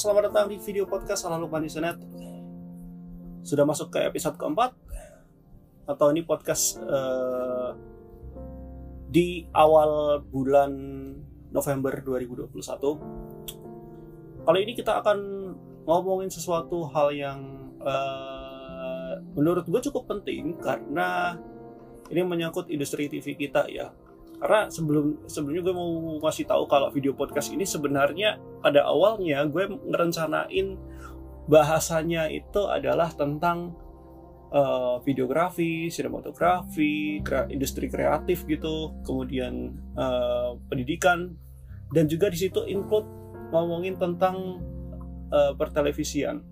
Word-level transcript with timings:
Selamat 0.00 0.32
datang 0.32 0.48
di 0.48 0.56
video 0.56 0.88
podcast 0.88 1.28
Salah 1.28 1.36
Lupa 1.36 1.60
Internet. 1.60 2.00
Sudah 3.44 3.68
masuk 3.68 3.92
ke 3.92 4.00
episode 4.00 4.32
keempat 4.40 4.72
atau 5.84 6.08
ini 6.08 6.24
podcast 6.24 6.80
uh, 6.80 7.76
di 9.12 9.44
awal 9.52 10.24
bulan 10.24 10.72
November 11.52 12.00
2021. 12.00 14.48
Kali 14.48 14.58
ini 14.64 14.72
kita 14.72 15.04
akan 15.04 15.18
ngomongin 15.84 16.32
sesuatu 16.32 16.88
hal 16.96 17.12
yang 17.12 17.68
uh, 17.84 19.20
menurut 19.36 19.68
gue 19.68 19.84
cukup 19.84 20.16
penting 20.16 20.56
karena 20.64 21.36
ini 22.08 22.24
menyangkut 22.24 22.72
industri 22.72 23.04
TV 23.12 23.36
kita 23.36 23.68
ya 23.68 23.92
karena 24.40 24.72
sebelum 24.72 25.28
sebelumnya 25.28 25.62
gue 25.68 25.74
mau 25.76 26.16
ngasih 26.24 26.48
tahu 26.48 26.64
kalau 26.64 26.88
video 26.88 27.12
podcast 27.12 27.52
ini 27.52 27.68
sebenarnya 27.68 28.40
pada 28.64 28.88
awalnya 28.88 29.44
gue 29.44 29.68
ngerencanain 29.68 30.80
bahasanya 31.44 32.32
itu 32.32 32.64
adalah 32.64 33.12
tentang 33.12 33.76
uh, 34.54 34.96
videografi, 35.04 35.92
sinematografi, 35.92 37.20
kre 37.20 37.50
industri 37.50 37.90
kreatif 37.90 38.46
gitu, 38.46 38.94
kemudian 39.06 39.76
uh, 39.98 40.56
pendidikan 40.70 41.34
dan 41.90 42.06
juga 42.06 42.30
di 42.30 42.38
situ 42.38 42.62
include 42.66 43.06
ngomongin 43.50 43.98
tentang 43.98 44.62
uh, 45.34 45.52
pertelevisian. 45.58 46.42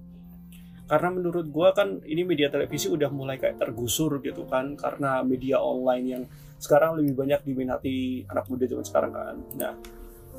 Karena 0.89 1.09
menurut 1.13 1.47
gue 1.53 1.69
kan 1.77 2.01
ini 2.09 2.25
media 2.25 2.49
televisi 2.49 2.89
udah 2.89 3.13
mulai 3.13 3.37
kayak 3.37 3.61
tergusur 3.61 4.25
gitu 4.25 4.49
kan 4.49 4.73
karena 4.73 5.21
media 5.21 5.61
online 5.61 6.07
yang 6.09 6.23
sekarang 6.57 6.99
lebih 6.99 7.15
banyak 7.15 7.41
diminati 7.45 8.25
anak 8.27 8.49
muda 8.49 8.65
zaman 8.65 8.87
sekarang 8.89 9.13
kan. 9.13 9.37
Nah, 9.61 9.73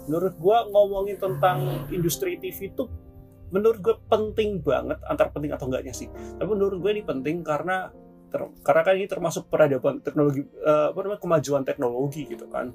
menurut 0.10 0.34
gue 0.36 0.58
ngomongin 0.74 1.18
tentang 1.22 1.88
industri 1.94 2.42
TV 2.42 2.74
itu 2.74 2.90
menurut 3.50 3.80
gue 3.82 3.96
penting 4.10 4.62
banget 4.62 5.02
antar 5.06 5.34
penting 5.34 5.54
atau 5.54 5.70
enggaknya 5.70 5.94
sih. 5.94 6.10
Tapi 6.10 6.50
menurut 6.50 6.82
gue 6.82 6.92
ini 6.98 7.04
penting 7.06 7.42
karena 7.42 7.90
ter, 8.30 8.42
karena 8.62 8.82
kan 8.86 8.94
ini 8.98 9.08
termasuk 9.10 9.50
peradaban 9.50 10.02
teknologi 10.06 10.46
uh, 10.62 10.94
apa 10.94 11.00
namanya 11.02 11.22
kemajuan 11.22 11.64
teknologi 11.66 12.30
gitu 12.30 12.46
kan. 12.50 12.70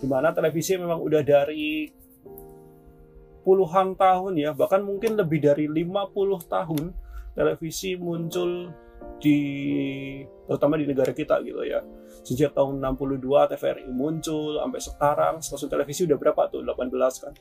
Di 0.00 0.06
mana 0.08 0.32
televisi 0.32 0.76
memang 0.80 1.00
udah 1.00 1.20
dari 1.20 1.88
puluhan 3.48 3.96
tahun 3.96 4.36
ya, 4.36 4.52
bahkan 4.52 4.84
mungkin 4.84 5.16
lebih 5.16 5.40
dari 5.40 5.64
50 5.72 6.52
tahun 6.52 6.92
televisi 7.32 7.96
muncul 7.96 8.68
di 9.16 9.40
terutama 10.44 10.76
di 10.76 10.84
negara 10.84 11.16
kita 11.16 11.40
gitu 11.40 11.64
ya. 11.64 11.80
Sejak 12.20 12.52
tahun 12.52 12.84
62 12.84 13.24
TVRI 13.24 13.88
muncul 13.88 14.60
sampai 14.60 14.80
sekarang 14.84 15.34
stasiun 15.40 15.72
televisi 15.72 16.04
udah 16.04 16.20
berapa 16.20 16.52
tuh? 16.52 16.60
18 16.60 17.24
kan? 17.24 17.32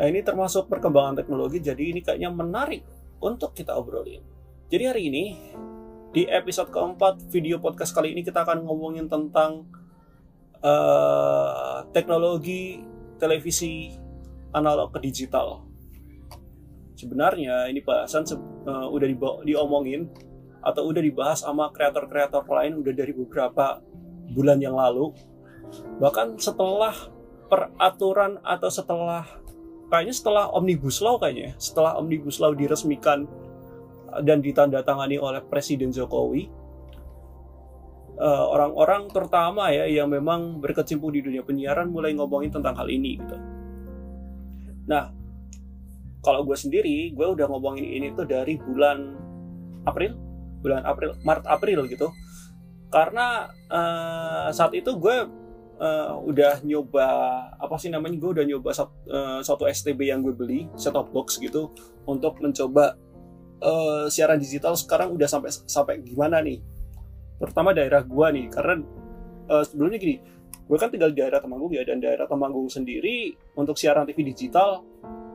Nah 0.00 0.06
ini 0.08 0.24
termasuk 0.24 0.72
perkembangan 0.72 1.20
teknologi 1.20 1.60
jadi 1.60 1.92
ini 1.92 2.00
kayaknya 2.00 2.32
menarik 2.32 2.80
untuk 3.20 3.52
kita 3.52 3.76
obrolin. 3.76 4.24
Jadi 4.72 4.84
hari 4.88 5.02
ini 5.12 5.24
di 6.08 6.24
episode 6.24 6.72
keempat 6.72 7.20
video 7.28 7.60
podcast 7.60 7.92
kali 7.92 8.16
ini 8.16 8.24
kita 8.24 8.48
akan 8.48 8.64
ngomongin 8.64 9.12
tentang 9.12 9.68
uh, 10.64 11.84
teknologi 11.92 12.80
televisi 13.20 13.99
analog 14.54 14.92
ke 14.94 14.98
digital 15.02 15.64
sebenarnya 17.00 17.68
ini 17.72 17.80
bahasan 17.80 18.28
uh, 18.68 18.86
udah 18.92 19.08
diomongin 19.48 20.12
atau 20.60 20.92
udah 20.92 21.00
dibahas 21.00 21.40
sama 21.40 21.72
kreator-kreator 21.72 22.44
lain 22.44 22.84
udah 22.84 22.92
dari 22.92 23.16
beberapa 23.16 23.80
bulan 24.36 24.60
yang 24.60 24.76
lalu 24.76 25.16
bahkan 25.96 26.36
setelah 26.36 26.92
peraturan 27.48 28.36
atau 28.44 28.68
setelah 28.68 29.24
kayaknya 29.88 30.14
setelah 30.14 30.44
omnibus 30.52 31.00
law 31.00 31.16
kayaknya 31.16 31.56
setelah 31.56 31.96
omnibus 31.96 32.38
law 32.38 32.52
diresmikan 32.52 33.26
dan 34.22 34.42
ditandatangani 34.42 35.16
oleh 35.18 35.42
Presiden 35.46 35.90
Jokowi 35.94 36.50
eh, 38.18 38.44
orang-orang 38.50 39.06
uh, 39.06 39.10
terutama 39.10 39.70
ya 39.70 39.86
yang 39.86 40.10
memang 40.10 40.58
berkecimpung 40.62 41.14
di 41.14 41.22
dunia 41.22 41.42
penyiaran 41.46 41.90
mulai 41.90 42.14
ngomongin 42.14 42.50
tentang 42.50 42.74
hal 42.74 42.90
ini 42.90 43.18
gitu. 43.18 43.36
Nah, 44.90 45.14
kalau 46.20 46.42
gue 46.42 46.58
sendiri, 46.58 47.14
gue 47.14 47.26
udah 47.26 47.46
ngomongin 47.46 47.86
ini 47.86 48.12
tuh 48.12 48.26
dari 48.26 48.58
bulan 48.58 49.14
April 49.86 50.18
bulan 50.60 50.84
April 50.84 51.16
Maret 51.24 51.46
April 51.48 51.88
gitu. 51.88 52.12
Karena 52.92 53.48
uh, 53.70 54.48
saat 54.52 54.76
itu 54.76 54.92
gue 55.00 55.16
uh, 55.80 56.12
udah 56.20 56.60
nyoba 56.66 57.06
apa 57.56 57.74
sih 57.80 57.88
namanya 57.88 58.20
gue 58.20 58.30
udah 58.40 58.44
nyoba 58.44 58.70
satu, 58.76 58.92
uh, 59.08 59.40
satu 59.40 59.64
STB 59.64 60.10
yang 60.10 60.20
gue 60.20 60.36
beli 60.36 60.68
set 60.76 60.92
top 60.92 61.08
box 61.14 61.40
gitu 61.40 61.72
untuk 62.04 62.36
mencoba 62.42 62.98
uh, 63.64 64.04
siaran 64.12 64.36
digital 64.36 64.76
sekarang 64.76 65.16
udah 65.16 65.28
sampai 65.30 65.50
sampai 65.50 66.04
gimana 66.04 66.44
nih? 66.44 66.60
Terutama 67.40 67.72
daerah 67.72 68.04
gue 68.04 68.26
nih 68.36 68.46
karena 68.52 68.84
uh, 69.48 69.64
sebelumnya 69.64 69.96
gini 69.96 70.20
gue 70.70 70.78
kan 70.78 70.86
tinggal 70.86 71.10
di 71.10 71.18
daerah 71.18 71.42
Temanggung 71.42 71.74
ya 71.74 71.82
dan 71.82 71.98
daerah 71.98 72.30
Temanggung 72.30 72.70
sendiri 72.70 73.34
untuk 73.58 73.74
siaran 73.74 74.06
TV 74.06 74.22
digital 74.22 74.86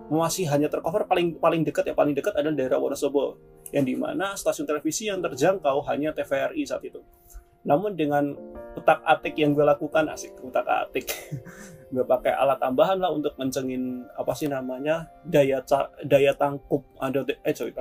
masih 0.08 0.48
hanya 0.48 0.72
tercover 0.72 1.04
paling 1.04 1.36
paling 1.44 1.68
dekat 1.68 1.92
ya 1.92 1.94
paling 1.98 2.16
dekat 2.16 2.32
adalah 2.40 2.56
daerah 2.56 2.80
Wonosobo 2.80 3.36
yang 3.76 3.84
di 3.84 4.00
mana 4.00 4.32
stasiun 4.40 4.64
televisi 4.64 5.12
yang 5.12 5.20
terjangkau 5.20 5.84
hanya 5.92 6.16
TVRI 6.16 6.64
saat 6.64 6.88
itu. 6.88 7.04
Namun 7.66 7.98
dengan 7.98 8.32
utak 8.78 9.02
atik 9.04 9.36
yang 9.42 9.58
gue 9.58 9.66
lakukan 9.66 10.06
asik 10.14 10.38
utak 10.46 10.64
atik, 10.70 11.10
gue 11.94 12.06
pakai 12.06 12.32
alat 12.32 12.62
tambahan 12.62 13.02
lah 13.02 13.10
untuk 13.10 13.34
mencengin 13.36 14.06
apa 14.16 14.32
sih 14.38 14.46
namanya 14.46 15.10
daya 15.26 15.60
daya 16.06 16.32
tangkup 16.38 16.86
ada 17.02 17.26
eh 17.26 17.52
sorry 17.58 17.74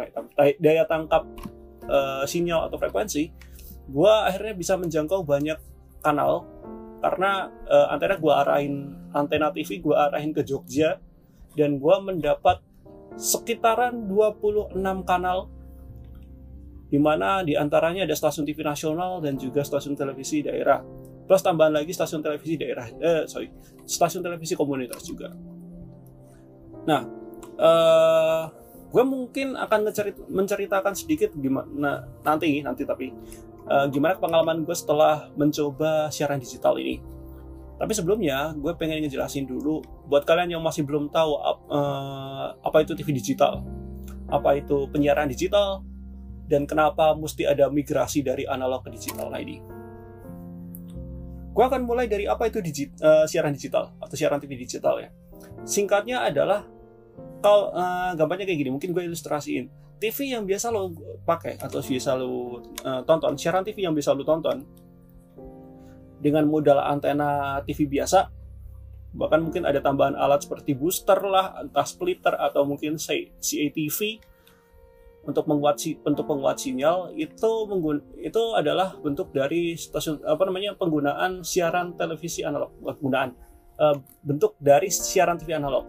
daya 0.57 0.89
tangkap 0.89 1.23
uh, 1.87 2.25
sinyal 2.25 2.67
atau 2.67 2.81
frekuensi. 2.81 3.31
Gue 3.85 4.09
akhirnya 4.09 4.57
bisa 4.57 4.81
menjangkau 4.81 5.23
banyak 5.23 5.61
kanal 6.01 6.49
karena 7.05 7.53
uh, 7.69 7.93
antena 7.93 8.17
gue 8.17 8.33
arahin 8.33 8.75
antena 9.13 9.53
TV 9.53 9.85
gue 9.85 9.93
arahin 9.93 10.33
ke 10.33 10.41
Jogja 10.41 10.97
dan 11.53 11.77
gue 11.77 11.97
mendapat 12.01 12.65
sekitaran 13.21 14.09
26 14.09 14.73
kanal 15.05 15.53
di 16.89 16.97
mana 16.97 17.45
di 17.45 17.61
antaranya 17.61 18.09
ada 18.09 18.17
stasiun 18.17 18.49
TV 18.49 18.65
nasional 18.65 19.21
dan 19.21 19.37
juga 19.37 19.61
stasiun 19.61 19.93
televisi 19.93 20.41
daerah. 20.41 20.81
Plus 21.29 21.43
tambahan 21.45 21.77
lagi 21.77 21.93
stasiun 21.93 22.25
televisi 22.25 22.57
daerah, 22.57 22.89
eh, 22.89 23.25
sorry, 23.29 23.53
stasiun 23.85 24.25
televisi 24.25 24.57
komunitas 24.57 25.05
juga. 25.05 25.33
Nah, 26.85 27.03
uh, 27.61 28.45
gue 28.95 29.05
mungkin 29.05 29.59
akan 29.59 29.91
menceritakan 30.31 30.95
sedikit 30.95 31.35
gimana 31.35 32.07
nanti 32.23 32.63
nanti 32.63 32.87
tapi 32.87 33.11
uh, 33.69 33.87
gimana 33.89 34.17
pengalaman 34.17 34.65
gue 34.65 34.77
setelah 34.77 35.29
mencoba 35.37 36.09
siaran 36.13 36.41
digital 36.41 36.77
ini. 36.81 37.01
Tapi 37.75 37.93
sebelumnya 37.93 38.55
gue 38.55 38.73
pengen 38.79 39.03
ngejelasin 39.03 39.51
dulu 39.51 39.83
buat 40.07 40.23
kalian 40.23 40.57
yang 40.57 40.63
masih 40.63 40.87
belum 40.87 41.11
tahu 41.11 41.35
uh, 41.69 42.55
apa 42.63 42.87
itu 42.87 42.95
TV 42.95 43.11
digital, 43.13 43.67
apa 44.31 44.57
itu 44.63 44.87
penyiaran 44.95 45.27
digital, 45.27 45.83
dan 46.47 46.69
kenapa 46.69 47.17
mesti 47.17 47.49
ada 47.49 47.67
migrasi 47.73 48.23
dari 48.23 48.47
analog 48.47 48.85
ke 48.87 48.95
digital 48.95 49.33
nah. 49.33 49.43
Gue 51.55 51.65
akan 51.71 51.87
mulai 51.87 52.11
dari 52.11 52.27
apa 52.27 52.51
itu 52.51 52.59
digit, 52.59 52.99
uh, 52.99 53.27
siaran 53.31 53.55
digital 53.55 53.95
atau 54.03 54.15
siaran 54.19 54.43
TV 54.43 54.59
digital 54.59 54.99
ya. 54.99 55.11
Singkatnya 55.63 56.27
adalah 56.27 56.67
kalau 57.45 57.77
uh, 57.77 58.17
gambarnya 58.17 58.49
kayak 58.49 58.65
gini, 58.65 58.71
mungkin 58.73 58.97
gue 58.97 59.05
ilustrasiin. 59.05 59.69
TV 60.01 60.33
yang 60.33 60.49
biasa 60.49 60.73
lo 60.73 60.97
pakai 61.29 61.61
atau 61.61 61.85
biasa 61.85 62.17
lo 62.17 62.65
uh, 62.81 63.05
tonton, 63.05 63.37
siaran 63.37 63.61
TV 63.61 63.85
yang 63.85 63.93
biasa 63.93 64.17
lo 64.17 64.25
tonton 64.25 64.65
dengan 66.25 66.49
modal 66.49 66.81
antena 66.81 67.61
TV 67.69 67.85
biasa, 67.85 68.33
bahkan 69.13 69.45
mungkin 69.45 69.69
ada 69.69 69.85
tambahan 69.85 70.17
alat 70.17 70.49
seperti 70.49 70.73
booster 70.73 71.21
lah, 71.21 71.61
entah 71.61 71.85
splitter 71.85 72.33
atau 72.33 72.65
mungkin 72.65 72.97
CATV 72.97 74.01
untuk 75.25 75.45
menguat 75.49 75.81
untuk 76.05 76.25
penguat 76.29 76.61
sinyal 76.61 77.13
itu 77.17 77.51
menggun 77.69 78.01
itu 78.21 78.43
adalah 78.57 78.93
bentuk 79.01 79.33
dari 79.33 79.73
stasiun 79.73 80.21
apa 80.21 80.45
namanya 80.45 80.77
penggunaan 80.77 81.41
siaran 81.41 81.97
televisi 81.97 82.45
analog 82.45 82.77
penggunaan 82.77 83.33
uh, 83.81 83.97
bentuk 84.21 84.57
dari 84.61 84.93
siaran 84.93 85.41
TV 85.41 85.57
analog. 85.57 85.89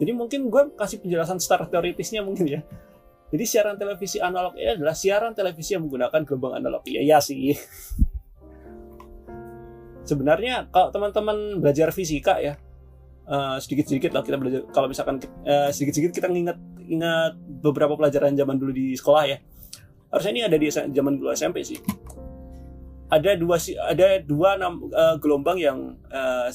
Jadi 0.00 0.10
mungkin 0.10 0.50
gue 0.50 0.62
kasih 0.74 0.98
penjelasan 1.02 1.38
secara 1.38 1.70
teoritisnya 1.70 2.22
mungkin 2.26 2.46
ya. 2.50 2.60
Jadi 3.34 3.44
siaran 3.46 3.76
televisi 3.78 4.22
analog 4.22 4.54
ini 4.54 4.78
adalah 4.78 4.94
siaran 4.94 5.34
televisi 5.34 5.74
yang 5.74 5.86
menggunakan 5.86 6.22
gelombang 6.22 6.58
analog. 6.58 6.82
Iya 6.86 7.02
ya 7.02 7.18
sih. 7.18 7.54
Sebenarnya 10.08 10.68
kalau 10.68 10.92
teman-teman 10.92 11.64
belajar 11.64 11.88
fisika 11.90 12.36
ya, 12.36 12.60
uh, 13.28 13.56
sedikit-sedikit 13.60 14.12
lah 14.12 14.22
kita 14.24 14.36
belajar 14.36 14.60
kalau 14.70 14.88
misalkan 14.88 15.20
uh, 15.44 15.68
sedikit-sedikit 15.72 16.12
kita 16.12 16.28
nginget 16.28 16.58
ingat 16.84 17.32
beberapa 17.64 17.96
pelajaran 17.96 18.36
zaman 18.36 18.60
dulu 18.60 18.72
di 18.72 18.92
sekolah 18.92 19.24
ya 19.24 19.38
harusnya 20.12 20.32
ini 20.32 20.42
ada 20.44 20.56
di 20.60 20.68
zaman 20.70 21.12
dulu 21.16 21.32
SMP 21.32 21.64
sih 21.64 21.80
ada 23.08 23.36
dua 23.36 23.56
ada 23.88 24.06
dua 24.20 24.50
uh, 24.60 25.16
gelombang 25.20 25.58
yang 25.60 25.96
uh, 26.12 26.48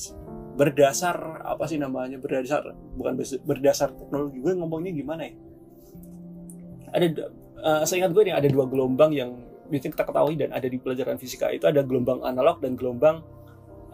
berdasar 0.59 1.39
apa 1.47 1.63
sih 1.71 1.79
namanya? 1.79 2.19
Berdasar 2.19 2.75
bukan 2.99 3.15
berdasar 3.47 3.95
teknologi. 3.95 4.43
Gue 4.43 4.59
ngomongnya 4.59 4.91
gimana 4.91 5.23
ya? 5.23 5.33
Ada 6.91 7.05
uh, 7.63 7.81
saya 7.87 8.03
ingat 8.03 8.11
gue 8.11 8.23
nih 8.27 8.35
ada 8.35 8.47
dua 8.51 8.67
gelombang 8.67 9.15
yang 9.15 9.39
biasanya 9.71 9.95
kita 9.95 10.03
ketahui 10.03 10.35
dan 10.35 10.51
ada 10.51 10.67
di 10.67 10.75
pelajaran 10.75 11.15
fisika. 11.15 11.47
Itu 11.55 11.71
ada 11.71 11.79
gelombang 11.79 12.19
analog 12.27 12.59
dan 12.59 12.75
gelombang 12.75 13.23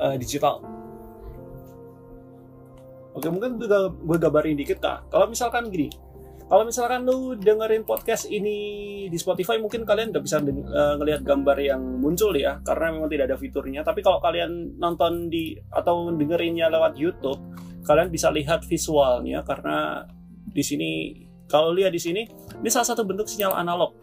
uh, 0.02 0.18
digital. 0.18 0.66
Oke 3.14 3.30
mungkin 3.30 3.62
gue, 3.62 3.70
gue 4.02 4.18
gambarin 4.18 4.58
dikit 4.58 4.82
kak. 4.82 5.14
Kalau 5.14 5.30
misalkan 5.30 5.70
gini 5.70 5.94
kalau 6.45 6.62
misalkan 6.62 7.09
lu 7.09 7.33
dengerin 7.33 7.81
podcast 7.89 8.30
ini 8.30 8.57
di 9.09 9.18
Spotify 9.18 9.57
mungkin 9.57 9.81
kalian 9.81 10.13
nggak 10.13 10.21
bisa 10.21 10.38
uh, 10.38 10.94
ngelihat 11.01 11.25
gambar 11.25 11.57
yang 11.57 11.81
muncul 11.97 12.30
ya. 12.38 12.62
Karena 12.62 12.94
memang 12.94 13.09
tidak 13.09 13.33
ada 13.33 13.38
fiturnya. 13.42 13.81
Tapi 13.81 14.06
kalau 14.06 14.21
kalian 14.21 14.77
nonton 14.77 15.25
di 15.33 15.57
atau 15.74 16.13
dengerinnya 16.13 16.69
lewat 16.69 17.01
YouTube 17.01 17.42
kalian 17.81 18.13
bisa 18.13 18.30
lihat 18.30 18.62
visualnya. 18.62 19.42
Karena 19.42 20.06
di 20.45 20.62
sini 20.62 21.18
kalau 21.50 21.74
lihat 21.74 21.89
di 21.89 22.01
sini 22.01 22.21
ini 22.62 22.69
salah 22.69 22.94
satu 22.94 23.01
bentuk 23.01 23.25
sinyal 23.25 23.57
analog. 23.57 23.97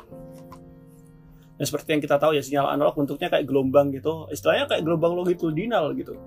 Dan 1.55 1.63
seperti 1.63 1.95
yang 1.95 2.03
kita 2.03 2.19
tahu 2.19 2.35
ya 2.35 2.43
sinyal 2.43 2.75
analog 2.75 2.99
bentuknya 2.99 3.31
kayak 3.31 3.47
gelombang 3.47 3.95
gitu. 3.95 4.27
Istilahnya 4.35 4.67
kayak 4.67 4.83
gelombang 4.83 5.15
longitudinal 5.15 5.95
gitu. 5.95 6.19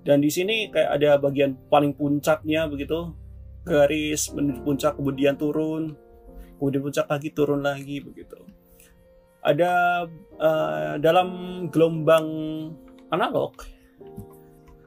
Dan 0.00 0.24
di 0.24 0.32
sini 0.32 0.72
kayak 0.72 0.96
ada 0.96 1.20
bagian 1.20 1.60
paling 1.68 1.92
puncaknya 1.92 2.64
begitu 2.72 3.25
garis 3.66 4.30
menuju 4.30 4.62
puncak 4.62 4.94
kemudian 4.94 5.34
turun. 5.34 5.98
Kemudian 6.56 6.80
puncak 6.86 7.06
lagi 7.10 7.28
turun 7.34 7.60
lagi 7.60 8.00
begitu. 8.00 8.38
Ada 9.42 10.06
uh, 10.38 10.94
dalam 11.02 11.28
gelombang 11.68 12.26
analog 13.10 13.54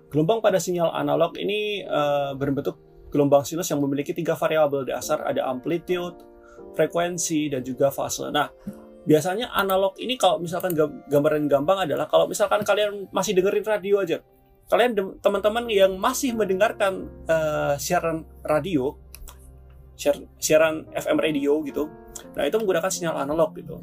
gelombang 0.09 0.41
pada 0.41 0.57
sinyal 0.57 0.89
analog 0.89 1.37
ini 1.37 1.85
uh, 1.85 2.33
berbentuk 2.33 2.81
gelombang 3.13 3.45
sinus 3.45 3.69
yang 3.69 3.77
memiliki 3.77 4.11
tiga 4.11 4.33
variabel 4.33 4.89
dasar. 4.89 5.21
Ada 5.21 5.45
amplitude 5.45 6.17
frekuensi 6.73 7.53
dan 7.53 7.61
juga 7.61 7.93
fase. 7.93 8.25
Nah 8.33 8.49
biasanya 9.05 9.53
analog 9.53 9.95
ini 10.01 10.17
kalau 10.17 10.41
misalkan 10.41 10.75
gambaran 11.07 11.45
gampang 11.47 11.87
adalah 11.87 12.09
kalau 12.09 12.25
misalkan 12.27 12.65
kalian 12.65 13.07
masih 13.13 13.37
dengerin 13.37 13.65
radio 13.65 14.03
aja 14.03 14.19
kalian 14.69 14.93
teman-teman 15.19 15.65
yang 15.67 15.97
masih 15.97 16.37
mendengarkan 16.37 17.09
uh, 17.25 17.73
siaran 17.81 18.23
radio 18.45 18.93
siar, 19.99 20.15
siaran 20.39 20.87
FM 20.95 21.19
radio 21.19 21.59
gitu 21.65 21.89
nah 22.35 22.43
itu 22.47 22.55
menggunakan 22.59 22.91
sinyal 22.91 23.15
analog 23.19 23.55
gitu. 23.55 23.79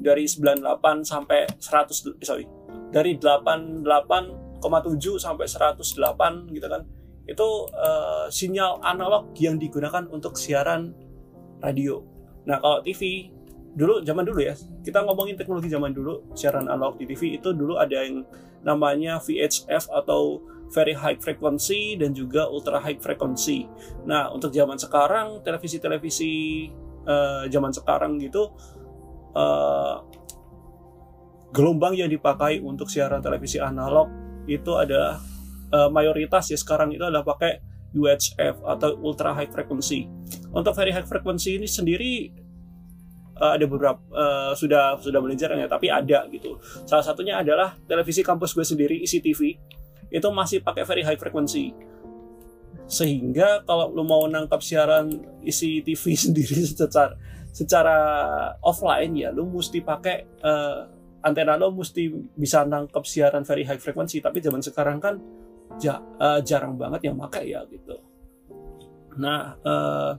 Dari 0.00 0.24
98 0.24 1.04
sampai 1.04 1.44
100 1.60 2.16
eh, 2.16 2.24
sorry 2.24 2.44
dari 2.88 3.20
88,7 3.20 5.20
sampai 5.20 5.44
108 5.44 6.56
gitu 6.56 6.66
kan. 6.66 6.82
Itu 7.28 7.68
uh, 7.70 8.26
sinyal 8.32 8.80
analog 8.80 9.36
yang 9.36 9.60
digunakan 9.60 10.08
untuk 10.08 10.40
siaran 10.40 10.96
radio. 11.60 12.00
Nah 12.48 12.56
kalau 12.58 12.80
TV 12.80 13.28
dulu 13.70 14.02
zaman 14.02 14.26
dulu 14.26 14.42
ya 14.42 14.58
kita 14.82 15.06
ngomongin 15.06 15.38
teknologi 15.38 15.70
zaman 15.70 15.94
dulu 15.94 16.34
siaran 16.34 16.66
analog 16.66 16.98
di 16.98 17.06
TV 17.06 17.38
itu 17.38 17.54
dulu 17.54 17.78
ada 17.78 18.02
yang 18.02 18.26
namanya 18.62 19.18
VHF 19.20 19.88
atau 19.90 20.44
very 20.70 20.94
high 20.94 21.18
frequency 21.18 21.98
dan 21.98 22.14
juga 22.14 22.46
ultra 22.46 22.78
high 22.78 22.98
frequency. 22.98 23.66
Nah, 24.06 24.30
untuk 24.30 24.54
zaman 24.54 24.78
sekarang 24.78 25.42
televisi-televisi 25.42 26.32
uh, 27.04 27.44
zaman 27.50 27.74
sekarang 27.74 28.22
gitu 28.22 28.54
uh, 29.34 29.98
gelombang 31.50 31.98
yang 31.98 32.10
dipakai 32.10 32.62
untuk 32.62 32.86
siaran 32.86 33.18
televisi 33.18 33.58
analog 33.58 34.06
itu 34.46 34.70
adalah 34.78 35.18
uh, 35.74 35.90
mayoritas 35.90 36.54
ya 36.54 36.58
sekarang 36.58 36.94
itu 36.94 37.02
adalah 37.02 37.26
pakai 37.26 37.58
UHF 37.90 38.62
atau 38.62 38.94
ultra 39.02 39.34
high 39.34 39.50
frequency. 39.50 40.06
Untuk 40.54 40.78
very 40.78 40.94
high 40.94 41.06
frequency 41.06 41.58
ini 41.58 41.66
sendiri 41.66 42.30
uh, 43.40 43.56
ada 43.56 43.64
beberapa 43.64 43.98
uh, 44.12 44.52
sudah 44.52 45.00
sudah 45.00 45.18
jarang 45.34 45.64
ya 45.64 45.68
tapi 45.68 45.88
ada 45.88 46.28
gitu. 46.28 46.60
Salah 46.84 47.02
satunya 47.02 47.40
adalah 47.40 47.74
televisi 47.88 48.20
kampus 48.20 48.52
gue 48.52 48.62
sendiri 48.62 48.96
isi 49.00 49.18
TV 49.24 49.56
itu 50.12 50.28
masih 50.30 50.60
pakai 50.60 50.84
very 50.84 51.02
high 51.02 51.16
frequency. 51.16 51.72
Sehingga 52.90 53.64
kalau 53.64 53.90
lo 53.90 54.04
mau 54.04 54.26
nangkap 54.28 54.60
siaran 54.60 55.10
isi 55.40 55.80
TV 55.80 56.14
sendiri 56.28 56.60
secara 56.68 57.16
secara 57.50 57.98
offline 58.62 59.10
ya 59.16 59.34
lo 59.34 59.42
mesti 59.48 59.82
pakai 59.82 60.16
uh, 60.44 60.86
antena 61.24 61.58
lo 61.58 61.74
mesti 61.74 62.06
bisa 62.38 62.62
nangkap 62.62 63.02
siaran 63.08 63.42
very 63.42 63.64
high 63.64 63.80
frequency. 63.80 64.20
Tapi 64.20 64.38
zaman 64.44 64.60
sekarang 64.60 65.00
kan 65.00 65.16
ja, 65.80 66.02
uh, 66.20 66.42
jarang 66.44 66.76
banget 66.76 67.08
yang 67.08 67.16
pakai 67.16 67.54
ya 67.54 67.64
gitu. 67.70 67.96
Nah 69.16 69.54
uh, 69.62 70.12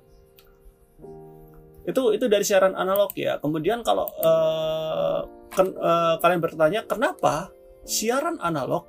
itu 1.81 2.13
itu 2.13 2.25
dari 2.29 2.45
siaran 2.45 2.77
analog 2.77 3.09
ya. 3.17 3.41
Kemudian 3.41 3.81
kalau 3.81 4.05
uh, 4.21 5.25
ken, 5.49 5.73
uh, 5.73 6.21
kalian 6.21 6.41
bertanya 6.41 6.81
kenapa 6.85 7.49
siaran 7.81 8.37
analog 8.37 8.85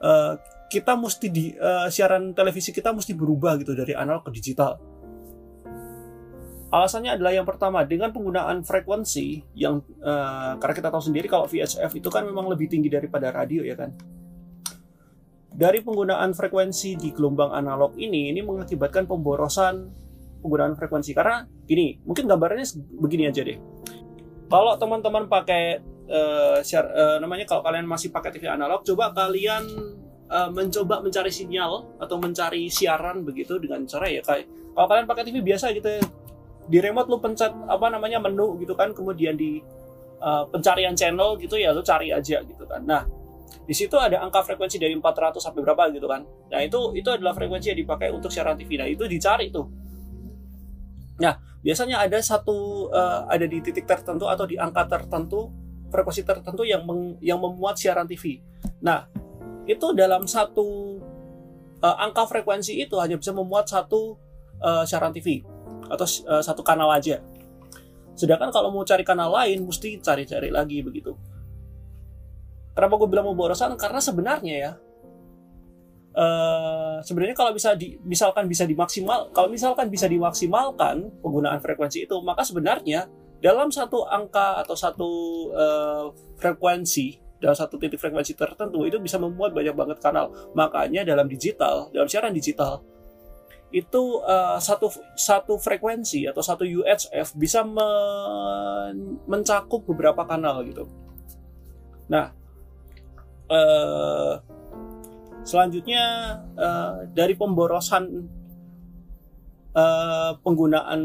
uh, 0.00 0.40
kita 0.72 0.96
mesti 0.96 1.26
di 1.28 1.52
uh, 1.58 1.92
siaran 1.92 2.32
televisi 2.32 2.72
kita 2.72 2.94
mesti 2.94 3.12
berubah 3.12 3.60
gitu 3.60 3.76
dari 3.76 3.92
analog 3.92 4.24
ke 4.24 4.32
digital? 4.32 4.80
Alasannya 6.70 7.18
adalah 7.18 7.34
yang 7.34 7.42
pertama 7.42 7.82
dengan 7.82 8.14
penggunaan 8.14 8.62
frekuensi 8.62 9.42
yang 9.58 9.82
uh, 10.06 10.54
karena 10.62 10.74
kita 10.78 10.88
tahu 10.94 11.02
sendiri 11.02 11.26
kalau 11.26 11.50
VHF 11.50 11.90
itu 11.98 12.08
kan 12.08 12.22
memang 12.22 12.46
lebih 12.46 12.70
tinggi 12.70 12.86
daripada 12.86 13.34
radio 13.34 13.66
ya 13.66 13.74
kan? 13.74 13.90
Dari 15.50 15.82
penggunaan 15.82 16.30
frekuensi 16.30 16.94
di 16.94 17.10
gelombang 17.10 17.50
analog 17.50 17.98
ini 17.98 18.30
ini 18.30 18.38
mengakibatkan 18.46 19.10
pemborosan 19.10 19.90
penggunaan 20.40 20.74
frekuensi. 20.74 21.12
Karena 21.12 21.44
gini 21.68 22.00
mungkin 22.02 22.26
gambarnya 22.26 22.66
begini 22.98 23.28
aja 23.28 23.44
deh. 23.44 23.58
Kalau 24.50 24.74
teman-teman 24.74 25.30
pakai 25.30 25.78
uh, 26.10 26.58
share, 26.60 26.90
uh, 26.90 27.16
namanya 27.22 27.46
kalau 27.46 27.62
kalian 27.62 27.86
masih 27.86 28.10
pakai 28.10 28.34
TV 28.34 28.50
analog 28.50 28.82
coba 28.82 29.14
kalian 29.14 29.62
uh, 30.26 30.50
mencoba 30.50 30.98
mencari 30.98 31.30
sinyal 31.30 31.86
atau 32.02 32.16
mencari 32.18 32.66
siaran 32.66 33.22
begitu 33.22 33.62
dengan 33.62 33.86
cara 33.86 34.10
ya 34.10 34.22
kayak 34.26 34.74
kalau 34.74 34.86
kalian 34.90 35.06
pakai 35.06 35.22
TV 35.26 35.42
biasa 35.42 35.70
gitu 35.70 35.86
ya, 35.86 36.02
di 36.70 36.78
remote 36.78 37.10
lu 37.10 37.18
pencet 37.18 37.50
apa 37.50 37.86
namanya 37.90 38.22
menu 38.22 38.58
gitu 38.62 38.74
kan 38.74 38.90
kemudian 38.90 39.34
di 39.34 39.62
uh, 40.22 40.46
pencarian 40.50 40.94
channel 40.94 41.38
gitu 41.38 41.54
ya 41.58 41.70
lu 41.70 41.82
cari 41.82 42.10
aja 42.10 42.42
gitu 42.42 42.64
kan. 42.66 42.82
Nah 42.82 43.02
di 43.66 43.74
situ 43.74 43.94
ada 43.98 44.22
angka 44.22 44.42
frekuensi 44.42 44.82
dari 44.82 44.94
400 44.98 45.38
sampai 45.38 45.62
berapa 45.62 45.94
gitu 45.94 46.06
kan. 46.10 46.22
Nah 46.26 46.60
itu 46.62 46.94
itu 46.94 47.06
adalah 47.10 47.34
frekuensi 47.34 47.70
yang 47.70 47.80
dipakai 47.82 48.10
untuk 48.10 48.30
siaran 48.34 48.58
TV 48.58 48.78
nah 48.78 48.86
itu 48.86 49.06
dicari 49.06 49.50
tuh 49.50 49.66
Nah, 51.20 51.36
biasanya 51.60 52.00
ada 52.00 52.16
satu 52.18 52.88
uh, 52.88 53.28
ada 53.28 53.44
di 53.44 53.60
titik 53.60 53.84
tertentu 53.84 54.26
atau 54.26 54.48
di 54.48 54.56
angka 54.56 54.88
tertentu 54.88 55.52
frekuensi 55.92 56.22
tertentu 56.24 56.62
yang 56.64 56.82
meng, 56.88 57.20
yang 57.20 57.36
memuat 57.36 57.76
siaran 57.76 58.08
TV. 58.08 58.40
Nah, 58.80 59.04
itu 59.68 59.92
dalam 59.92 60.24
satu 60.24 60.98
uh, 61.84 61.96
angka 62.00 62.24
frekuensi 62.24 62.80
itu 62.80 62.96
hanya 62.96 63.20
bisa 63.20 63.36
memuat 63.36 63.68
satu 63.68 64.16
uh, 64.64 64.82
siaran 64.88 65.12
TV 65.12 65.44
atau 65.92 66.06
uh, 66.26 66.40
satu 66.40 66.64
kanal 66.64 66.88
aja. 66.88 67.20
Sedangkan 68.16 68.48
kalau 68.48 68.72
mau 68.72 68.84
cari 68.84 69.04
kanal 69.04 69.32
lain 69.32 69.64
mesti 69.64 70.00
cari-cari 70.00 70.48
lagi 70.48 70.80
begitu. 70.80 71.12
Kenapa 72.72 72.96
gue 72.96 73.08
bilang 73.10 73.28
memborosan? 73.28 73.76
Karena 73.76 74.00
sebenarnya 74.00 74.54
ya 74.56 74.72
Uh, 76.10 76.98
sebenarnya 77.06 77.38
kalau 77.38 77.54
bisa 77.54 77.78
di, 77.78 77.94
misalkan 78.02 78.50
bisa 78.50 78.66
dimaksimal 78.66 79.30
kalau 79.30 79.46
misalkan 79.46 79.86
bisa 79.86 80.10
dimaksimalkan 80.10 81.06
penggunaan 81.22 81.62
frekuensi 81.62 82.02
itu 82.02 82.18
maka 82.26 82.42
sebenarnya 82.42 83.06
dalam 83.38 83.70
satu 83.70 84.10
angka 84.10 84.58
atau 84.58 84.74
satu 84.74 85.10
uh, 85.54 86.04
frekuensi 86.34 87.30
dalam 87.40 87.56
satu 87.56 87.80
titik 87.80 87.96
frekuensi 87.96 88.36
tertentu 88.36 88.84
itu 88.84 89.00
bisa 89.00 89.16
memuat 89.16 89.56
banyak 89.56 89.72
banget 89.72 89.98
kanal. 89.98 90.28
Makanya 90.52 91.08
dalam 91.08 91.24
digital 91.24 91.88
dalam 91.88 92.06
siaran 92.06 92.36
digital 92.36 92.84
itu 93.72 94.20
uh, 94.20 94.60
satu 94.60 94.92
satu 95.16 95.56
frekuensi 95.56 96.28
atau 96.28 96.42
satu 96.44 96.68
UHF 96.68 97.38
bisa 97.38 97.64
men, 97.64 99.24
mencakup 99.24 99.88
beberapa 99.88 100.26
kanal 100.28 100.60
gitu. 100.68 100.84
Nah 102.12 102.36
uh, 103.48 104.36
Selanjutnya 105.40 106.36
uh, 106.54 107.08
dari 107.10 107.34
pemborosan 107.34 108.04
uh, 109.74 110.32
penggunaan 110.40 111.00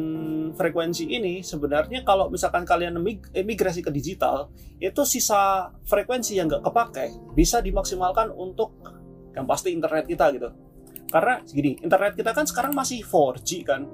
frekuensi 0.54 1.08
ini 1.08 1.42
sebenarnya 1.42 2.04
kalau 2.04 2.28
misalkan 2.28 2.68
kalian 2.68 3.00
migrasi 3.32 3.82
ke 3.82 3.92
digital 3.94 4.52
itu 4.78 5.02
sisa 5.08 5.72
frekuensi 5.88 6.36
yang 6.36 6.52
nggak 6.52 6.64
kepake 6.68 7.06
bisa 7.34 7.64
dimaksimalkan 7.64 8.32
untuk 8.34 8.76
yang 9.36 9.44
pasti 9.48 9.76
internet 9.76 10.08
kita 10.08 10.32
gitu. 10.32 10.50
Karena 11.12 11.40
gini, 11.44 11.80
internet 11.80 12.18
kita 12.18 12.32
kan 12.34 12.48
sekarang 12.48 12.74
masih 12.74 13.04
4G 13.04 13.50
kan. 13.64 13.88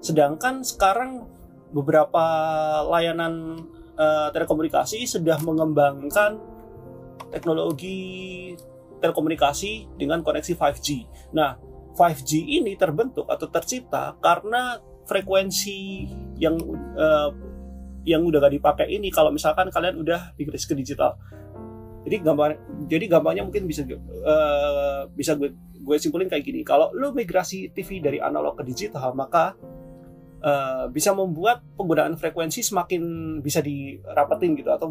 Sedangkan 0.00 0.62
sekarang 0.62 1.26
beberapa 1.74 2.24
layanan 2.86 3.60
uh, 3.98 4.28
telekomunikasi 4.30 5.04
sudah 5.08 5.40
mengembangkan 5.42 6.38
teknologi 7.32 8.54
telekomunikasi 9.06 9.96
dengan 9.96 10.20
koneksi 10.26 10.52
5G. 10.58 10.88
Nah, 11.32 11.56
5G 11.96 12.60
ini 12.60 12.76
terbentuk 12.76 13.24
atau 13.30 13.48
tercipta 13.48 14.18
karena 14.20 14.76
frekuensi 15.06 16.04
yang 16.36 16.58
uh, 16.98 17.30
yang 18.06 18.22
udah 18.22 18.38
gak 18.38 18.54
dipakai 18.54 18.86
ini 18.90 19.10
kalau 19.10 19.34
misalkan 19.34 19.70
kalian 19.70 19.98
udah 20.02 20.34
migrasi 20.38 20.66
ke 20.70 20.74
digital. 20.78 21.18
Jadi 22.06 22.22
gampang 22.22 22.54
jadi 22.86 23.10
gampangnya 23.10 23.42
mungkin 23.42 23.66
bisa 23.66 23.82
uh, 23.82 25.10
bisa 25.10 25.34
gue, 25.34 25.50
gue 25.82 25.96
simpulin 25.98 26.30
kayak 26.30 26.44
gini. 26.46 26.62
Kalau 26.62 26.94
lu 26.94 27.10
migrasi 27.10 27.74
TV 27.74 27.98
dari 27.98 28.22
analog 28.22 28.54
ke 28.54 28.62
digital, 28.62 29.10
maka 29.18 29.58
uh, 30.46 30.86
bisa 30.86 31.10
membuat 31.10 31.66
penggunaan 31.74 32.14
frekuensi 32.14 32.62
semakin 32.62 33.02
bisa 33.42 33.58
dirapetin 33.58 34.54
gitu 34.54 34.70
atau 34.70 34.86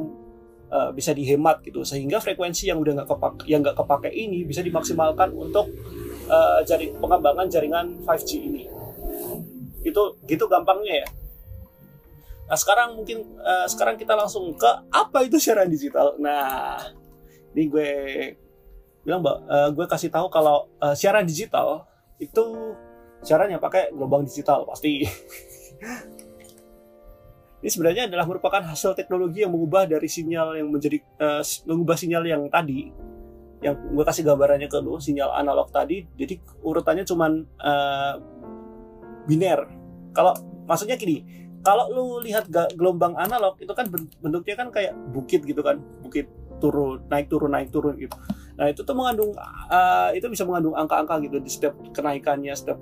uh, 0.72 0.89
bisa 0.93 1.12
dihemat 1.12 1.62
gitu. 1.65 1.81
Sehingga 1.81 2.22
frekuensi 2.22 2.69
yang 2.69 2.81
udah 2.81 3.01
nggak 3.01 3.10
kepakai 3.10 3.45
yang 3.50 3.62
nggak 3.65 3.77
kepake 3.77 4.10
ini 4.13 4.45
bisa 4.45 4.62
dimaksimalkan 4.62 5.34
untuk 5.34 5.69
uh, 6.29 6.62
jaring 6.65 6.95
pengembangan 6.98 7.48
jaringan 7.50 7.86
5G 8.05 8.31
ini. 8.39 8.63
Itu 9.86 10.17
gitu 10.25 10.45
gampangnya 10.50 11.05
ya. 11.05 11.07
Nah 12.45 12.57
sekarang 12.57 13.01
mungkin 13.01 13.25
uh, 13.41 13.65
sekarang 13.65 13.98
kita 13.98 14.13
langsung 14.13 14.53
ke 14.53 14.69
apa 14.93 15.25
itu 15.25 15.41
siaran 15.41 15.69
digital? 15.69 16.13
Nah 16.22 16.77
ini 17.55 17.63
gue 17.72 17.91
bilang 19.05 19.22
mbak 19.22 19.38
uh, 19.45 19.69
gue 19.69 19.86
kasih 19.86 20.10
tahu 20.10 20.27
kalau 20.34 20.65
uh, 20.81 20.98
siaran 20.98 21.29
digital 21.29 21.86
itu 22.17 22.74
siaran 23.22 23.53
yang 23.53 23.62
pakai 23.62 23.93
gelombang 23.93 24.25
digital 24.25 24.65
pasti 24.65 25.05
ini 27.65 27.74
sebenarnya 27.74 28.05
adalah 28.05 28.29
merupakan 28.29 28.62
hasil 28.62 28.93
teknologi 28.93 29.41
yang 29.41 29.50
mengubah 29.50 29.89
dari 29.89 30.05
sinyal 30.05 30.53
yang 30.53 30.69
menjadi 30.69 31.01
uh, 31.17 31.41
mengubah 31.65 31.98
sinyal 31.98 32.22
yang 32.22 32.45
tadi 32.45 32.93
yang 33.65 33.74
gue 33.89 34.05
kasih 34.05 34.22
gambarannya 34.22 34.69
ke 34.69 34.77
lu 34.86 35.01
sinyal 35.01 35.34
analog 35.34 35.74
tadi. 35.74 36.05
Jadi 36.13 36.38
urutannya 36.62 37.01
cuman 37.10 37.41
uh, 37.57 38.22
biner. 39.25 39.65
Kalau 40.13 40.38
maksudnya 40.69 40.93
gini 40.93 41.25
kalau 41.65 41.89
lu 41.89 42.05
lihat 42.22 42.45
gelombang 42.77 43.17
analog 43.17 43.57
itu 43.57 43.74
kan 43.74 43.89
bentuknya 44.22 44.53
kan 44.62 44.69
kayak 44.69 44.93
bukit 45.10 45.41
gitu 45.41 45.65
kan. 45.65 45.81
Bukit 46.05 46.29
turun 46.62 47.01
naik 47.10 47.34
turun 47.34 47.50
naik 47.50 47.74
turun 47.74 47.98
gitu. 47.98 48.13
Nah 48.62 48.69
itu 48.69 48.86
tuh 48.86 48.93
mengandung 48.93 49.34
uh, 49.74 50.13
itu 50.13 50.29
bisa 50.29 50.45
mengandung 50.45 50.77
angka-angka 50.77 51.17
gitu 51.25 51.41
di 51.41 51.50
setiap 51.50 51.74
kenaikannya 51.98 52.53
setiap 52.53 52.77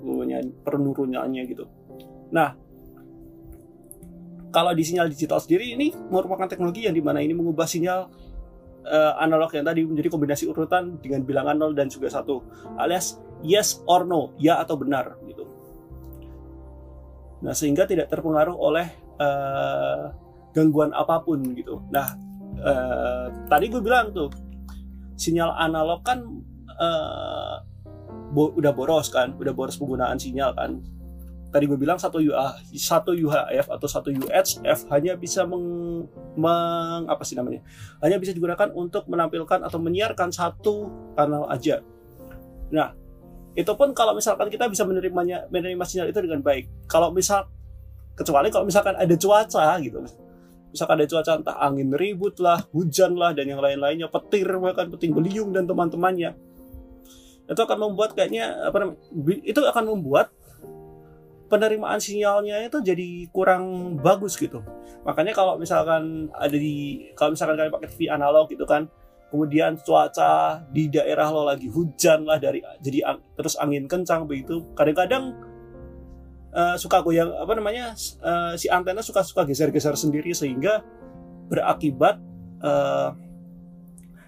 penurunannya 0.68 1.48
gitu. 1.48 1.64
Nah 2.36 2.52
kalau 4.54 4.70
di 4.70 4.86
sinyal 4.86 5.10
digital 5.10 5.42
sendiri 5.42 5.74
ini 5.74 5.90
merupakan 6.14 6.46
teknologi 6.46 6.86
yang 6.86 6.94
di 6.94 7.02
mana 7.02 7.18
ini 7.18 7.34
mengubah 7.34 7.66
sinyal 7.66 8.06
uh, 8.86 9.12
analog 9.18 9.50
yang 9.50 9.66
tadi 9.66 9.82
menjadi 9.82 10.08
kombinasi 10.14 10.46
urutan 10.46 11.02
dengan 11.02 11.26
bilangan 11.26 11.58
0 11.58 11.74
dan 11.74 11.90
juga 11.90 12.06
satu 12.06 12.46
alias 12.78 13.18
yes 13.42 13.82
or 13.90 14.06
no 14.06 14.30
ya 14.38 14.62
atau 14.62 14.78
benar 14.78 15.18
gitu. 15.26 15.44
Nah 17.42 17.50
sehingga 17.50 17.84
tidak 17.90 18.08
terpengaruh 18.14 18.54
oleh 18.54 18.86
uh, 19.18 20.14
gangguan 20.54 20.94
apa 20.94 21.18
pun 21.26 21.42
gitu. 21.58 21.82
Nah 21.90 22.14
uh, 22.62 23.26
tadi 23.50 23.66
gue 23.66 23.82
bilang 23.82 24.14
tuh 24.14 24.30
sinyal 25.18 25.50
analog 25.58 26.06
kan 26.06 26.22
uh, 26.78 27.58
bo 28.30 28.54
udah 28.54 28.70
boros 28.70 29.10
kan 29.10 29.34
udah 29.34 29.50
boros 29.50 29.78
penggunaan 29.78 30.18
sinyal 30.18 30.54
kan 30.54 30.78
tadi 31.54 31.70
gue 31.70 31.78
bilang 31.78 31.94
satu 32.02 32.18
UA 32.18 32.74
satu 32.74 33.14
UHF 33.14 33.70
atau 33.70 33.86
satu 33.86 34.10
UHF 34.10 34.90
hanya 34.90 35.14
bisa 35.14 35.46
meng, 35.46 36.02
meng 36.34 37.06
apa 37.06 37.22
sih 37.22 37.38
namanya 37.38 37.62
hanya 38.02 38.18
bisa 38.18 38.34
digunakan 38.34 38.74
untuk 38.74 39.06
menampilkan 39.06 39.62
atau 39.62 39.78
menyiarkan 39.78 40.34
satu 40.34 40.90
kanal 41.14 41.46
aja. 41.46 41.78
Nah 42.74 42.90
itu 43.54 43.70
pun 43.78 43.94
kalau 43.94 44.18
misalkan 44.18 44.50
kita 44.50 44.66
bisa 44.66 44.82
menerimanya 44.82 45.46
menerima 45.46 45.86
sinyal 45.86 46.10
itu 46.10 46.18
dengan 46.26 46.42
baik. 46.42 46.90
Kalau 46.90 47.14
misal 47.14 47.46
kecuali 48.18 48.50
kalau 48.50 48.66
misalkan 48.66 48.98
ada 48.98 49.14
cuaca 49.14 49.78
gitu. 49.78 50.02
Misalkan 50.74 50.94
ada 50.98 51.06
cuaca 51.06 51.32
entah 51.38 51.56
angin 51.62 51.94
ribut 51.94 52.34
lah 52.42 52.66
hujan 52.74 53.14
lah 53.14 53.30
dan 53.30 53.46
yang 53.46 53.62
lain-lainnya 53.62 54.10
petir 54.10 54.50
bahkan 54.58 54.90
peting 54.90 55.14
beliung 55.14 55.54
dan 55.54 55.70
teman-temannya. 55.70 56.34
Itu 57.46 57.62
akan 57.62 57.78
membuat 57.78 58.18
kayaknya 58.18 58.58
apa 58.66 58.82
namanya 58.82 58.98
itu 59.46 59.60
akan 59.62 59.84
membuat 59.86 60.34
penerimaan 61.48 62.00
sinyalnya 62.00 62.64
itu 62.64 62.80
jadi 62.80 63.28
kurang 63.30 63.96
bagus 64.00 64.36
gitu. 64.40 64.64
Makanya 65.04 65.36
kalau 65.36 65.60
misalkan 65.60 66.32
ada 66.32 66.56
di 66.56 67.08
kalau 67.12 67.36
misalkan 67.36 67.60
kalian 67.60 67.74
pakai 67.74 67.88
TV 67.92 68.00
analog 68.08 68.48
gitu 68.48 68.64
kan, 68.64 68.88
kemudian 69.28 69.76
cuaca 69.80 70.64
di 70.72 70.88
daerah 70.88 71.28
lo 71.28 71.44
lagi 71.44 71.68
hujan 71.68 72.24
lah 72.24 72.40
dari 72.40 72.64
jadi 72.80 73.04
terus 73.36 73.60
angin 73.60 73.84
kencang 73.84 74.24
begitu, 74.24 74.64
kadang-kadang 74.72 75.36
uh, 76.54 76.76
suka 76.80 77.02
goyang 77.04 77.34
apa 77.34 77.52
namanya 77.58 77.92
uh, 78.22 78.54
si 78.56 78.70
antena 78.70 79.04
suka 79.04 79.20
suka 79.26 79.44
geser-geser 79.44 79.98
sendiri 79.98 80.32
sehingga 80.32 80.80
berakibat 81.50 82.16
uh, 82.64 83.12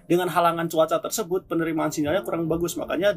dengan 0.07 0.31
halangan 0.31 0.71
cuaca 0.71 1.03
tersebut 1.03 1.51
penerimaan 1.51 1.91
sinyalnya 1.91 2.23
kurang 2.23 2.47
bagus 2.47 2.79
makanya 2.79 3.11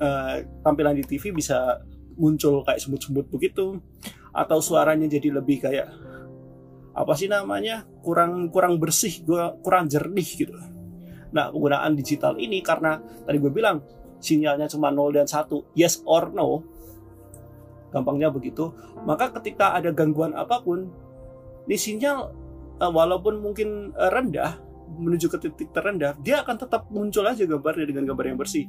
uh, 0.00 0.40
tampilan 0.64 0.96
di 0.96 1.04
TV 1.04 1.36
bisa 1.36 1.84
muncul 2.20 2.60
kayak 2.62 2.84
semut-semut 2.84 3.26
begitu 3.32 3.80
atau 4.30 4.60
suaranya 4.60 5.08
jadi 5.08 5.40
lebih 5.40 5.64
kayak 5.64 5.88
apa 6.90 7.12
sih 7.16 7.32
namanya 7.32 7.88
kurang 8.04 8.52
kurang 8.52 8.76
bersih 8.76 9.24
kurang 9.64 9.88
jernih 9.88 10.28
gitu. 10.28 10.52
Nah 11.32 11.48
penggunaan 11.48 11.96
digital 11.96 12.36
ini 12.36 12.60
karena 12.60 13.00
tadi 13.00 13.40
gue 13.40 13.48
bilang 13.48 13.80
sinyalnya 14.20 14.68
cuma 14.68 14.92
0 14.92 15.16
dan 15.16 15.26
1 15.26 15.48
yes 15.78 16.04
or 16.04 16.28
no 16.34 16.66
gampangnya 17.90 18.28
begitu. 18.30 18.70
Maka 19.02 19.32
ketika 19.40 19.74
ada 19.74 19.90
gangguan 19.90 20.36
apa 20.36 20.60
pun 20.60 20.92
ini 21.66 21.76
sinyal 21.78 22.30
eh, 22.82 22.90
walaupun 22.90 23.40
mungkin 23.40 23.96
eh, 23.96 24.10
rendah 24.10 24.60
menuju 24.90 25.30
ke 25.30 25.38
titik 25.38 25.70
terendah 25.70 26.18
dia 26.18 26.42
akan 26.42 26.58
tetap 26.58 26.90
muncul 26.90 27.22
aja 27.22 27.46
gambarnya 27.46 27.86
dengan 27.86 28.04
gambar 28.10 28.34
yang 28.34 28.38
bersih. 28.38 28.66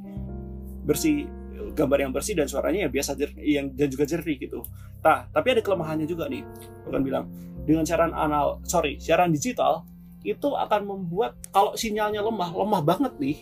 Bersih 0.86 1.41
gambar 1.72 1.98
yang 2.08 2.12
bersih 2.12 2.36
dan 2.36 2.46
suaranya 2.48 2.86
ya 2.86 2.90
biasa 2.92 3.16
yang 3.40 3.72
dan 3.72 3.88
juga 3.88 4.04
jernih 4.04 4.36
gitu. 4.48 4.64
Nah, 5.02 5.28
tapi 5.32 5.58
ada 5.58 5.62
kelemahannya 5.64 6.06
juga 6.06 6.28
nih. 6.28 6.44
Bukan 6.86 7.00
bilang 7.02 7.24
dengan 7.62 7.86
siaran 7.86 8.12
anal, 8.12 8.60
sorry, 8.66 8.98
siaran 8.98 9.30
digital 9.30 9.86
itu 10.22 10.54
akan 10.54 10.86
membuat 10.86 11.38
kalau 11.50 11.74
sinyalnya 11.74 12.22
lemah, 12.22 12.54
lemah 12.54 12.82
banget 12.82 13.12
nih, 13.18 13.36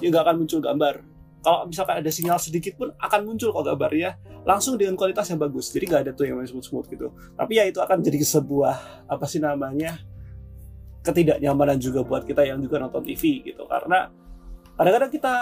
ya 0.00 0.08
nggak 0.08 0.24
akan 0.24 0.36
muncul 0.44 0.60
gambar. 0.60 0.94
Kalau 1.44 1.68
misalkan 1.68 2.00
ada 2.00 2.08
sinyal 2.08 2.40
sedikit 2.40 2.72
pun 2.80 2.88
akan 2.96 3.20
muncul 3.28 3.52
kok 3.52 3.68
gambarnya 3.68 4.16
langsung 4.48 4.80
dengan 4.80 4.96
kualitas 4.96 5.28
yang 5.28 5.36
bagus. 5.36 5.68
Jadi 5.68 5.84
nggak 5.92 6.02
ada 6.08 6.12
tuh 6.16 6.24
yang 6.24 6.40
smooth-smooth 6.40 6.88
gitu. 6.88 7.12
Tapi 7.36 7.52
ya 7.60 7.68
itu 7.68 7.84
akan 7.84 8.00
jadi 8.00 8.16
sebuah 8.24 9.04
apa 9.04 9.24
sih 9.28 9.44
namanya 9.44 10.00
ketidaknyamanan 11.04 11.76
juga 11.76 12.00
buat 12.00 12.24
kita 12.24 12.48
yang 12.48 12.64
juga 12.64 12.80
nonton 12.80 13.04
TV 13.04 13.44
gitu. 13.44 13.68
Karena 13.68 14.08
kadang-kadang 14.72 15.12
kita 15.12 15.34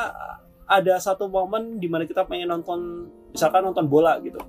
ada 0.73 0.97
satu 0.97 1.29
momen 1.29 1.77
di 1.77 1.85
mana 1.85 2.09
kita 2.09 2.25
pengen 2.25 2.49
nonton 2.49 3.05
misalkan 3.29 3.61
nonton 3.61 3.85
bola 3.85 4.17
gitu. 4.25 4.41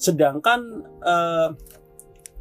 Sedangkan 0.00 0.88
uh, 1.04 1.52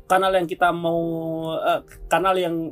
kanal 0.07 0.31
yang 0.31 0.47
kita 0.47 0.71
mau 0.71 1.03
uh, 1.51 1.83
kanal 2.07 2.39
yang 2.39 2.71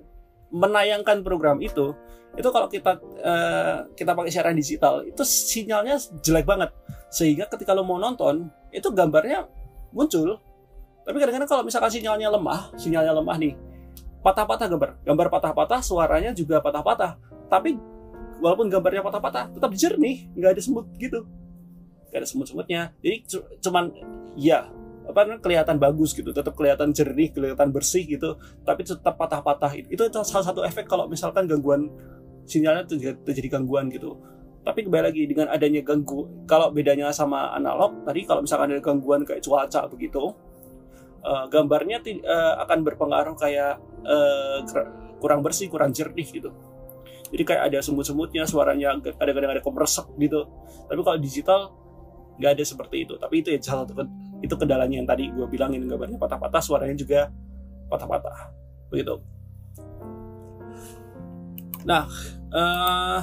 menayangkan 0.56 1.20
program 1.20 1.60
itu 1.60 1.92
itu 2.36 2.48
kalau 2.52 2.68
kita 2.72 2.96
uh, 3.24 3.92
kita 3.92 4.16
pakai 4.16 4.32
siaran 4.32 4.56
digital 4.56 5.04
itu 5.04 5.20
sinyalnya 5.28 6.00
jelek 6.24 6.48
banget. 6.48 6.72
Sehingga 7.12 7.52
ketika 7.52 7.76
lo 7.76 7.84
mau 7.84 8.00
nonton 8.00 8.48
itu 8.72 8.88
gambarnya 8.96 9.44
muncul. 9.92 10.40
Tapi 11.06 11.16
kadang-kadang 11.22 11.50
kalau 11.52 11.64
misalkan 11.68 11.92
sinyalnya 11.92 12.32
lemah 12.32 12.72
sinyalnya 12.80 13.14
lemah 13.14 13.36
nih 13.36 13.54
patah-patah 14.24 14.66
gambar. 14.72 14.90
Gambar 15.04 15.28
patah-patah 15.28 15.80
suaranya 15.84 16.32
juga 16.32 16.64
patah-patah. 16.64 17.20
Tapi 17.46 17.78
walaupun 18.46 18.70
gambarnya 18.70 19.02
patah-patah 19.02 19.50
tetap 19.58 19.74
jernih. 19.74 20.30
Nggak 20.38 20.52
ada 20.54 20.62
semut 20.62 20.86
gitu. 21.02 21.26
Nggak 22.14 22.20
ada 22.22 22.28
semut-semutnya. 22.30 22.82
Jadi 23.02 23.42
cuman 23.66 23.90
ya 24.38 24.70
apa 25.10 25.42
kelihatan 25.42 25.82
bagus 25.82 26.14
gitu. 26.14 26.30
Tetap 26.30 26.54
kelihatan 26.54 26.94
jernih 26.94 27.34
kelihatan 27.34 27.74
bersih 27.74 28.06
gitu. 28.06 28.38
Tapi 28.62 28.86
tetap 28.86 29.18
patah-patah. 29.18 29.74
Itu 29.90 30.06
salah 30.22 30.46
satu 30.46 30.62
efek 30.62 30.86
kalau 30.86 31.10
misalkan 31.10 31.50
gangguan 31.50 31.90
sinyalnya 32.46 32.86
terjadi 33.26 33.58
gangguan 33.58 33.90
gitu. 33.90 34.22
Tapi 34.62 34.86
kembali 34.86 35.10
lagi 35.10 35.26
dengan 35.26 35.50
adanya 35.50 35.82
ganggu 35.82 36.46
kalau 36.46 36.70
bedanya 36.70 37.10
sama 37.14 37.54
analog 37.54 38.06
tadi 38.06 38.26
kalau 38.30 38.46
misalkan 38.46 38.74
ada 38.74 38.82
gangguan 38.82 39.22
kayak 39.22 39.46
cuaca 39.46 39.86
begitu 39.86 40.34
uh, 41.22 41.46
gambarnya 41.54 42.02
uh, 42.02 42.66
akan 42.66 42.82
berpengaruh 42.82 43.38
kayak 43.38 43.78
uh, 44.06 44.66
kurang 45.22 45.46
bersih 45.46 45.70
kurang 45.70 45.94
jernih 45.94 46.26
gitu 46.26 46.50
jadi 47.32 47.44
kayak 47.44 47.62
ada 47.74 47.80
semut-semutnya 47.82 48.46
suaranya 48.46 48.94
kadang-kadang 49.02 49.58
ada 49.58 49.64
kompresek 49.64 50.06
gitu. 50.22 50.46
Tapi 50.86 51.00
kalau 51.02 51.18
digital 51.18 51.60
nggak 52.38 52.52
ada 52.60 52.64
seperti 52.64 52.96
itu. 53.08 53.14
Tapi 53.18 53.42
itu 53.42 53.50
ya 53.50 53.60
salah 53.64 53.88
satu 53.88 54.06
itu 54.44 54.54
kendalanya 54.60 54.96
yang 55.02 55.08
tadi 55.10 55.32
gue 55.34 55.48
bilangin 55.50 55.88
gambarnya 55.90 56.22
patah-patah 56.22 56.62
suaranya 56.62 56.96
juga 56.98 57.34
patah-patah. 57.90 58.54
Begitu. 58.94 59.16
Nah 61.86 62.06
uh, 62.54 63.20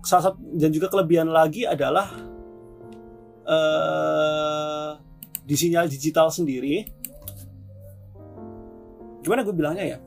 salah 0.00 0.32
satu 0.32 0.38
dan 0.56 0.72
juga 0.72 0.88
kelebihan 0.88 1.28
lagi 1.28 1.68
adalah 1.68 2.08
uh, 3.44 4.96
di 5.44 5.56
sinyal 5.56 5.88
digital 5.88 6.28
sendiri 6.28 6.84
gimana 9.24 9.44
gue 9.44 9.52
bilangnya 9.52 9.84
ya 9.84 9.98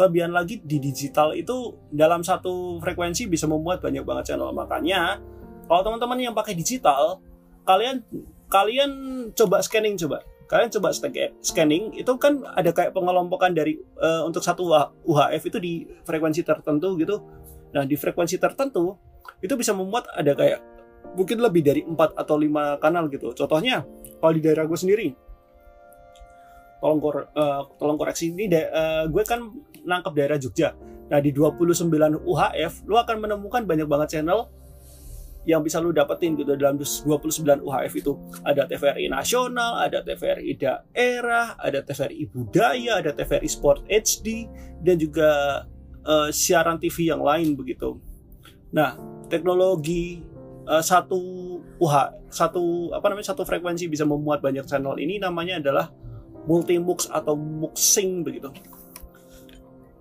kelebihan 0.00 0.32
lagi 0.32 0.64
di 0.64 0.80
digital 0.80 1.36
itu 1.36 1.76
dalam 1.92 2.24
satu 2.24 2.80
frekuensi 2.80 3.28
bisa 3.28 3.44
memuat 3.44 3.84
banyak 3.84 4.00
banget 4.00 4.32
channel. 4.32 4.48
Makanya 4.56 5.20
kalau 5.68 5.84
teman-teman 5.84 6.16
yang 6.16 6.32
pakai 6.32 6.56
digital 6.56 7.20
kalian 7.68 8.00
kalian 8.48 8.90
coba 9.36 9.60
scanning 9.60 10.00
coba. 10.00 10.24
Kalian 10.48 10.72
coba 10.72 10.88
scanning 11.44 11.92
itu 11.92 12.12
kan 12.16 12.40
ada 12.56 12.72
kayak 12.72 12.96
pengelompokan 12.96 13.52
dari 13.52 13.76
uh, 14.00 14.24
untuk 14.24 14.40
satu 14.40 14.72
UHF 15.04 15.52
itu 15.52 15.58
di 15.60 15.72
frekuensi 16.08 16.40
tertentu 16.40 16.96
gitu. 16.96 17.20
Nah 17.76 17.84
di 17.84 18.00
frekuensi 18.00 18.40
tertentu 18.40 18.96
itu 19.44 19.52
bisa 19.52 19.76
memuat 19.76 20.08
ada 20.16 20.32
kayak 20.32 20.64
mungkin 21.12 21.44
lebih 21.44 21.60
dari 21.60 21.84
4 21.84 21.92
atau 22.16 22.40
5 22.40 22.80
kanal 22.80 23.12
gitu. 23.12 23.36
Contohnya 23.36 23.84
kalau 24.16 24.32
di 24.32 24.40
daerah 24.40 24.64
gue 24.64 24.80
sendiri 24.80 25.12
tolong 26.80 26.98
kor 26.98 27.28
uh, 27.36 27.60
tolong 27.76 28.00
koreksi 28.00 28.32
ini 28.32 28.48
uh, 28.48 29.04
gue 29.06 29.22
kan 29.28 29.44
nangkep 29.84 30.12
daerah 30.16 30.38
Jogja 30.40 30.76
nah 31.10 31.18
di 31.18 31.34
29 31.34 31.90
UHF 32.22 32.86
lu 32.86 32.94
akan 32.94 33.16
menemukan 33.18 33.66
banyak 33.66 33.86
banget 33.86 34.18
channel 34.18 34.50
yang 35.48 35.64
bisa 35.64 35.80
lu 35.80 35.90
dapetin 35.90 36.36
gitu 36.36 36.52
dalam 36.52 36.76
29 36.76 37.64
UHF 37.64 37.94
itu 37.96 38.12
ada 38.44 38.68
TVRI 38.68 39.08
nasional, 39.08 39.80
ada 39.80 40.04
TVRI 40.04 40.52
daerah, 40.60 41.56
ada 41.56 41.80
TVRI 41.80 42.28
budaya, 42.28 43.00
ada 43.00 43.16
TVRI 43.16 43.48
Sport 43.48 43.88
HD 43.88 44.44
dan 44.84 45.00
juga 45.00 45.64
uh, 46.04 46.28
siaran 46.28 46.76
TV 46.76 47.08
yang 47.08 47.24
lain 47.24 47.56
begitu. 47.56 47.96
Nah, 48.68 49.00
teknologi 49.32 50.20
uh, 50.68 50.84
satu 50.84 51.20
UH 51.80 51.96
satu 52.28 52.92
apa 52.92 53.08
namanya 53.08 53.32
satu 53.32 53.42
frekuensi 53.48 53.88
bisa 53.88 54.04
memuat 54.04 54.44
banyak 54.44 54.68
channel 54.68 55.00
ini 55.00 55.16
namanya 55.16 55.56
adalah 55.58 55.88
multimux 56.44 57.08
atau 57.08 57.32
muxing 57.32 58.20
begitu. 58.20 58.52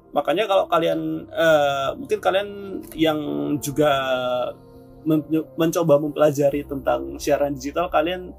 Makanya 0.09 0.49
kalau 0.49 0.65
kalian 0.65 1.29
uh, 1.29 1.93
mungkin 1.93 2.17
kalian 2.17 2.49
yang 2.97 3.19
juga 3.61 3.91
mencoba 5.55 5.95
mempelajari 6.01 6.67
tentang 6.67 7.15
siaran 7.21 7.55
digital 7.55 7.87
kalian 7.87 8.35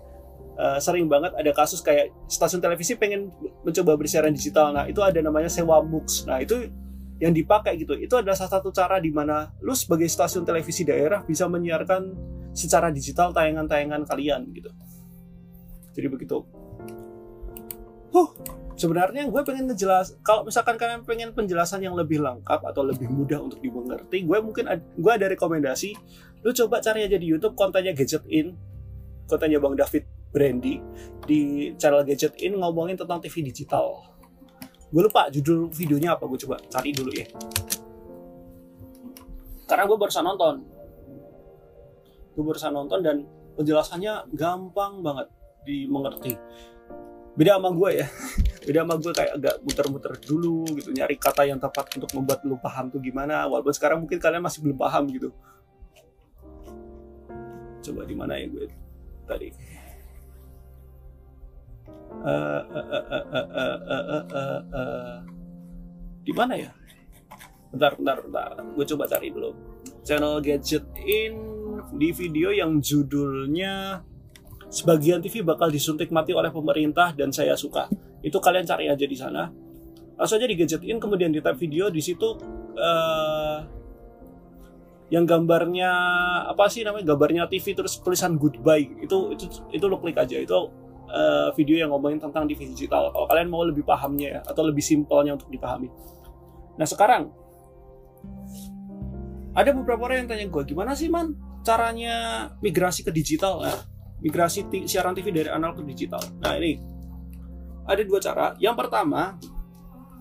uh, 0.61 0.77
sering 0.83 1.09
banget 1.09 1.33
ada 1.33 1.51
kasus 1.57 1.81
kayak 1.81 2.13
stasiun 2.29 2.61
televisi 2.61 2.99
pengen 2.99 3.33
mencoba 3.63 3.97
bersiaran 3.97 4.35
digital. 4.35 4.75
Nah 4.75 4.85
itu 4.91 5.01
ada 5.01 5.23
namanya 5.23 5.49
sewa 5.49 5.81
mux. 5.81 6.27
Nah 6.27 6.43
itu 6.43 6.69
yang 7.23 7.33
dipakai 7.33 7.79
gitu. 7.79 7.95
Itu 7.97 8.19
adalah 8.19 8.37
salah 8.37 8.61
satu 8.61 8.75
cara 8.75 8.99
di 8.99 9.15
mana 9.15 9.49
lu 9.63 9.73
sebagai 9.73 10.11
stasiun 10.11 10.43
televisi 10.43 10.83
daerah 10.83 11.23
bisa 11.23 11.47
menyiarkan 11.47 12.03
secara 12.51 12.91
digital 12.91 13.31
tayangan-tayangan 13.31 14.05
kalian 14.11 14.51
gitu. 14.53 14.71
Jadi 15.95 16.07
begitu. 16.11 16.43
Huh 18.11 18.60
sebenarnya 18.81 19.29
gue 19.29 19.43
pengen 19.45 19.69
ngejelas 19.69 20.17
kalau 20.25 20.49
misalkan 20.49 20.81
kalian 20.81 21.05
pengen 21.05 21.37
penjelasan 21.37 21.85
yang 21.85 21.93
lebih 21.93 22.25
lengkap 22.25 22.65
atau 22.65 22.81
lebih 22.81 23.13
mudah 23.13 23.37
untuk 23.37 23.61
dimengerti 23.61 24.25
gue 24.25 24.39
mungkin 24.41 24.65
ad, 24.73 24.81
gue 24.97 25.13
ada 25.13 25.29
rekomendasi. 25.29 25.93
Lu 26.41 26.57
coba 26.57 26.81
cari 26.81 27.05
aja 27.05 27.21
di 27.21 27.29
YouTube 27.29 27.53
kontennya 27.53 27.93
Gadget 27.93 28.25
In 28.33 28.57
kontennya 29.29 29.61
Bang 29.61 29.77
David 29.77 30.09
Brandy 30.33 30.81
di 31.29 31.71
channel 31.77 32.09
Gadget 32.09 32.41
In 32.41 32.57
ngomongin 32.57 32.97
tentang 32.97 33.21
TV 33.21 33.45
digital. 33.45 34.09
Gue 34.89 35.05
lupa 35.05 35.29
judul 35.29 35.69
videonya 35.69 36.17
apa 36.17 36.25
gue 36.25 36.41
coba 36.49 36.57
cari 36.73 36.97
dulu 36.97 37.13
ya. 37.13 37.29
Karena 39.69 39.85
gue 39.85 39.97
barusan 40.01 40.25
nonton. 40.25 40.55
Gue 42.33 42.43
barusan 42.49 42.73
nonton 42.73 42.99
dan 43.05 43.17
penjelasannya 43.61 44.33
gampang 44.33 45.05
banget 45.05 45.29
dimengerti 45.69 46.41
beda 47.35 47.57
sama 47.59 47.71
gue 47.71 47.91
ya 48.03 48.07
beda 48.67 48.81
sama 48.83 48.95
gue 48.99 49.13
kayak 49.15 49.33
agak 49.39 49.55
muter-muter 49.63 50.13
dulu 50.21 50.67
gitu 50.75 50.91
nyari 50.91 51.17
kata 51.17 51.47
yang 51.47 51.59
tepat 51.63 51.95
untuk 51.97 52.11
membuat 52.15 52.41
lu 52.43 52.59
paham 52.59 52.91
tuh 52.91 53.01
gimana 53.01 53.47
walaupun 53.47 53.73
sekarang 53.75 54.03
mungkin 54.03 54.19
kalian 54.19 54.43
masih 54.43 54.61
belum 54.67 54.79
paham 54.79 55.07
gitu 55.11 55.31
coba 57.81 58.03
di 58.05 58.15
mana 58.19 58.37
ya 58.37 58.47
gue 58.51 58.67
tadi 59.25 59.49
di 66.21 66.33
mana 66.37 66.55
ya 66.59 66.71
bentar 67.71 67.95
bentar 67.97 68.17
bentar 68.27 68.51
gue 68.77 68.85
coba 68.85 69.05
cari 69.07 69.29
dulu 69.31 69.51
channel 70.03 70.43
gadget 70.43 70.85
in 71.01 71.35
di 71.97 72.11
video 72.13 72.51
yang 72.53 72.83
judulnya 72.83 74.05
sebagian 74.71 75.19
TV 75.19 75.43
bakal 75.43 75.69
disuntik 75.69 76.15
mati 76.15 76.31
oleh 76.31 76.49
pemerintah 76.55 77.11
dan 77.13 77.35
saya 77.35 77.59
suka. 77.59 77.91
Itu 78.23 78.39
kalian 78.39 78.65
cari 78.65 78.87
aja 78.87 79.03
di 79.03 79.17
sana. 79.19 79.51
Langsung 80.15 80.39
aja 80.39 80.47
di 80.47 80.57
gadget 80.57 80.87
in 80.87 81.03
kemudian 81.03 81.35
di 81.35 81.43
tab 81.43 81.59
video 81.59 81.91
di 81.91 81.99
situ 81.99 82.39
uh, 82.79 83.59
yang 85.11 85.27
gambarnya 85.27 85.91
apa 86.47 86.71
sih 86.71 86.87
namanya 86.87 87.13
gambarnya 87.13 87.51
TV 87.51 87.75
terus 87.75 87.99
tulisan 87.99 88.39
goodbye. 88.39 88.87
Itu 89.03 89.35
itu 89.35 89.51
itu 89.75 89.85
lo 89.91 89.99
klik 89.99 90.17
aja. 90.17 90.39
Itu 90.39 90.71
uh, 91.11 91.51
video 91.59 91.83
yang 91.83 91.91
ngomongin 91.91 92.23
tentang 92.23 92.47
TV 92.47 92.71
digital. 92.71 93.11
Kalau 93.11 93.27
kalian 93.27 93.51
mau 93.51 93.67
lebih 93.67 93.83
pahamnya 93.83 94.39
ya 94.39 94.41
atau 94.47 94.63
lebih 94.63 94.87
simpelnya 94.87 95.35
untuk 95.35 95.51
dipahami. 95.51 95.91
Nah 96.79 96.87
sekarang 96.87 97.35
ada 99.51 99.71
beberapa 99.75 100.07
orang 100.07 100.25
yang 100.25 100.29
tanya 100.31 100.47
gue 100.47 100.63
gimana 100.63 100.95
sih 100.95 101.11
man 101.11 101.35
caranya 101.67 102.47
migrasi 102.63 103.03
ke 103.03 103.11
digital? 103.11 103.67
Nah, 103.67 103.77
migrasi 104.21 104.69
siaran 104.85 105.17
TV 105.17 105.33
dari 105.33 105.49
analog 105.49 105.81
ke 105.81 105.85
digital 105.89 106.21
nah 106.41 106.57
ini 106.57 107.01
ada 107.91 108.03
dua 108.07 108.19
cara. 108.23 108.47
Yang 108.63 108.77
pertama, 108.87 109.35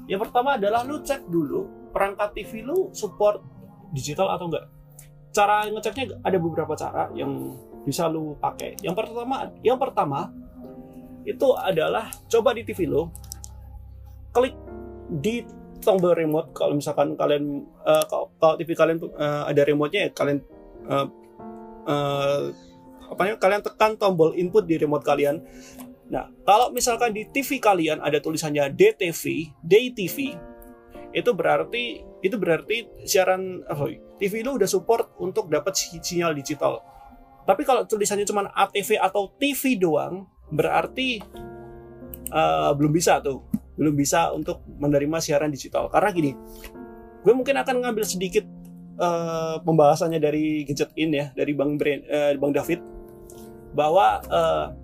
yang 0.10 0.20
pertama 0.22 0.58
adalah 0.58 0.82
lu 0.82 1.06
cek 1.06 1.30
dulu 1.30 1.92
perangkat 1.94 2.34
TV 2.34 2.66
lu 2.66 2.90
support 2.94 3.46
digital 3.94 4.34
atau 4.34 4.50
enggak. 4.50 4.66
Cara 5.30 5.70
ngeceknya 5.70 6.26
ada 6.26 6.38
beberapa 6.42 6.74
cara 6.74 7.14
yang 7.14 7.54
bisa 7.86 8.10
lu 8.10 8.34
pakai. 8.42 8.82
Yang 8.82 9.06
pertama, 9.06 9.36
yang 9.62 9.78
pertama 9.78 10.20
itu 11.30 11.48
adalah 11.54 12.10
coba 12.26 12.58
di 12.58 12.66
TV 12.66 12.90
lu 12.90 13.06
klik 14.34 14.56
di 15.22 15.46
tombol 15.82 16.18
remote 16.18 16.54
kalau 16.54 16.74
misalkan 16.78 17.14
kalian 17.14 17.66
uh, 17.86 18.04
kalau, 18.10 18.56
TV 18.58 18.74
kalian 18.74 18.98
uh, 19.16 19.46
ada 19.46 19.62
remote-nya 19.64 20.10
ya 20.10 20.12
kalian 20.12 20.40
uh, 20.90 21.08
uh, 21.88 22.42
apa 23.10 23.22
ya 23.26 23.36
kalian 23.41 23.65
tekan 23.65 23.98
tombol 23.98 24.38
input 24.38 24.69
di 24.69 24.78
remote 24.78 25.04
kalian 25.04 25.41
Nah, 26.10 26.26
kalau 26.41 26.74
misalkan 26.74 27.13
di 27.13 27.30
TV 27.30 27.62
kalian 27.62 28.02
ada 28.02 28.17
tulisannya 28.17 28.74
DTV, 28.74 29.54
DTV, 29.62 30.17
itu 31.13 31.32
berarti 31.34 32.02
itu 32.26 32.36
berarti 32.36 32.89
siaran 33.06 33.62
oh, 33.69 33.89
TV 34.17 34.41
lu 34.41 34.58
udah 34.58 34.67
support 34.69 35.13
untuk 35.22 35.48
dapat 35.54 35.78
sinyal 35.78 36.34
digital. 36.34 36.82
Tapi 37.45 37.62
kalau 37.65 37.86
tulisannya 37.86 38.26
cuma 38.26 38.50
ATV 38.50 38.98
atau 38.98 39.34
TV 39.38 39.78
doang, 39.78 40.26
berarti 40.50 41.22
uh, 42.34 42.74
belum 42.74 42.89
bisa 42.93 43.22
tuh, 43.22 43.45
belum 43.78 43.93
bisa 43.93 44.34
untuk 44.34 44.65
menerima 44.65 45.17
siaran 45.22 45.54
digital. 45.54 45.93
Karena 45.93 46.10
gini, 46.10 46.34
gue 47.22 47.34
mungkin 47.34 47.58
akan 47.58 47.86
ngambil 47.86 48.06
sedikit 48.06 48.45
uh, 48.98 49.62
pembahasannya 49.62 50.22
dari 50.22 50.65
gadget 50.65 50.93
in 50.98 51.13
ya, 51.13 51.34
dari 51.34 51.58
Bang 51.58 51.78
Brand, 51.78 52.06
uh, 52.06 52.38
Bang 52.38 52.54
David, 52.54 52.82
bahwa 53.80 54.20
uh, 54.28 54.76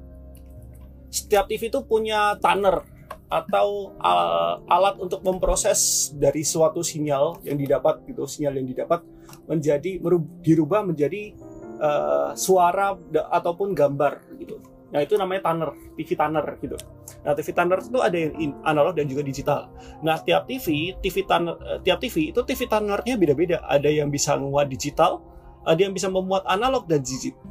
setiap 1.11 1.51
TV 1.51 1.67
itu 1.67 1.83
punya 1.83 2.39
tanner 2.39 2.79
atau 3.27 3.91
al 3.99 4.63
alat 4.71 4.95
untuk 5.01 5.19
memproses 5.25 6.11
dari 6.15 6.47
suatu 6.47 6.79
sinyal 6.79 7.43
yang 7.43 7.59
didapat 7.59 8.07
gitu 8.07 8.23
sinyal 8.23 8.55
yang 8.55 8.67
didapat 8.69 9.03
menjadi 9.49 9.99
dirubah 10.39 10.87
menjadi 10.87 11.35
uh, 11.83 12.31
suara 12.39 12.95
ataupun 13.35 13.75
gambar 13.75 14.13
gitu. 14.39 14.61
Nah 14.93 15.03
itu 15.03 15.19
namanya 15.19 15.51
tanner 15.51 15.75
TV 15.99 16.09
tanner 16.15 16.45
gitu. 16.63 16.77
Nah 17.25 17.33
TV 17.33 17.47
tanner 17.51 17.79
itu 17.81 17.99
ada 17.99 18.15
yang 18.15 18.55
analog 18.63 18.93
dan 18.95 19.09
juga 19.09 19.25
digital. 19.25 19.67
Nah 20.05 20.21
tiap 20.21 20.47
TV 20.47 20.95
TV 21.01 21.25
tanner 21.25 21.57
uh, 21.59 21.79
tiap 21.81 21.99
TV 21.99 22.31
itu 22.31 22.39
TV 22.45 22.69
tannernya 22.69 23.17
beda-beda. 23.17 23.57
Ada 23.65 23.89
yang 23.89 24.13
bisa 24.13 24.37
memuat 24.37 24.69
digital 24.69 25.19
ada 25.65 25.81
yang 25.81 25.91
bisa 25.91 26.07
memuat 26.07 26.45
analog 26.45 26.85
dan 26.85 27.01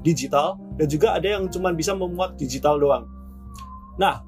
digital 0.07 0.57
dan 0.79 0.87
juga 0.87 1.19
ada 1.19 1.39
yang 1.39 1.51
cuma 1.51 1.75
bisa 1.75 1.93
memuat 1.93 2.39
digital 2.39 2.79
doang 2.79 3.05
Nah, 3.99 4.23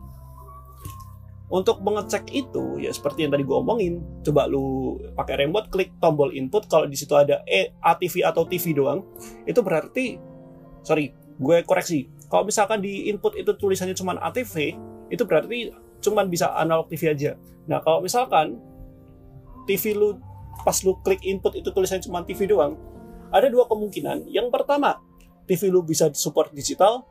untuk 1.47 1.79
mengecek 1.83 2.27
itu 2.35 2.83
ya 2.83 2.91
seperti 2.91 3.27
yang 3.27 3.33
tadi 3.35 3.47
gue 3.47 3.57
omongin, 3.57 4.03
coba 4.27 4.51
lu 4.51 4.99
pakai 5.15 5.47
remote 5.47 5.71
klik 5.71 5.95
tombol 6.03 6.35
input 6.35 6.67
kalau 6.67 6.91
di 6.91 6.99
situ 6.99 7.15
ada 7.15 7.43
e 7.47 7.75
ATV 7.83 8.27
atau 8.27 8.43
TV 8.47 8.75
doang, 8.75 9.07
itu 9.47 9.61
berarti 9.63 10.19
sorry, 10.83 11.15
gue 11.39 11.57
koreksi. 11.67 12.11
Kalau 12.27 12.43
misalkan 12.43 12.83
di 12.83 13.07
input 13.07 13.39
itu 13.39 13.55
tulisannya 13.55 13.95
cuma 13.95 14.19
ATV, 14.19 14.75
itu 15.11 15.23
berarti 15.23 15.71
cuma 16.03 16.27
bisa 16.27 16.51
analog 16.59 16.91
TV 16.91 17.15
aja. 17.15 17.39
Nah, 17.71 17.79
kalau 17.83 18.03
misalkan 18.03 18.59
TV 19.67 19.95
lu 19.95 20.19
pas 20.63 20.75
lu 20.83 20.99
klik 21.07 21.23
input 21.23 21.55
itu 21.55 21.71
tulisannya 21.71 22.03
cuma 22.03 22.27
TV 22.27 22.51
doang, 22.51 22.75
ada 23.31 23.47
dua 23.51 23.67
kemungkinan. 23.67 24.31
Yang 24.31 24.49
pertama, 24.53 25.03
TV 25.47 25.71
lu 25.71 25.83
bisa 25.83 26.11
support 26.15 26.51
digital, 26.53 27.07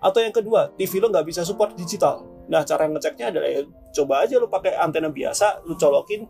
atau 0.00 0.20
yang 0.22 0.32
kedua, 0.32 0.72
TV 0.78 1.02
lu 1.02 1.12
nggak 1.12 1.26
bisa 1.26 1.44
support 1.44 1.76
digital. 1.76 2.24
Nah, 2.48 2.64
cara 2.64 2.88
ngeceknya 2.88 3.30
adalah 3.30 3.48
ya, 3.50 3.62
coba 3.94 4.24
aja 4.24 4.34
lu 4.40 4.48
pakai 4.48 4.74
antena 4.78 5.12
biasa, 5.12 5.62
lu 5.68 5.76
colokin, 5.76 6.26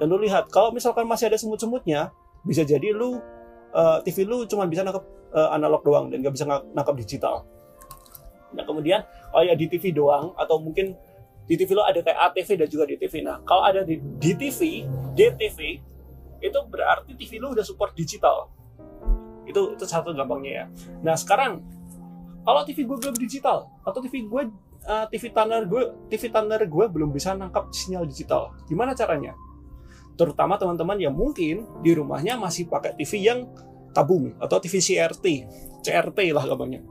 dan 0.00 0.06
lu 0.08 0.18
lihat 0.18 0.48
kalau 0.48 0.72
misalkan 0.72 1.04
masih 1.06 1.28
ada 1.30 1.38
semut-semutnya, 1.38 2.10
bisa 2.42 2.64
jadi 2.64 2.90
lu 2.96 3.20
uh, 3.76 3.98
TV 4.02 4.24
lu 4.24 4.48
cuma 4.48 4.64
bisa 4.66 4.80
nangkep 4.82 5.04
uh, 5.36 5.50
analog 5.54 5.84
doang 5.84 6.06
dan 6.08 6.24
nggak 6.24 6.34
bisa 6.34 6.44
nangkep 6.48 6.94
digital. 7.04 7.44
Nah 8.56 8.64
kemudian, 8.66 9.04
oh 9.30 9.44
ya 9.44 9.54
di 9.54 9.70
TV 9.70 9.94
doang 9.94 10.34
atau 10.34 10.58
mungkin 10.58 10.96
di 11.46 11.54
TV 11.58 11.74
lo 11.74 11.82
ada 11.82 11.98
kayak 12.02 12.30
ATV 12.30 12.64
dan 12.64 12.68
juga 12.70 12.84
di 12.86 12.96
TV. 12.98 13.22
Nah 13.22 13.42
kalau 13.46 13.62
ada 13.66 13.82
di, 13.86 13.98
di 14.18 14.32
TV, 14.34 14.86
DTV 15.14 15.58
itu 16.40 16.58
berarti 16.66 17.12
TV 17.16 17.38
lo 17.38 17.52
udah 17.52 17.64
support 17.64 17.92
digital. 17.92 18.48
Itu 19.44 19.76
itu 19.76 19.84
satu 19.84 20.12
gampangnya 20.12 20.52
ya. 20.52 20.64
Nah 21.04 21.14
sekarang 21.16 21.64
kalau 22.44 22.64
TV 22.64 22.88
gue 22.88 22.96
belum 22.96 23.16
digital 23.20 23.68
atau 23.84 24.00
TV 24.00 24.24
gue 24.24 24.42
uh, 24.88 25.06
TV 25.12 25.32
tuner 25.32 25.68
gue 25.68 25.82
TV 26.08 26.32
tuner 26.32 26.60
gue 26.64 26.84
belum 26.88 27.12
bisa 27.12 27.36
nangkap 27.36 27.68
sinyal 27.72 28.08
digital, 28.08 28.56
gimana 28.64 28.96
caranya? 28.96 29.36
Terutama 30.16 30.60
teman-teman 30.60 31.00
yang 31.00 31.16
mungkin 31.16 31.64
di 31.80 31.92
rumahnya 31.96 32.36
masih 32.36 32.68
pakai 32.68 32.96
TV 32.96 33.24
yang 33.24 33.48
tabung 33.92 34.36
atau 34.38 34.60
TV 34.60 34.78
CRT, 34.78 35.26
CRT 35.84 36.18
lah 36.32 36.44
gampangnya. 36.44 36.84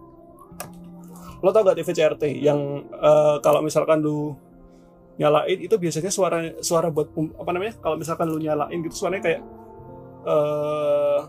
Lo 1.40 1.56
tau 1.56 1.64
gak 1.64 1.80
TV 1.80 1.96
CRT 1.96 2.24
yang 2.44 2.90
uh, 3.00 3.40
kalau 3.40 3.64
misalkan 3.64 4.04
lu 4.04 4.36
nyalain 5.20 5.60
itu 5.60 5.76
biasanya 5.76 6.08
suara 6.08 6.40
suara 6.64 6.88
buat 6.88 7.12
apa 7.12 7.52
namanya 7.52 7.76
kalau 7.84 8.00
misalkan 8.00 8.32
lu 8.32 8.40
nyalain 8.40 8.80
gitu 8.80 9.04
suaranya 9.04 9.24
kayak 9.28 9.42
uh, 10.24 11.28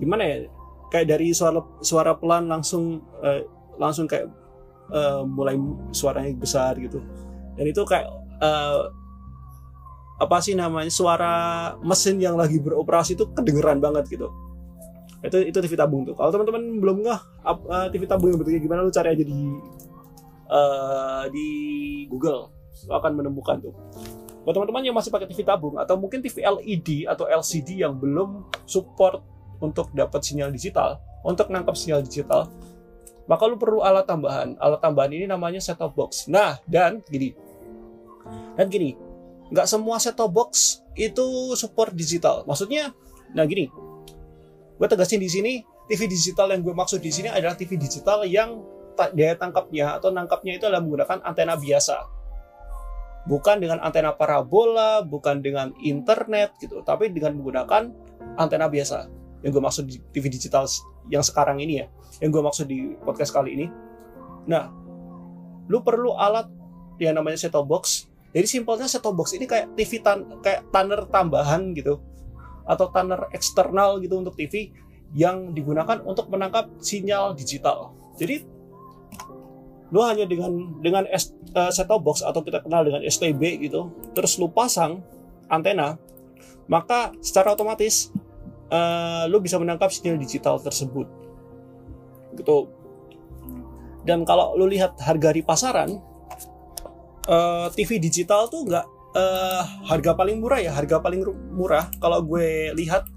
gimana 0.00 0.22
ya 0.24 0.36
kayak 0.88 1.06
dari 1.12 1.36
suara 1.36 1.60
suara 1.84 2.16
pelan 2.16 2.48
langsung 2.48 3.04
uh, 3.20 3.44
langsung 3.76 4.08
kayak 4.08 4.32
uh, 4.88 5.28
mulai 5.28 5.60
suaranya 5.92 6.32
besar 6.32 6.80
gitu. 6.80 7.04
Dan 7.54 7.68
itu 7.68 7.84
kayak 7.84 8.08
uh, 8.40 8.88
apa 10.24 10.40
sih 10.40 10.56
namanya 10.56 10.88
suara 10.88 11.34
mesin 11.84 12.16
yang 12.16 12.38
lagi 12.40 12.62
beroperasi 12.64 13.12
itu 13.12 13.28
kedengeran 13.36 13.82
banget 13.84 14.08
gitu. 14.08 14.32
Itu 15.20 15.36
itu 15.36 15.58
TV 15.60 15.74
tabung 15.76 16.08
tuh. 16.08 16.16
Kalau 16.16 16.32
teman-teman 16.32 16.80
belum 16.80 16.96
nggak 17.04 17.20
TV 17.92 18.02
tabung 18.08 18.32
yang 18.32 18.38
bentuknya 18.40 18.60
gimana 18.62 18.80
lu 18.86 18.92
cari 18.94 19.12
aja 19.12 19.24
di 19.24 19.38
uh, 20.54 21.26
di 21.34 21.48
Google 22.06 22.54
lo 22.86 22.92
akan 22.98 23.12
menemukan 23.18 23.58
tuh 23.58 23.74
buat 24.44 24.52
teman-teman 24.52 24.84
yang 24.84 24.92
masih 24.94 25.08
pakai 25.08 25.24
TV 25.24 25.40
tabung 25.40 25.80
atau 25.80 25.96
mungkin 25.96 26.20
TV 26.20 26.44
LED 26.44 27.08
atau 27.08 27.24
LCD 27.24 27.80
yang 27.80 27.96
belum 27.96 28.44
support 28.68 29.24
untuk 29.64 29.88
dapat 29.96 30.20
sinyal 30.20 30.52
digital, 30.52 31.00
untuk 31.24 31.48
nangkap 31.48 31.72
sinyal 31.72 32.04
digital, 32.04 32.52
maka 33.24 33.48
lu 33.48 33.56
perlu 33.56 33.80
alat 33.80 34.04
tambahan. 34.04 34.52
Alat 34.60 34.84
tambahan 34.84 35.16
ini 35.16 35.24
namanya 35.24 35.64
set-top 35.64 35.96
box. 35.96 36.28
Nah, 36.28 36.60
dan 36.68 37.00
gini. 37.08 37.32
Dan 38.60 38.68
gini, 38.68 38.92
nggak 39.48 39.64
semua 39.64 39.96
set-top 39.96 40.28
box 40.28 40.84
itu 40.92 41.56
support 41.56 41.96
digital. 41.96 42.44
Maksudnya, 42.44 42.92
nah 43.32 43.48
gini, 43.48 43.72
gue 44.76 44.88
tegasin 44.92 45.24
di 45.24 45.30
sini, 45.32 45.52
TV 45.88 46.04
digital 46.04 46.52
yang 46.52 46.60
gue 46.60 46.76
maksud 46.76 47.00
di 47.00 47.08
sini 47.08 47.32
adalah 47.32 47.56
TV 47.56 47.80
digital 47.80 48.28
yang 48.28 48.60
daya 48.94 49.34
tangkapnya 49.34 49.98
atau 49.98 50.14
nangkapnya 50.14 50.58
itu 50.58 50.64
adalah 50.70 50.82
menggunakan 50.82 51.18
antena 51.26 51.54
biasa. 51.58 51.96
Bukan 53.24 53.56
dengan 53.56 53.80
antena 53.80 54.12
parabola, 54.12 55.00
bukan 55.00 55.40
dengan 55.40 55.72
internet 55.80 56.54
gitu, 56.60 56.84
tapi 56.84 57.08
dengan 57.08 57.40
menggunakan 57.40 57.88
antena 58.36 58.68
biasa 58.68 59.08
yang 59.44 59.52
gue 59.52 59.62
maksud 59.64 59.84
di 59.88 60.00
TV 60.12 60.32
digital 60.32 60.64
yang 61.12 61.20
sekarang 61.20 61.60
ini 61.60 61.84
ya, 61.84 61.86
yang 62.20 62.32
gue 62.32 62.40
maksud 62.40 62.68
di 62.68 62.96
podcast 63.04 63.32
kali 63.32 63.56
ini. 63.56 63.66
Nah, 64.48 64.68
lu 65.68 65.80
perlu 65.80 66.16
alat 66.16 66.48
yang 67.00 67.16
namanya 67.16 67.40
set-top 67.40 67.64
box. 67.64 68.08
Jadi 68.34 68.46
simpelnya 68.48 68.88
set-top 68.88 69.14
box 69.16 69.36
ini 69.36 69.48
kayak 69.48 69.72
TV 69.76 70.00
tan 70.04 70.40
kayak 70.42 70.68
tanner 70.72 71.06
tambahan 71.08 71.72
gitu 71.76 72.00
atau 72.64 72.88
tanner 72.92 73.28
eksternal 73.36 74.00
gitu 74.00 74.20
untuk 74.20 74.34
TV 74.36 74.72
yang 75.14 75.52
digunakan 75.54 76.00
untuk 76.02 76.26
menangkap 76.32 76.68
sinyal 76.82 77.36
digital. 77.36 77.94
Jadi 78.18 78.53
lu 79.92 80.00
hanya 80.00 80.24
dengan 80.24 80.80
dengan 80.80 81.04
uh, 81.08 81.70
set-top 81.72 82.00
box 82.00 82.24
atau 82.24 82.40
kita 82.40 82.64
kenal 82.64 82.84
dengan 82.84 83.04
STB 83.04 83.68
gitu, 83.68 83.92
terus 84.16 84.40
lu 84.40 84.48
pasang 84.48 85.04
antena, 85.48 86.00
maka 86.68 87.12
secara 87.20 87.52
otomatis 87.52 88.08
uh, 88.72 89.28
lu 89.28 89.40
bisa 89.40 89.60
menangkap 89.60 89.92
sinyal 89.92 90.16
digital 90.16 90.56
tersebut. 90.60 91.06
Gitu. 92.34 92.56
Dan 94.04 94.24
kalau 94.28 94.52
lu 94.56 94.68
lihat 94.68 95.00
harga 95.00 95.32
di 95.32 95.40
pasaran 95.40 95.96
uh, 97.28 97.32
eh, 97.32 97.66
TV 97.72 97.96
digital 97.96 98.52
tuh 98.52 98.68
nggak 98.68 98.86
uh, 99.16 99.62
harga 99.88 100.12
paling 100.12 100.44
murah 100.44 100.60
ya 100.60 100.72
harga 100.76 101.00
paling 101.00 101.24
murah. 101.56 101.88
Kalau 101.96 102.20
gue 102.20 102.76
lihat 102.76 103.08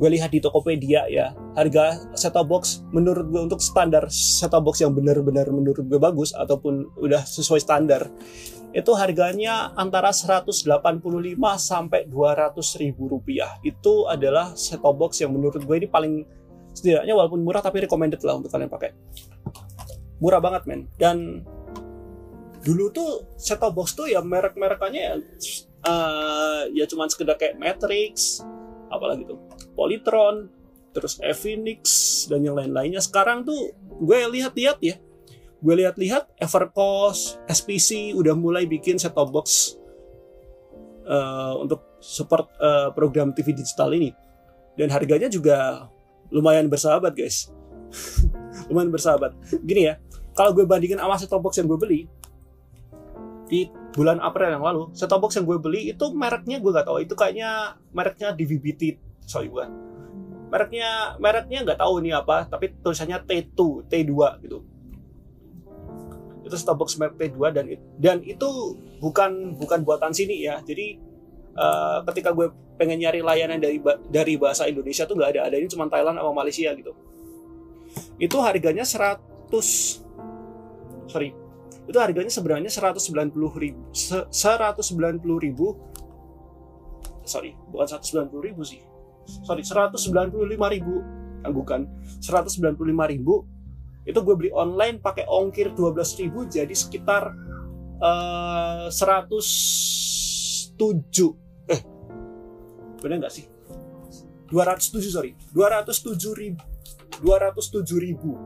gue 0.00 0.08
lihat 0.08 0.32
di 0.32 0.40
Tokopedia 0.40 1.04
ya 1.06 1.36
harga 1.52 2.00
set-top 2.16 2.48
box 2.48 2.80
menurut 2.96 3.28
gue 3.28 3.40
untuk 3.44 3.60
standar 3.60 4.08
set-top 4.08 4.72
box 4.72 4.80
yang 4.80 4.96
benar-benar 4.96 5.46
menurut 5.52 5.84
gue 5.84 6.00
bagus 6.00 6.32
ataupun 6.32 6.96
udah 6.96 7.22
sesuai 7.22 7.60
standar 7.60 8.08
itu 8.72 8.88
harganya 8.96 9.68
antara 9.76 10.08
185 10.08 10.64
sampai 11.60 12.08
200 12.08 12.56
ribu 12.80 13.04
rupiah. 13.04 13.60
Itu 13.60 14.08
adalah 14.08 14.56
set-top 14.56 14.96
box 14.96 15.20
yang 15.20 15.36
menurut 15.36 15.60
gue 15.60 15.76
ini 15.76 15.88
paling 15.88 16.24
setidaknya 16.72 17.12
walaupun 17.12 17.44
murah 17.44 17.60
tapi 17.60 17.84
recommended 17.84 18.24
lah 18.24 18.40
untuk 18.40 18.48
kalian 18.48 18.72
pakai. 18.72 18.96
Murah 20.24 20.40
banget 20.40 20.64
men. 20.64 20.88
Dan 20.96 21.44
dulu 22.64 22.88
tuh 22.88 23.28
set-top 23.36 23.76
box 23.76 23.92
tuh 23.92 24.08
ya 24.08 24.24
merek-merekannya 24.24 25.02
ya, 25.04 25.14
uh, 25.84 26.62
ya 26.72 26.88
cuman 26.88 27.12
sekedar 27.12 27.36
kayak 27.36 27.60
Matrix, 27.60 28.40
apalagi 28.88 29.28
tuh 29.28 29.36
Polytron, 29.72 30.50
terus 30.92 31.18
Evinix 31.24 31.82
dan 32.28 32.44
yang 32.44 32.56
lain-lainnya. 32.56 33.00
Sekarang 33.00 33.42
tuh 33.42 33.72
gue 34.02 34.18
lihat-lihat 34.28 34.78
ya, 34.84 35.00
gue 35.62 35.74
lihat-lihat 35.84 36.36
Evercost, 36.38 37.40
SPC 37.48 38.12
udah 38.12 38.36
mulai 38.36 38.68
bikin 38.68 39.00
set-top 39.00 39.32
box 39.32 39.78
uh, 41.08 41.56
untuk 41.58 41.98
support 42.02 42.50
uh, 42.60 42.92
program 42.92 43.32
TV 43.32 43.56
digital 43.56 43.90
ini. 43.96 44.12
Dan 44.76 44.88
harganya 44.88 45.28
juga 45.28 45.88
lumayan 46.32 46.68
bersahabat 46.68 47.12
guys. 47.12 47.52
lumayan 48.68 48.92
bersahabat. 48.92 49.36
Gini 49.64 49.88
ya, 49.92 50.00
kalau 50.32 50.56
gue 50.56 50.64
bandingin 50.64 51.00
sama 51.00 51.16
set-top 51.20 51.44
box 51.44 51.60
yang 51.60 51.68
gue 51.68 51.78
beli, 51.80 52.00
di 53.52 53.68
bulan 53.92 54.16
April 54.24 54.48
yang 54.48 54.64
lalu, 54.64 54.88
set-top 54.96 55.28
box 55.28 55.36
yang 55.36 55.44
gue 55.44 55.60
beli 55.60 55.92
itu 55.92 56.08
mereknya 56.16 56.56
gue 56.56 56.70
gak 56.72 56.88
tahu. 56.88 57.04
Itu 57.04 57.12
kayaknya 57.12 57.76
mereknya 57.92 58.32
DVB-T, 58.32 59.11
sorry 59.26 59.48
gue. 59.48 59.64
Mereknya 60.52 61.16
mereknya 61.16 61.64
nggak 61.64 61.80
tahu 61.80 62.04
ini 62.04 62.12
apa, 62.12 62.44
tapi 62.44 62.76
tulisannya 62.84 63.24
T2, 63.24 63.88
T2 63.88 64.12
gitu. 64.44 64.58
Itu 66.44 66.56
Starbucks 66.58 67.00
Merk 67.00 67.16
T2 67.16 67.38
dan 67.54 67.64
dan 67.96 68.16
itu 68.20 68.76
bukan 69.00 69.56
bukan 69.56 69.80
buatan 69.80 70.12
sini 70.12 70.44
ya. 70.44 70.60
Jadi 70.60 71.00
uh, 71.56 72.04
ketika 72.12 72.36
gue 72.36 72.52
pengen 72.76 73.00
nyari 73.00 73.24
layanan 73.24 73.56
dari 73.62 73.80
dari 74.12 74.34
bahasa 74.36 74.68
Indonesia 74.68 75.08
tuh 75.08 75.16
nggak 75.16 75.30
ada. 75.38 75.40
Ada 75.48 75.56
ini 75.56 75.68
cuma 75.72 75.88
Thailand 75.88 76.20
sama 76.20 76.32
Malaysia 76.36 76.68
gitu. 76.76 76.92
Itu 78.20 78.36
harganya 78.44 78.84
100 78.84 79.48
sorry. 81.08 81.32
Itu 81.88 81.98
harganya 81.98 82.30
sebenarnya 82.30 82.70
190 82.70 83.32
ribu 83.58 83.82
190 83.90 84.30
ribu 85.42 85.66
sorry 87.26 87.54
bukan 87.70 87.86
190 87.86 88.30
ribu 88.42 88.62
sih 88.66 88.82
sorry 89.26 89.62
195 89.64 89.98
ribu. 90.72 91.02
Bukan. 91.42 91.80
195 92.22 93.12
ribu. 93.12 93.44
Itu 94.02 94.22
gue 94.26 94.34
beli 94.34 94.50
online 94.50 94.98
pakai 94.98 95.26
ongkir 95.30 95.74
12.000 95.78 96.34
jadi 96.50 96.74
sekitar 96.74 97.30
uh, 98.02 98.90
107 98.90 100.74
eh 101.70 101.80
bener 102.98 103.22
nggak 103.22 103.34
sih? 103.34 103.46
207 104.50 105.08
sorry. 105.08 105.32
207 105.56 106.36
ribu. 106.36 106.62
207 107.24 108.04
ribu. 108.04 108.36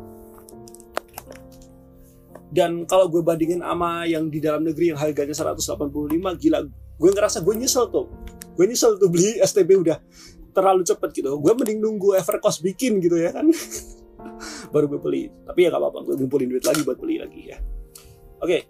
Dan 2.46 2.86
kalau 2.86 3.10
gue 3.10 3.20
bandingin 3.26 3.60
sama 3.60 4.06
yang 4.06 4.30
di 4.30 4.38
dalam 4.38 4.62
negeri 4.62 4.94
yang 4.94 4.98
harganya 5.02 5.34
185 5.34 5.82
gila. 6.38 6.62
Gue 6.96 7.10
ngerasa 7.10 7.42
gue 7.42 7.54
nyesel 7.58 7.90
tuh. 7.90 8.06
Gue 8.54 8.64
nyesel 8.70 8.96
tuh 8.96 9.10
beli 9.10 9.36
STB 9.42 9.82
udah 9.82 9.98
terlalu 10.56 10.82
cepet 10.88 11.10
gitu. 11.12 11.36
Gue 11.36 11.52
mending 11.52 11.84
nunggu 11.84 12.16
Evercost 12.16 12.64
bikin 12.64 12.96
gitu 13.04 13.20
ya 13.20 13.36
kan. 13.36 13.52
Baru 14.72 14.88
gue 14.88 15.00
beli. 15.00 15.28
Tapi 15.44 15.68
ya 15.68 15.68
gak 15.68 15.80
apa-apa 15.84 15.98
gue 16.08 16.14
ngumpulin 16.16 16.48
duit 16.48 16.64
lagi 16.64 16.80
buat 16.80 16.96
beli 16.96 17.20
lagi 17.20 17.52
ya. 17.52 17.60
Oke 18.40 18.40
okay, 18.40 18.60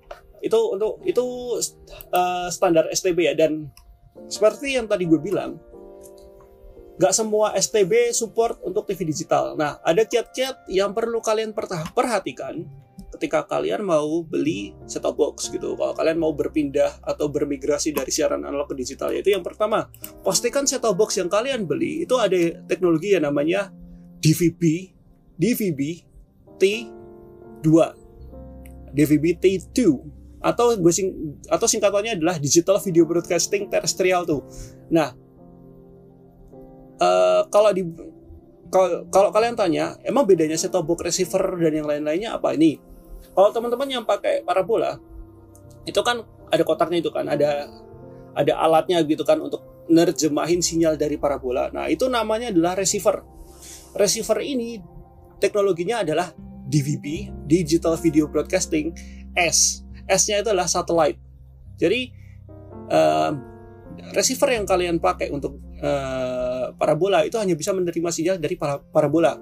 itu 0.42 0.59
untuk 0.75 0.99
itu 1.07 1.25
uh, 2.11 2.51
standar 2.51 2.90
STB 2.90 3.31
ya. 3.31 3.35
Dan 3.38 3.70
seperti 4.27 4.75
yang 4.75 4.90
tadi 4.90 5.07
gue 5.07 5.22
bilang 5.22 5.62
nggak 6.96 7.12
semua 7.12 7.53
STB 7.53 8.11
support 8.16 8.59
untuk 8.64 8.88
TV 8.88 9.05
digital. 9.05 9.55
Nah, 9.55 9.77
ada 9.85 10.03
kiat-kiat 10.09 10.66
yang 10.72 10.96
perlu 10.96 11.20
kalian 11.20 11.53
perhatikan 11.92 12.64
ketika 13.16 13.48
kalian 13.48 13.83
mau 13.83 14.20
beli 14.20 14.76
set-top 14.85 15.16
box 15.16 15.48
gitu. 15.48 15.72
Kalau 15.74 15.96
kalian 15.96 16.20
mau 16.20 16.37
berpindah 16.37 17.00
atau 17.00 17.33
bermigrasi 17.33 17.96
dari 17.96 18.12
siaran 18.12 18.44
analog 18.44 18.68
ke 18.68 18.76
digital, 18.76 19.16
yaitu 19.16 19.33
yang 19.33 19.42
pertama, 19.42 19.88
pastikan 20.20 20.68
set-top 20.68 20.92
box 20.94 21.16
yang 21.16 21.33
kalian 21.33 21.64
beli 21.64 22.05
itu 22.05 22.14
ada 22.20 22.37
teknologi 22.68 23.16
yang 23.16 23.24
namanya 23.24 23.72
DVB, 24.20 24.92
DVB 25.40 25.81
T2, 26.61 27.66
DVB 28.92 29.24
T2 29.40 29.79
atau 30.46 30.79
gue 30.79 30.92
sing 30.94 31.40
atau 31.50 31.66
singkatannya 31.66 32.22
adalah 32.22 32.37
Digital 32.38 32.79
Video 32.85 33.02
Broadcasting 33.09 33.66
Terrestrial 33.66 34.22
tuh. 34.22 34.46
Nah, 34.92 35.11
uh, 37.00 37.42
kalau 37.50 37.72
di 37.74 37.83
kalau, 38.70 39.07
kalau 39.14 39.31
kalian 39.31 39.55
tanya, 39.55 39.94
emang 40.02 40.26
bedanya 40.26 40.59
set 40.59 40.74
top 40.74 40.87
box 40.87 41.07
receiver 41.07 41.55
dan 41.59 41.72
yang 41.83 41.87
lain-lainnya 41.87 42.35
apa 42.35 42.55
ini? 42.55 42.79
Kalau 43.37 43.53
teman-teman 43.53 44.01
yang 44.01 44.05
pakai 44.09 44.40
parabola, 44.40 44.96
itu 45.85 46.01
kan 46.01 46.25
ada 46.49 46.62
kotaknya 46.64 47.05
itu 47.05 47.12
kan, 47.12 47.29
ada 47.29 47.68
ada 48.33 48.53
alatnya 48.57 49.05
gitu 49.05 49.22
kan 49.29 49.37
untuk 49.44 49.61
nerjemahin 49.92 50.64
sinyal 50.64 50.96
dari 50.96 51.20
parabola. 51.20 51.68
Nah, 51.68 51.87
itu 51.92 52.09
namanya 52.09 52.49
adalah 52.49 52.75
receiver. 52.75 53.22
Receiver 53.92 54.40
ini 54.40 54.81
teknologinya 55.37 56.01
adalah 56.01 56.33
DVB, 56.66 57.31
Digital 57.46 57.94
Video 58.01 58.27
Broadcasting 58.27 58.92
S. 59.37 59.85
S-nya 60.07 60.42
itu 60.42 60.51
adalah 60.51 60.66
satellite. 60.66 61.18
Jadi 61.79 62.11
uh, 62.90 63.33
receiver 64.14 64.51
yang 64.51 64.66
kalian 64.66 64.99
pakai 64.99 65.31
untuk 65.31 65.59
uh, 65.83 66.75
parabola 66.75 67.22
itu 67.22 67.38
hanya 67.38 67.55
bisa 67.55 67.70
menerima 67.75 68.11
sinyal 68.11 68.37
dari 68.42 68.59
para 68.59 68.81
parabola. 68.81 69.38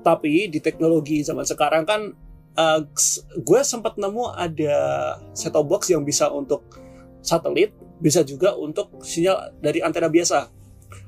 Tapi 0.00 0.48
di 0.48 0.60
teknologi 0.60 1.20
zaman 1.20 1.44
sekarang 1.44 1.84
kan 1.84 2.00
uh, 2.56 2.80
gue 3.36 3.60
sempat 3.62 3.98
nemu 4.00 4.34
ada 4.34 4.76
set-top 5.36 5.66
box 5.66 5.90
yang 5.92 6.02
bisa 6.02 6.30
untuk 6.30 6.66
satelit, 7.20 7.76
bisa 8.00 8.24
juga 8.24 8.56
untuk 8.56 9.02
sinyal 9.04 9.54
dari 9.60 9.84
antena 9.84 10.08
biasa. 10.08 10.48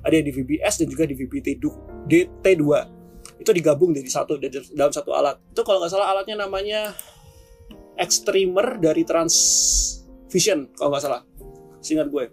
Ada 0.02 0.14
yang 0.18 0.26
di 0.30 0.34
VBS 0.34 0.82
dan 0.82 0.86
juga 0.90 1.06
di 1.06 1.14
VBT2. 1.18 1.66
Itu 3.42 3.50
digabung 3.50 3.90
jadi 3.94 4.06
satu 4.06 4.38
dalam 4.74 4.92
satu 4.94 5.10
alat. 5.14 5.38
Itu 5.50 5.66
kalau 5.66 5.82
nggak 5.82 5.90
salah 5.90 6.14
alatnya 6.14 6.46
namanya 6.46 6.94
Extremer 7.98 8.78
dari 8.78 9.02
Transvision 9.02 10.70
kalau 10.78 10.94
nggak 10.94 11.02
salah. 11.02 11.22
Singkat 11.82 12.06
gue 12.10 12.24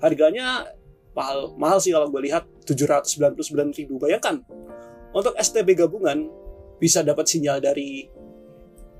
harganya 0.00 0.68
mahal 1.16 1.54
mahal 1.56 1.78
sih 1.78 1.94
kalau 1.94 2.10
gue 2.10 2.28
lihat 2.28 2.44
799 2.66 3.80
ribu 3.80 3.96
bayangkan 3.96 4.42
untuk 5.14 5.32
STB 5.38 5.78
gabungan 5.78 6.28
bisa 6.82 7.00
dapat 7.06 7.24
sinyal 7.30 7.62
dari 7.62 8.10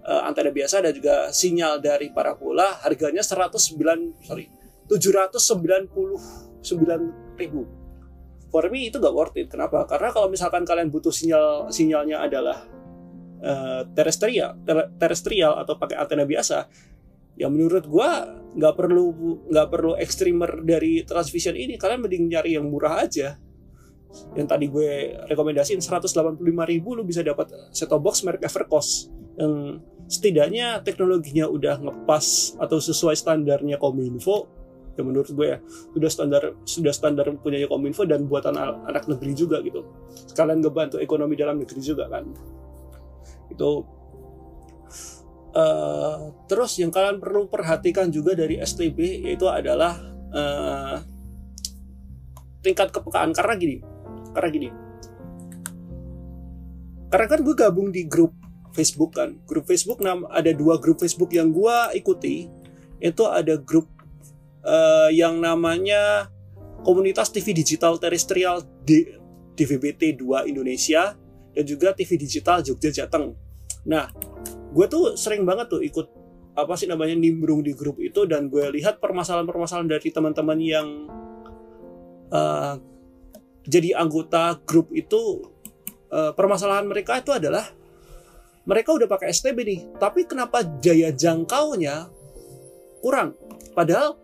uh, 0.04 0.28
antena 0.28 0.52
biasa 0.52 0.84
dan 0.84 0.92
juga 0.92 1.32
sinyal 1.32 1.80
dari 1.80 2.12
parabola 2.12 2.76
harganya 2.84 3.24
109 3.24 4.24
sorry 4.24 4.46
799 4.84 7.40
ribu. 7.40 7.64
For 8.52 8.68
me 8.70 8.86
itu 8.86 9.02
gak 9.02 9.16
worth 9.16 9.34
it. 9.34 9.50
Kenapa? 9.50 9.82
Karena 9.88 10.14
kalau 10.14 10.30
misalkan 10.30 10.62
kalian 10.62 10.92
butuh 10.92 11.10
sinyal 11.10 11.72
sinyalnya 11.72 12.22
adalah 12.22 12.62
uh, 13.42 13.82
terestrial 13.96 14.54
terestrial 15.00 15.58
atau 15.58 15.74
pakai 15.74 15.98
antena 15.98 16.22
biasa 16.22 16.70
ya 17.34 17.50
menurut 17.50 17.90
gua 17.90 18.30
nggak 18.54 18.78
perlu 18.78 19.10
nggak 19.50 19.68
perlu 19.72 19.98
ekstremer 19.98 20.62
dari 20.62 21.02
transvision 21.02 21.58
ini. 21.58 21.74
Kalian 21.74 22.06
mending 22.06 22.30
nyari 22.30 22.54
yang 22.54 22.70
murah 22.70 23.02
aja. 23.02 23.34
Yang 24.38 24.46
tadi 24.46 24.70
gue 24.70 24.90
rekomendasiin 25.26 25.82
185 25.82 26.38
ribu 26.46 26.94
lu 26.94 27.02
bisa 27.02 27.26
dapat 27.26 27.50
set 27.74 27.90
top 27.90 27.98
box 27.98 28.22
merek 28.22 28.46
Evercost 28.46 29.10
yang 29.34 29.82
setidaknya 30.08 30.84
teknologinya 30.84 31.48
udah 31.48 31.80
ngepas 31.80 32.56
atau 32.60 32.78
sesuai 32.78 33.16
standarnya 33.16 33.80
Kominfo 33.80 34.64
ya 34.94 35.02
menurut 35.02 35.26
gue 35.34 35.46
ya 35.50 35.58
sudah 35.90 36.10
standar 36.10 36.42
sudah 36.62 36.92
standar 36.94 37.26
punya 37.42 37.66
Kominfo 37.66 38.06
dan 38.06 38.30
buatan 38.30 38.54
anak 38.56 39.10
negeri 39.10 39.32
juga 39.34 39.58
gitu. 39.64 39.82
Sekalian 40.30 40.62
ngebantu 40.62 41.02
ekonomi 41.02 41.34
dalam 41.34 41.58
negeri 41.60 41.80
juga 41.82 42.08
kan. 42.08 42.24
Itu 43.50 43.84
Uh, 45.54 46.34
terus 46.50 46.82
yang 46.82 46.90
kalian 46.90 47.22
perlu 47.22 47.46
perhatikan 47.46 48.10
juga 48.10 48.34
dari 48.34 48.58
STB 48.58 49.22
yaitu 49.22 49.46
adalah 49.46 49.94
uh, 50.34 50.98
tingkat 52.58 52.90
kepekaan. 52.90 53.30
Karena 53.30 53.54
gini, 53.54 53.78
karena 54.34 54.50
gini, 54.50 54.68
karena 57.06 57.26
kan 57.30 57.40
gue 57.46 57.54
gabung 57.54 57.94
di 57.94 58.02
grup 58.10 58.34
Facebook 58.74 59.16
kan, 59.16 59.38
grup 59.46 59.70
Facebook 59.70 60.02
nam 60.02 60.26
ada 60.28 60.50
dua 60.50 60.76
grup 60.82 61.00
Facebook 61.00 61.30
yang 61.30 61.54
gue 61.54 61.76
ikuti 61.94 62.50
itu 62.98 63.22
ada 63.26 63.54
grup 63.56 63.86
uh, 64.66 65.08
yang 65.14 65.38
namanya 65.38 66.28
komunitas 66.82 67.30
TV 67.32 67.56
digital 67.56 67.96
terestrial 67.96 68.66
di 68.84 69.08
DVB-T 69.54 70.18
2 70.18 70.50
Indonesia 70.50 71.14
dan 71.54 71.64
juga 71.64 71.94
TV 71.94 72.18
digital 72.18 72.60
Jogja 72.60 72.90
Jateng. 72.90 73.32
Nah, 73.86 74.10
gue 74.74 74.86
tuh 74.90 75.14
sering 75.14 75.46
banget 75.46 75.70
tuh 75.70 75.80
ikut 75.80 76.06
apa 76.54 76.74
sih 76.78 76.86
namanya 76.86 77.18
nimbrung 77.18 77.62
di 77.62 77.74
grup 77.74 77.98
itu 77.98 78.26
dan 78.30 78.46
gue 78.46 78.62
lihat 78.78 79.02
permasalahan-permasalahan 79.02 79.90
dari 79.90 80.08
teman-teman 80.10 80.58
yang 80.62 80.88
uh, 82.30 82.78
jadi 83.66 83.98
anggota 83.98 84.62
grup 84.62 84.94
itu 84.94 85.50
uh, 86.14 86.30
permasalahan 86.34 86.86
mereka 86.86 87.18
itu 87.18 87.34
adalah 87.34 87.66
mereka 88.64 88.96
udah 88.96 89.08
pakai 89.08 89.32
STB 89.32 89.58
nih 89.64 89.80
tapi 90.00 90.24
kenapa 90.24 90.64
daya 90.64 91.12
jangkaunya 91.12 92.08
kurang? 93.04 93.36
Padahal 93.76 94.16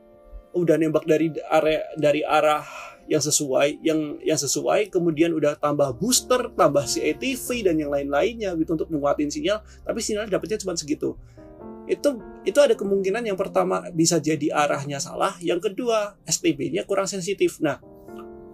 udah 0.57 0.77
nembak 0.81 1.07
dari 1.07 1.31
area 1.53 1.85
dari 1.95 2.25
arah 2.27 2.65
yang 3.11 3.23
sesuai 3.23 3.83
yang 3.83 4.23
yang 4.23 4.39
sesuai 4.39 4.91
kemudian 4.91 5.35
udah 5.35 5.59
tambah 5.59 5.95
booster 5.99 6.51
tambah 6.55 6.87
CATV 6.87 7.67
dan 7.67 7.75
yang 7.79 7.91
lain-lainnya 7.91 8.55
gitu 8.55 8.79
untuk 8.79 8.87
menguatin 8.87 9.27
sinyal 9.27 9.63
tapi 9.83 9.99
sinyal 9.99 10.31
dapetnya 10.31 10.63
cuma 10.63 10.79
segitu. 10.79 11.19
Itu 11.91 12.23
itu 12.47 12.59
ada 12.63 12.79
kemungkinan 12.79 13.27
yang 13.27 13.35
pertama 13.35 13.83
bisa 13.91 14.23
jadi 14.23 14.55
arahnya 14.55 15.03
salah 15.03 15.35
yang 15.43 15.59
kedua 15.59 16.15
STB-nya 16.23 16.87
kurang 16.87 17.11
sensitif. 17.11 17.59
Nah 17.59 17.83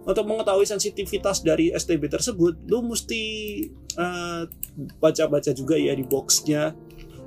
untuk 0.07 0.23
mengetahui 0.23 0.63
sensitivitas 0.63 1.43
dari 1.43 1.75
STB 1.75 2.07
tersebut 2.07 2.63
lu 2.71 2.87
mesti 2.87 3.23
uh, 3.99 4.47
baca-baca 5.03 5.51
juga 5.51 5.75
ya 5.75 5.91
di 5.91 6.07
boxnya 6.07 6.71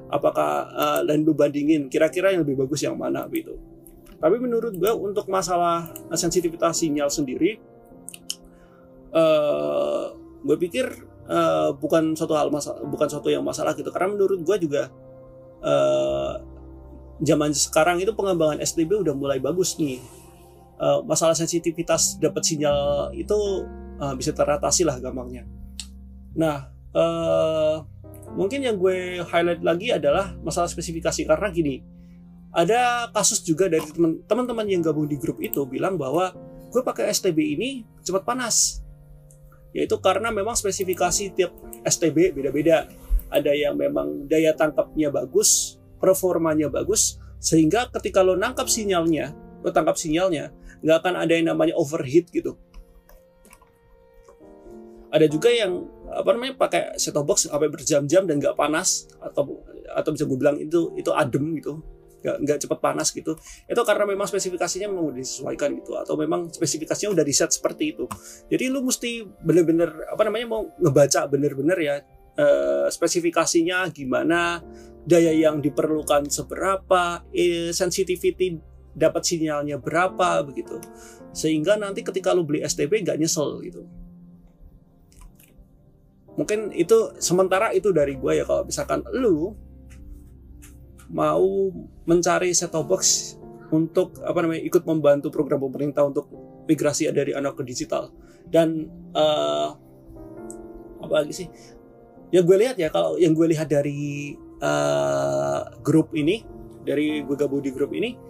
apakah 0.08 0.52
uh, 0.72 1.00
dan 1.04 1.22
lu 1.22 1.36
bandingin 1.36 1.92
kira-kira 1.92 2.32
yang 2.32 2.42
lebih 2.42 2.64
bagus 2.64 2.82
yang 2.82 2.96
mana 2.96 3.28
gitu 3.28 3.60
tapi 4.20 4.36
menurut 4.36 4.76
gue 4.76 4.92
untuk 4.92 5.32
masalah 5.32 5.88
sensitivitas 6.12 6.84
sinyal 6.84 7.08
sendiri, 7.08 7.56
uh, 9.16 10.12
gue 10.44 10.56
pikir 10.60 10.92
uh, 11.24 11.72
bukan 11.72 12.12
suatu 12.12 12.36
hal 12.36 12.52
masalah, 12.52 12.84
bukan 12.84 13.08
suatu 13.08 13.32
yang 13.32 13.40
masalah 13.40 13.72
gitu. 13.72 13.88
Karena 13.88 14.12
menurut 14.12 14.44
gue 14.44 14.56
juga 14.60 14.92
uh, 15.64 16.36
zaman 17.24 17.56
sekarang 17.56 18.04
itu 18.04 18.12
pengembangan 18.12 18.60
STB 18.60 19.00
udah 19.00 19.16
mulai 19.16 19.40
bagus 19.40 19.80
nih. 19.80 20.04
Uh, 20.80 21.04
masalah 21.04 21.36
sensitivitas 21.36 22.16
dapat 22.16 22.40
sinyal 22.40 23.12
itu 23.12 23.36
uh, 24.00 24.16
bisa 24.16 24.32
teratasi 24.32 24.88
lah 24.88 24.96
gampangnya. 24.96 25.44
Nah, 26.32 26.72
uh, 26.96 27.84
mungkin 28.32 28.64
yang 28.64 28.80
gue 28.80 29.20
highlight 29.20 29.60
lagi 29.60 29.92
adalah 29.92 30.32
masalah 30.40 30.72
spesifikasi. 30.72 31.28
Karena 31.28 31.52
gini 31.52 31.84
ada 32.50 33.12
kasus 33.12 33.44
juga 33.44 33.68
dari 33.68 33.84
teman-teman 34.24 34.66
yang 34.66 34.80
gabung 34.82 35.06
di 35.06 35.20
grup 35.20 35.38
itu 35.38 35.62
bilang 35.68 36.00
bahwa 36.00 36.32
gue 36.72 36.82
pakai 36.82 37.12
STB 37.12 37.38
ini 37.60 37.70
cepat 38.00 38.24
panas. 38.24 38.80
Yaitu 39.76 40.00
karena 40.00 40.32
memang 40.32 40.56
spesifikasi 40.56 41.36
tiap 41.36 41.52
STB 41.84 42.34
beda-beda. 42.34 42.88
Ada 43.30 43.54
yang 43.54 43.78
memang 43.78 44.26
daya 44.26 44.56
tangkapnya 44.56 45.12
bagus 45.14 45.78
performanya 46.00 46.72
bagus 46.72 47.20
sehingga 47.38 47.86
ketika 47.92 48.24
lo 48.24 48.34
nangkap 48.34 48.66
sinyalnya 48.66 49.36
lo 49.60 49.68
tangkap 49.70 49.94
sinyalnya 49.94 50.48
nggak 50.80 50.96
akan 51.04 51.14
ada 51.16 51.32
yang 51.36 51.52
namanya 51.52 51.74
overheat 51.76 52.28
gitu. 52.32 52.56
Ada 55.10 55.26
juga 55.26 55.50
yang 55.50 55.90
apa 56.10 56.30
namanya 56.34 56.54
pakai 56.54 56.94
set 56.98 57.14
top 57.14 57.26
box 57.26 57.50
sampai 57.50 57.66
berjam-jam 57.66 58.26
dan 58.26 58.38
nggak 58.38 58.54
panas 58.54 59.10
atau 59.18 59.62
atau 59.90 60.10
bisa 60.14 60.22
gue 60.26 60.38
bilang 60.38 60.56
itu 60.58 60.94
itu 60.94 61.10
adem 61.10 61.58
gitu. 61.58 61.82
Nggak 62.20 62.36
nggak 62.46 62.58
cepat 62.66 62.78
panas 62.78 63.10
gitu. 63.10 63.34
Itu 63.66 63.82
karena 63.82 64.06
memang 64.06 64.30
spesifikasinya 64.30 64.86
memang 64.86 65.10
udah 65.10 65.18
disesuaikan 65.18 65.82
gitu 65.82 65.98
atau 65.98 66.14
memang 66.14 66.46
spesifikasinya 66.52 67.10
udah 67.10 67.24
di 67.26 67.34
set 67.34 67.50
seperti 67.50 67.96
itu. 67.96 68.06
Jadi 68.46 68.64
lu 68.70 68.86
mesti 68.86 69.26
bener-bener 69.42 69.90
apa 70.06 70.22
namanya 70.22 70.46
mau 70.46 70.62
ngebaca 70.78 71.26
bener-bener 71.26 71.78
ya 71.82 71.96
uh, 72.38 72.86
spesifikasinya 72.86 73.90
gimana 73.90 74.62
daya 75.04 75.32
yang 75.32 75.58
diperlukan 75.64 76.28
seberapa 76.28 77.24
eh, 77.32 77.72
sensitivity 77.72 78.69
dapat 78.94 79.22
sinyalnya 79.22 79.78
berapa 79.78 80.42
begitu. 80.42 80.78
Sehingga 81.30 81.78
nanti 81.78 82.02
ketika 82.02 82.34
lu 82.34 82.42
beli 82.42 82.66
STB 82.66 83.06
nggak 83.06 83.18
nyesel 83.18 83.62
gitu. 83.62 83.86
Mungkin 86.38 86.72
itu 86.72 87.12
sementara 87.20 87.74
itu 87.74 87.92
dari 87.92 88.16
gue 88.16 88.32
ya 88.40 88.44
kalau 88.46 88.64
misalkan 88.64 89.04
lu 89.12 89.52
mau 91.10 91.74
mencari 92.06 92.54
set 92.54 92.70
top 92.70 92.86
box 92.86 93.34
untuk 93.74 94.18
apa 94.22 94.38
namanya 94.42 94.62
ikut 94.62 94.82
membantu 94.86 95.30
program 95.30 95.62
pemerintah 95.62 96.06
untuk 96.06 96.30
migrasi 96.66 97.10
dari 97.10 97.34
analog 97.34 97.58
ke 97.58 97.64
digital. 97.66 98.14
Dan 98.46 98.86
uh, 99.14 99.74
apa 101.02 101.14
lagi 101.22 101.34
sih? 101.34 101.48
Yang 102.30 102.44
gue 102.46 102.56
lihat 102.62 102.76
ya 102.78 102.88
kalau 102.94 103.18
yang 103.18 103.34
gue 103.34 103.46
lihat 103.50 103.66
dari 103.66 104.34
uh, 104.62 105.66
grup 105.82 106.14
ini 106.14 106.46
dari 106.86 107.26
gue 107.26 107.36
gabung 107.36 107.62
di 107.62 107.74
grup 107.74 107.90
ini 107.90 108.29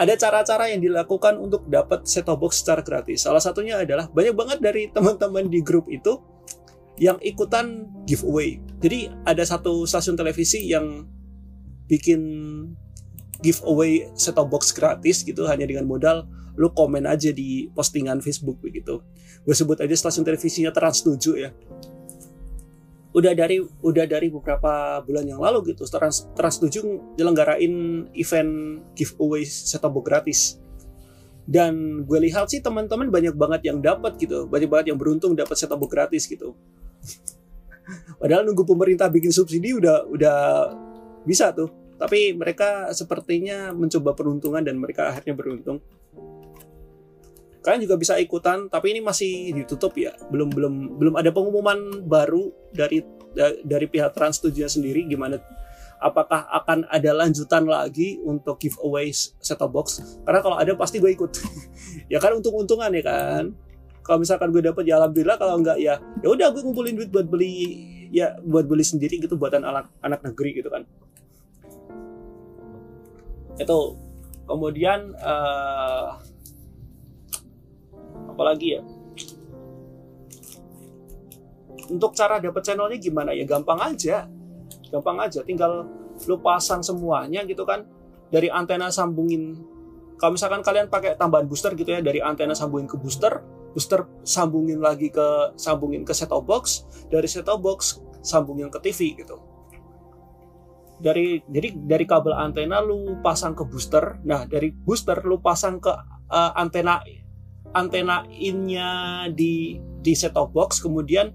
ada 0.00 0.16
cara-cara 0.16 0.72
yang 0.72 0.80
dilakukan 0.80 1.36
untuk 1.36 1.68
dapat 1.68 2.08
set 2.08 2.24
top 2.24 2.40
box 2.40 2.64
secara 2.64 2.80
gratis. 2.80 3.28
Salah 3.28 3.44
satunya 3.44 3.76
adalah 3.76 4.08
banyak 4.08 4.32
banget 4.32 4.58
dari 4.64 4.88
teman-teman 4.88 5.52
di 5.52 5.60
grup 5.60 5.92
itu 5.92 6.16
yang 6.96 7.20
ikutan 7.20 7.84
giveaway. 8.08 8.56
Jadi 8.80 9.12
ada 9.28 9.44
satu 9.44 9.84
stasiun 9.84 10.16
televisi 10.16 10.72
yang 10.72 11.04
bikin 11.84 12.20
giveaway 13.44 14.08
set 14.16 14.40
top 14.40 14.48
box 14.48 14.72
gratis 14.72 15.20
gitu 15.20 15.44
hanya 15.44 15.68
dengan 15.68 15.84
modal 15.84 16.24
lu 16.56 16.72
komen 16.72 17.04
aja 17.04 17.28
di 17.28 17.68
postingan 17.76 18.24
Facebook 18.24 18.56
begitu. 18.64 19.04
Gue 19.44 19.52
sebut 19.52 19.76
aja 19.84 19.92
stasiun 19.92 20.24
televisinya 20.24 20.72
Trans 20.72 21.04
7 21.04 21.44
ya 21.44 21.52
udah 23.10 23.32
dari 23.34 23.58
udah 23.62 24.06
dari 24.06 24.30
beberapa 24.30 25.02
bulan 25.02 25.26
yang 25.26 25.42
lalu 25.42 25.74
gitu. 25.74 25.82
Trans 25.86 26.30
Trans 26.34 26.56
7 26.62 27.18
nyelenggarain 27.18 28.06
event 28.14 28.52
giveaway 28.94 29.42
set 29.42 29.82
top 29.82 29.98
box 29.98 30.04
gratis. 30.06 30.40
Dan 31.50 32.06
gue 32.06 32.18
lihat 32.30 32.46
sih 32.46 32.62
teman-teman 32.62 33.10
banyak 33.10 33.34
banget 33.34 33.74
yang 33.74 33.82
dapat 33.82 34.14
gitu. 34.22 34.46
Banyak 34.46 34.70
banget 34.70 34.86
yang 34.94 34.98
beruntung 35.00 35.34
dapat 35.34 35.58
set 35.58 35.66
top 35.66 35.82
box 35.82 35.90
gratis 35.90 36.22
gitu. 36.30 36.54
Padahal 38.22 38.46
nunggu 38.46 38.62
pemerintah 38.62 39.10
bikin 39.10 39.34
subsidi 39.34 39.74
udah 39.74 40.06
udah 40.06 40.38
bisa 41.26 41.50
tuh. 41.50 41.66
Tapi 41.98 42.32
mereka 42.32 42.88
sepertinya 42.94 43.74
mencoba 43.74 44.14
peruntungan 44.14 44.62
dan 44.62 44.78
mereka 44.78 45.10
akhirnya 45.10 45.34
beruntung 45.34 45.82
kalian 47.60 47.84
juga 47.84 47.96
bisa 48.00 48.16
ikutan 48.16 48.68
tapi 48.72 48.96
ini 48.96 49.00
masih 49.04 49.52
ditutup 49.56 49.96
ya. 49.96 50.12
Belum 50.32 50.48
belum 50.48 50.98
belum 51.00 51.14
ada 51.16 51.30
pengumuman 51.32 52.04
baru 52.04 52.52
dari 52.72 53.04
dari 53.62 53.86
pihak 53.86 54.10
Trans 54.16 54.42
7 54.42 54.66
sendiri 54.66 55.06
gimana 55.06 55.38
apakah 56.00 56.48
akan 56.48 56.88
ada 56.88 57.12
lanjutan 57.12 57.68
lagi 57.68 58.18
untuk 58.24 58.56
giveaway 58.56 59.12
set 59.12 59.60
box. 59.68 60.00
Karena 60.24 60.40
kalau 60.40 60.56
ada 60.56 60.72
pasti 60.74 60.98
gue 60.98 61.12
ikut. 61.12 61.30
Ya 62.10 62.18
kan 62.18 62.34
untung-untungan 62.34 62.90
ya 62.90 63.02
kan. 63.06 63.54
Kalau 64.02 64.18
misalkan 64.18 64.50
gue 64.50 64.62
dapet 64.62 64.82
ya 64.82 64.98
alhamdulillah. 64.98 65.38
Kalau 65.38 65.62
enggak 65.62 65.78
ya 65.78 66.02
ya 66.24 66.28
udah 66.32 66.50
gue 66.50 66.62
ngumpulin 66.66 66.98
duit 66.98 67.10
buat 67.10 67.26
beli 67.30 67.86
ya 68.10 68.34
buat 68.42 68.66
beli 68.66 68.82
sendiri 68.82 69.22
gitu 69.22 69.38
buatan 69.38 69.62
anak 69.62 69.86
anak 70.02 70.18
negeri 70.26 70.58
gitu 70.58 70.72
kan. 70.72 70.82
Itu. 73.62 73.94
Kemudian 74.50 75.14
uh, 75.22 76.18
apalagi 78.30 78.78
ya. 78.78 78.82
Untuk 81.90 82.14
cara 82.14 82.38
dapat 82.38 82.62
channelnya 82.62 82.98
gimana? 83.02 83.34
Ya 83.34 83.42
gampang 83.42 83.82
aja. 83.82 84.30
Gampang 84.94 85.18
aja 85.18 85.42
tinggal 85.42 85.90
lu 86.26 86.38
pasang 86.38 86.80
semuanya 86.86 87.42
gitu 87.42 87.66
kan. 87.66 87.82
Dari 88.30 88.46
antena 88.46 88.94
sambungin 88.94 89.58
kalau 90.20 90.36
misalkan 90.36 90.60
kalian 90.60 90.92
pakai 90.92 91.16
tambahan 91.16 91.48
booster 91.48 91.72
gitu 91.72 91.96
ya 91.96 92.04
dari 92.04 92.20
antena 92.20 92.52
sambungin 92.52 92.84
ke 92.84 93.00
booster 93.00 93.40
booster 93.72 94.04
sambungin 94.20 94.76
lagi 94.76 95.08
ke 95.08 95.56
sambungin 95.56 96.04
ke 96.04 96.12
set 96.12 96.28
top 96.28 96.44
box 96.44 96.84
dari 97.08 97.24
set 97.24 97.48
top 97.48 97.64
box 97.64 98.04
sambungin 98.20 98.68
ke 98.68 98.78
TV 98.84 99.16
gitu. 99.16 99.40
Dari 101.00 101.40
jadi 101.48 101.72
dari 101.72 102.04
kabel 102.04 102.36
antena 102.36 102.84
lu 102.84 103.18
pasang 103.24 103.56
ke 103.56 103.64
booster 103.64 104.20
nah 104.28 104.44
dari 104.44 104.68
booster 104.68 105.24
lu 105.24 105.40
pasang 105.40 105.80
ke 105.80 105.88
uh, 106.28 106.52
antena 106.52 107.00
antena 107.72 108.26
innya 108.32 109.26
di 109.30 109.78
di 110.00 110.12
set 110.16 110.34
top 110.34 110.50
box 110.50 110.82
kemudian 110.82 111.30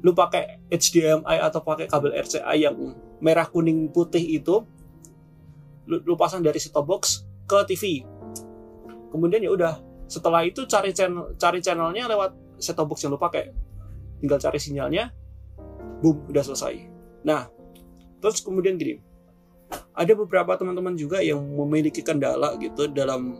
lu 0.00 0.16
pakai 0.16 0.64
HDMI 0.72 1.44
atau 1.44 1.60
pakai 1.60 1.84
kabel 1.86 2.16
RCA 2.16 2.56
yang 2.56 2.74
merah 3.20 3.44
kuning 3.44 3.92
putih 3.92 4.40
itu 4.40 4.64
lu, 5.84 6.00
lu 6.02 6.14
pasang 6.16 6.40
dari 6.40 6.56
set 6.56 6.72
top 6.72 6.88
box 6.88 7.28
ke 7.44 7.58
TV 7.68 8.02
kemudian 9.12 9.44
ya 9.44 9.52
udah 9.52 9.74
setelah 10.10 10.42
itu 10.42 10.66
cari 10.66 10.90
channel 10.90 11.38
cari 11.38 11.62
channelnya 11.62 12.10
lewat 12.10 12.58
set 12.58 12.74
top 12.74 12.90
box 12.90 13.06
yang 13.06 13.14
lu 13.14 13.20
pakai. 13.20 13.54
Tinggal 14.18 14.42
cari 14.42 14.58
sinyalnya 14.58 15.14
boom 16.02 16.26
udah 16.26 16.42
selesai. 16.42 16.74
Nah 17.22 17.46
terus 18.18 18.42
kemudian 18.42 18.74
gini 18.76 19.00
ada 19.94 20.12
beberapa 20.18 20.58
teman-teman 20.58 20.98
juga 20.98 21.22
yang 21.22 21.38
memiliki 21.40 22.02
kendala 22.02 22.58
gitu 22.58 22.90
dalam 22.90 23.38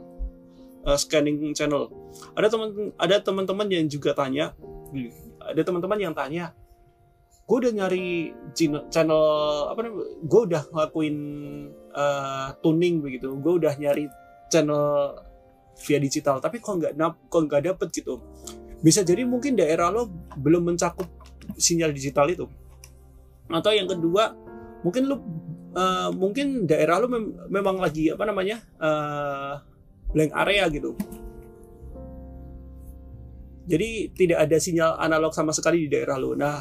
uh, 0.84 0.98
scanning 0.98 1.52
channel. 1.56 1.90
Ada 2.36 2.52
teman 2.52 2.94
ada 2.96 3.16
teman-teman 3.20 3.66
yang 3.68 3.86
juga 3.88 4.14
tanya, 4.16 4.54
ada 5.40 5.62
teman-teman 5.62 5.98
yang 5.98 6.14
tanya, 6.16 6.52
gue 7.48 7.56
udah 7.66 7.72
nyari 7.74 8.30
channel 8.90 9.22
apa 9.70 9.80
namanya, 9.82 10.06
gue 10.22 10.40
udah 10.46 10.62
ngelakuin 10.70 11.16
uh, 11.94 12.48
tuning 12.62 13.02
begitu, 13.02 13.34
gue 13.34 13.52
udah 13.58 13.74
nyari 13.74 14.06
channel 14.50 15.14
via 15.80 15.98
digital, 15.98 16.38
tapi 16.38 16.60
kok 16.60 16.76
nggak 16.76 16.92
kok 17.26 17.42
nggak 17.48 17.62
dapet 17.72 17.88
gitu. 17.90 18.20
Bisa 18.80 19.04
jadi 19.04 19.28
mungkin 19.28 19.60
daerah 19.60 19.92
lo 19.92 20.08
belum 20.40 20.72
mencakup 20.72 21.08
sinyal 21.56 21.92
digital 21.92 22.28
itu. 22.32 22.48
Atau 23.50 23.74
yang 23.74 23.90
kedua, 23.90 24.32
mungkin 24.86 25.10
lo 25.10 25.16
uh, 25.76 26.10
mungkin 26.14 26.64
daerah 26.64 27.02
lo 27.02 27.06
mem 27.10 27.34
memang 27.50 27.76
lagi 27.76 28.08
apa 28.08 28.24
namanya 28.24 28.62
uh, 28.78 29.69
blank 30.12 30.32
area 30.34 30.66
gitu. 30.70 30.94
Jadi 33.70 34.10
tidak 34.18 34.38
ada 34.50 34.56
sinyal 34.58 34.98
analog 34.98 35.30
sama 35.30 35.54
sekali 35.54 35.86
di 35.86 35.88
daerah 35.94 36.18
lo. 36.18 36.34
Nah, 36.34 36.58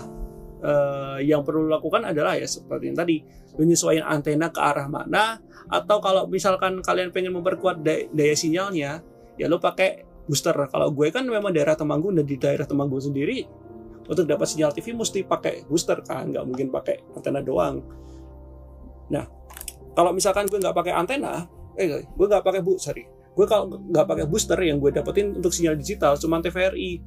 eh, 0.62 1.18
yang 1.26 1.42
perlu 1.42 1.66
lakukan 1.66 2.06
adalah 2.06 2.38
ya 2.38 2.46
seperti 2.46 2.94
yang 2.94 2.98
tadi, 2.98 3.18
menyesuaikan 3.58 4.06
antena 4.06 4.54
ke 4.54 4.62
arah 4.62 4.86
mana 4.86 5.42
atau 5.66 5.98
kalau 5.98 6.30
misalkan 6.30 6.86
kalian 6.86 7.10
pengen 7.10 7.34
memperkuat 7.34 7.82
daya, 7.82 8.06
daya 8.14 8.36
sinyalnya, 8.38 9.02
ya 9.42 9.46
lo 9.50 9.58
pakai 9.58 10.06
booster. 10.30 10.54
Kalau 10.54 10.94
gue 10.94 11.10
kan 11.10 11.26
memang 11.26 11.50
daerah 11.50 11.74
Temanggung 11.74 12.14
dan 12.14 12.30
di 12.30 12.38
daerah 12.38 12.70
Temanggung 12.70 13.02
sendiri 13.02 13.42
untuk 14.06 14.30
dapat 14.30 14.46
sinyal 14.46 14.70
TV 14.74 14.94
mesti 14.94 15.26
pakai 15.26 15.66
booster 15.66 16.06
kan, 16.06 16.30
nggak 16.30 16.46
mungkin 16.46 16.70
pakai 16.70 17.18
antena 17.18 17.42
doang. 17.42 17.82
Nah, 19.10 19.26
kalau 19.98 20.14
misalkan 20.14 20.46
gue 20.46 20.62
nggak 20.62 20.78
pakai 20.78 20.94
antena, 20.94 21.50
eh 21.74 22.06
gue 22.06 22.26
nggak 22.30 22.46
pakai 22.46 22.62
bu, 22.62 22.78
sorry, 22.78 23.06
gue 23.40 23.46
kalau 23.48 23.72
nggak 23.72 24.04
pakai 24.04 24.26
booster 24.28 24.60
yang 24.60 24.84
gue 24.84 24.92
dapetin 24.92 25.32
untuk 25.32 25.56
sinyal 25.56 25.80
digital 25.80 26.20
cuma 26.20 26.44
TVRI 26.44 27.00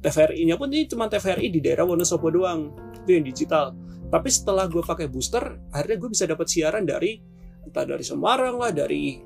TVRI-nya 0.00 0.56
pun 0.56 0.68
ini 0.72 0.88
cuma 0.88 1.08
TVRI 1.08 1.48
di 1.48 1.64
daerah 1.64 1.88
Wonosobo 1.88 2.28
doang. 2.28 2.76
Itu 2.92 3.16
yang 3.16 3.24
digital. 3.24 3.72
Tapi 4.12 4.28
setelah 4.28 4.68
gue 4.68 4.84
pakai 4.84 5.08
booster 5.08 5.40
akhirnya 5.72 5.96
gue 5.96 6.10
bisa 6.12 6.28
dapat 6.28 6.44
siaran 6.44 6.84
dari 6.84 7.24
entah 7.64 7.88
dari 7.88 8.04
Semarang 8.04 8.60
lah 8.60 8.68
dari 8.68 9.16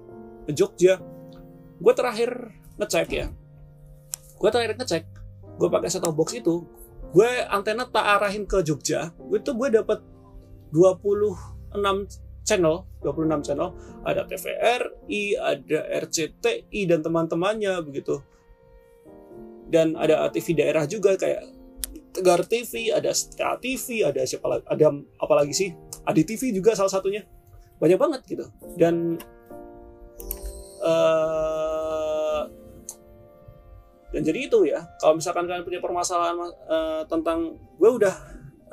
Jogja. 0.47 1.03
Gue 1.83 1.93
terakhir 1.99 2.31
ngecek 2.79 3.11
ya. 3.11 3.27
Gue 4.39 4.51
terakhir 4.55 4.79
ngecek 4.79 5.19
gue 5.59 5.69
pakai 5.69 5.91
set 5.91 6.07
box 6.07 6.39
itu 6.39 6.63
gue 7.11 7.31
antena 7.51 7.83
tak 7.91 8.07
arahin 8.07 8.47
ke 8.47 8.63
Jogja 8.63 9.11
itu 9.35 9.51
gue 9.51 9.69
dapat 9.75 9.99
26 10.71 11.83
channel, 12.49 12.89
26 13.05 13.45
channel, 13.45 13.77
ada 14.09 14.25
TVRI, 14.25 15.37
ada 15.37 15.81
RCTI 16.09 16.81
dan 16.89 17.05
teman-temannya 17.05 17.85
begitu. 17.85 18.25
Dan 19.69 20.01
ada 20.01 20.25
TV 20.33 20.57
daerah 20.57 20.89
juga 20.89 21.13
kayak 21.21 21.45
Tegar 22.17 22.41
TV, 22.49 22.89
ada 22.89 23.13
Setia 23.13 23.53
TV, 23.61 24.01
ada 24.01 24.25
siapa 24.25 24.49
lagi, 24.49 24.65
ada 24.65 24.87
apa 25.21 25.35
lagi 25.37 25.53
sih? 25.53 25.71
Adi 26.09 26.25
TV 26.25 26.57
juga 26.57 26.73
salah 26.73 26.89
satunya. 26.89 27.29
Banyak 27.77 28.01
banget 28.01 28.21
gitu. 28.25 28.49
Dan 28.81 29.21
uh, 30.81 32.43
dan 34.09 34.23
jadi 34.25 34.49
itu 34.49 34.65
ya. 34.65 34.89
Kalau 34.99 35.21
misalkan 35.21 35.45
kalian 35.45 35.69
punya 35.69 35.85
permasalahan 35.85 36.41
uh, 36.65 37.05
tentang 37.05 37.61
gue 37.77 37.91
udah 37.93 38.15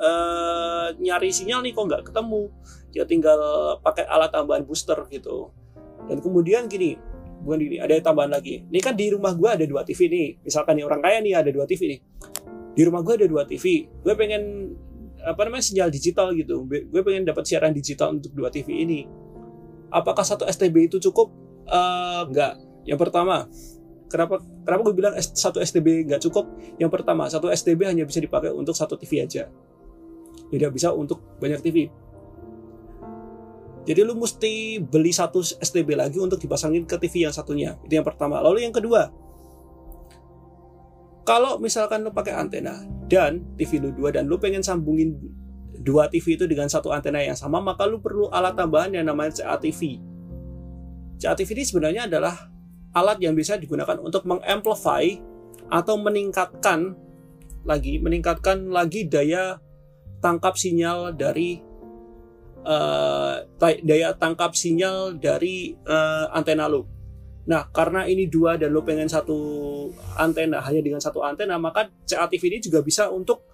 uh, 0.00 0.88
nyari 0.96 1.28
sinyal 1.28 1.60
nih 1.60 1.76
kok 1.76 1.86
nggak 1.86 2.02
ketemu 2.08 2.48
ya 2.96 3.04
tinggal 3.04 3.38
pakai 3.84 4.08
alat 4.08 4.32
tambahan 4.32 4.64
booster 4.64 4.96
gitu 5.12 5.52
dan 6.08 6.18
kemudian 6.24 6.64
gini 6.66 6.96
bukan 7.44 7.60
gini 7.60 7.76
ada 7.76 7.92
tambahan 8.00 8.32
lagi 8.32 8.64
ini 8.64 8.80
kan 8.80 8.96
di 8.96 9.12
rumah 9.12 9.36
gue 9.36 9.50
ada 9.52 9.64
dua 9.68 9.84
TV 9.84 10.08
nih 10.08 10.28
misalkan 10.42 10.80
nih 10.80 10.84
orang 10.88 11.00
kaya 11.04 11.20
nih 11.20 11.36
ada 11.36 11.50
dua 11.52 11.68
TV 11.68 11.96
nih 11.96 12.00
di 12.76 12.82
rumah 12.82 13.00
gue 13.04 13.14
ada 13.22 13.26
dua 13.28 13.44
TV 13.44 13.86
gue 13.86 14.14
pengen 14.16 14.72
apa 15.26 15.40
namanya 15.44 15.64
sinyal 15.64 15.88
digital 15.92 16.32
gitu 16.32 16.64
gue 16.66 17.02
pengen 17.04 17.28
dapat 17.28 17.44
siaran 17.44 17.76
digital 17.76 18.16
untuk 18.16 18.32
dua 18.32 18.48
TV 18.48 18.72
ini 18.72 19.04
apakah 19.92 20.24
satu 20.24 20.48
STB 20.48 20.90
itu 20.90 20.98
cukup 20.98 21.46
Uh, 21.66 22.22
enggak. 22.30 22.62
Yang 22.86 22.98
pertama, 23.02 23.50
kenapa 24.06 24.38
kenapa 24.62 24.80
gue 24.86 24.94
bilang 24.94 25.14
satu 25.18 25.58
STB 25.58 26.06
nggak 26.06 26.22
cukup? 26.22 26.46
Yang 26.78 26.90
pertama, 26.94 27.26
satu 27.26 27.50
STB 27.50 27.90
hanya 27.90 28.06
bisa 28.06 28.22
dipakai 28.22 28.54
untuk 28.54 28.78
satu 28.78 28.94
TV 28.94 29.26
aja. 29.26 29.50
Tidak 30.46 30.70
bisa 30.70 30.94
untuk 30.94 31.26
banyak 31.42 31.58
TV. 31.58 31.90
Jadi 33.86 34.02
lu 34.02 34.18
mesti 34.18 34.82
beli 34.82 35.14
satu 35.14 35.38
STB 35.40 35.94
lagi 35.94 36.18
untuk 36.18 36.42
dipasangin 36.42 36.82
ke 36.82 36.98
TV 36.98 37.30
yang 37.30 37.34
satunya. 37.34 37.78
Itu 37.86 37.94
yang 37.94 38.06
pertama. 38.06 38.42
Lalu 38.42 38.66
yang 38.66 38.74
kedua, 38.74 39.14
kalau 41.22 41.62
misalkan 41.62 42.02
lu 42.02 42.10
pakai 42.10 42.34
antena 42.34 42.82
dan 43.06 43.46
TV 43.54 43.78
lu 43.78 43.94
dua 43.94 44.10
dan 44.10 44.26
lu 44.26 44.42
pengen 44.42 44.62
sambungin 44.62 45.14
dua 45.82 46.10
TV 46.10 46.34
itu 46.34 46.50
dengan 46.50 46.66
satu 46.66 46.90
antena 46.90 47.22
yang 47.22 47.38
sama, 47.38 47.62
maka 47.62 47.86
lu 47.86 48.02
perlu 48.02 48.26
alat 48.30 48.58
tambahan 48.58 48.94
yang 48.94 49.06
namanya 49.06 49.38
CATV. 49.38 50.02
CATV 51.22 51.48
ini 51.54 51.64
sebenarnya 51.66 52.02
adalah 52.10 52.34
alat 52.94 53.22
yang 53.22 53.38
bisa 53.38 53.54
digunakan 53.54 53.98
untuk 54.02 54.26
mengamplify 54.26 55.06
atau 55.70 55.94
meningkatkan 55.98 56.94
lagi 57.66 57.98
meningkatkan 57.98 58.70
lagi 58.70 59.10
daya 59.10 59.58
tangkap 60.22 60.54
sinyal 60.54 61.10
dari 61.10 61.65
uh, 62.66 63.46
daya 63.58 64.12
tangkap 64.18 64.52
sinyal 64.52 65.16
dari 65.16 65.72
uh, 65.86 66.28
antena 66.34 66.66
lo. 66.66 66.90
Nah, 67.46 67.70
karena 67.70 68.10
ini 68.10 68.26
dua 68.26 68.58
dan 68.58 68.74
lo 68.74 68.82
pengen 68.82 69.06
satu 69.06 69.38
antena 70.18 70.58
hanya 70.66 70.82
dengan 70.82 70.98
satu 70.98 71.22
antena, 71.22 71.54
maka 71.62 71.86
CATV 72.02 72.42
ini 72.50 72.58
juga 72.58 72.82
bisa 72.82 73.06
untuk 73.06 73.46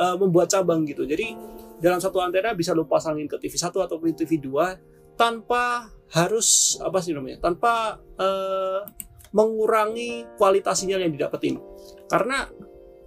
uh, 0.00 0.16
membuat 0.16 0.48
cabang 0.48 0.88
gitu. 0.88 1.04
Jadi 1.04 1.36
dalam 1.84 2.00
satu 2.00 2.24
antena 2.24 2.56
bisa 2.56 2.72
lo 2.72 2.88
pasangin 2.88 3.28
ke 3.28 3.36
TV 3.36 3.60
1 3.60 3.76
atau 3.76 3.96
TV 4.00 4.40
2 4.40 5.20
tanpa 5.20 5.92
harus 6.16 6.80
apa 6.80 7.04
sih 7.04 7.12
namanya? 7.12 7.44
Tanpa 7.44 8.00
uh, 8.16 8.88
mengurangi 9.36 10.24
kualitas 10.40 10.80
sinyal 10.80 11.04
yang 11.04 11.12
didapetin. 11.12 11.60
Karena 12.08 12.48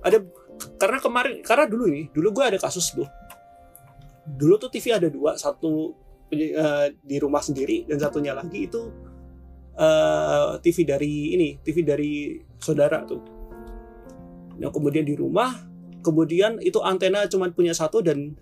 ada 0.05 0.21
karena 0.77 1.01
kemarin 1.01 1.41
karena 1.41 1.65
dulu 1.65 1.89
ini, 1.89 2.13
dulu 2.13 2.29
gue 2.37 2.53
ada 2.53 2.59
kasus 2.61 2.93
tuh 2.93 3.09
dulu 4.23 4.55
tuh 4.55 4.71
TV 4.71 4.95
ada 4.95 5.11
dua 5.11 5.35
satu 5.35 5.93
uh, 6.31 6.87
di 7.03 7.17
rumah 7.19 7.43
sendiri 7.43 7.83
dan 7.87 7.99
satunya 7.99 8.31
lagi 8.33 8.65
itu 8.71 8.81
uh, 9.77 10.57
eh, 10.57 10.63
TV 10.63 10.77
dari 10.87 11.13
ini 11.35 11.49
TV 11.61 11.83
dari 11.83 12.39
saudara 12.57 13.03
tuh. 13.03 13.21
Yang 14.57 14.71
kemudian 14.79 15.05
di 15.05 15.15
rumah 15.17 15.51
kemudian 16.03 16.59
itu 16.59 16.79
antena 16.83 17.25
cuma 17.31 17.47
punya 17.51 17.71
satu 17.71 18.03
dan 18.03 18.35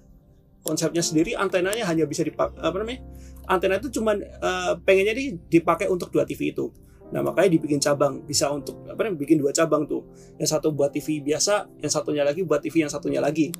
konsepnya 0.61 1.01
sendiri 1.01 1.34
antenanya 1.34 1.86
hanya 1.89 2.05
bisa 2.05 2.21
dipakai 2.21 2.57
apa 2.61 2.75
namanya 2.77 3.01
antena 3.49 3.82
itu 3.82 3.89
cuma 3.89 4.13
uh, 4.17 4.77
pengennya 4.82 5.17
di, 5.17 5.25
dipakai 5.49 5.89
untuk 5.89 6.13
dua 6.13 6.25
TV 6.27 6.53
itu. 6.53 6.69
Nah 7.11 7.19
makanya 7.19 7.59
dibikin 7.59 7.82
cabang 7.82 8.23
bisa 8.23 8.47
untuk 8.53 8.88
apa 8.88 9.03
namanya 9.03 9.19
bikin 9.19 9.41
dua 9.41 9.51
cabang 9.51 9.89
tuh. 9.89 10.05
Yang 10.38 10.57
satu 10.57 10.71
buat 10.71 10.93
TV 10.93 11.19
biasa 11.25 11.67
yang 11.82 11.91
satunya 11.91 12.23
lagi 12.23 12.45
buat 12.45 12.61
TV 12.61 12.86
yang 12.86 12.91
satunya 12.91 13.19
lagi 13.19 13.51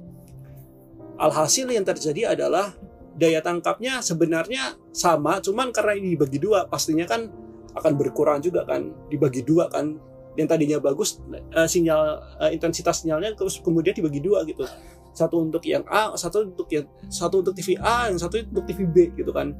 Alhasil 1.22 1.70
yang 1.70 1.86
terjadi 1.86 2.34
adalah 2.34 2.74
daya 3.14 3.46
tangkapnya 3.46 4.02
sebenarnya 4.02 4.74
sama, 4.90 5.38
cuman 5.38 5.70
karena 5.70 5.94
ini 6.02 6.18
dibagi 6.18 6.42
dua, 6.42 6.66
pastinya 6.66 7.06
kan 7.06 7.30
akan 7.78 7.94
berkurang 7.94 8.42
juga 8.42 8.66
kan, 8.66 8.90
dibagi 9.14 9.46
dua 9.46 9.70
kan. 9.70 10.02
Yang 10.34 10.48
tadinya 10.48 10.78
bagus 10.80 11.20
uh, 11.54 11.68
sinyal 11.68 12.24
uh, 12.40 12.50
intensitas 12.56 13.04
sinyalnya 13.04 13.36
terus 13.36 13.60
kemudian 13.60 13.94
dibagi 13.94 14.24
dua 14.24 14.48
gitu. 14.48 14.64
Satu 15.12 15.44
untuk 15.44 15.60
yang 15.68 15.84
A, 15.92 16.16
satu 16.16 16.48
untuk 16.48 16.72
yang 16.72 16.88
satu 17.12 17.44
untuk 17.44 17.52
TV 17.52 17.76
A, 17.78 18.08
yang 18.08 18.18
satu 18.18 18.40
untuk 18.40 18.64
TV 18.64 18.88
B 18.88 19.12
gitu 19.12 19.30
kan. 19.36 19.52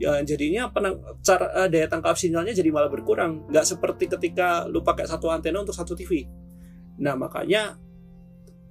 Ya 0.00 0.18
jadinya 0.24 0.72
penang, 0.72 0.98
cara 1.20 1.52
uh, 1.54 1.68
daya 1.68 1.86
tangkap 1.86 2.16
sinyalnya 2.16 2.56
jadi 2.56 2.72
malah 2.72 2.88
berkurang. 2.88 3.44
Nggak 3.52 3.76
seperti 3.76 4.08
ketika 4.08 4.64
lu 4.66 4.80
pakai 4.80 5.04
satu 5.04 5.28
antena 5.28 5.60
untuk 5.60 5.76
satu 5.76 5.92
TV. 5.92 6.24
Nah 6.98 7.12
makanya 7.12 7.76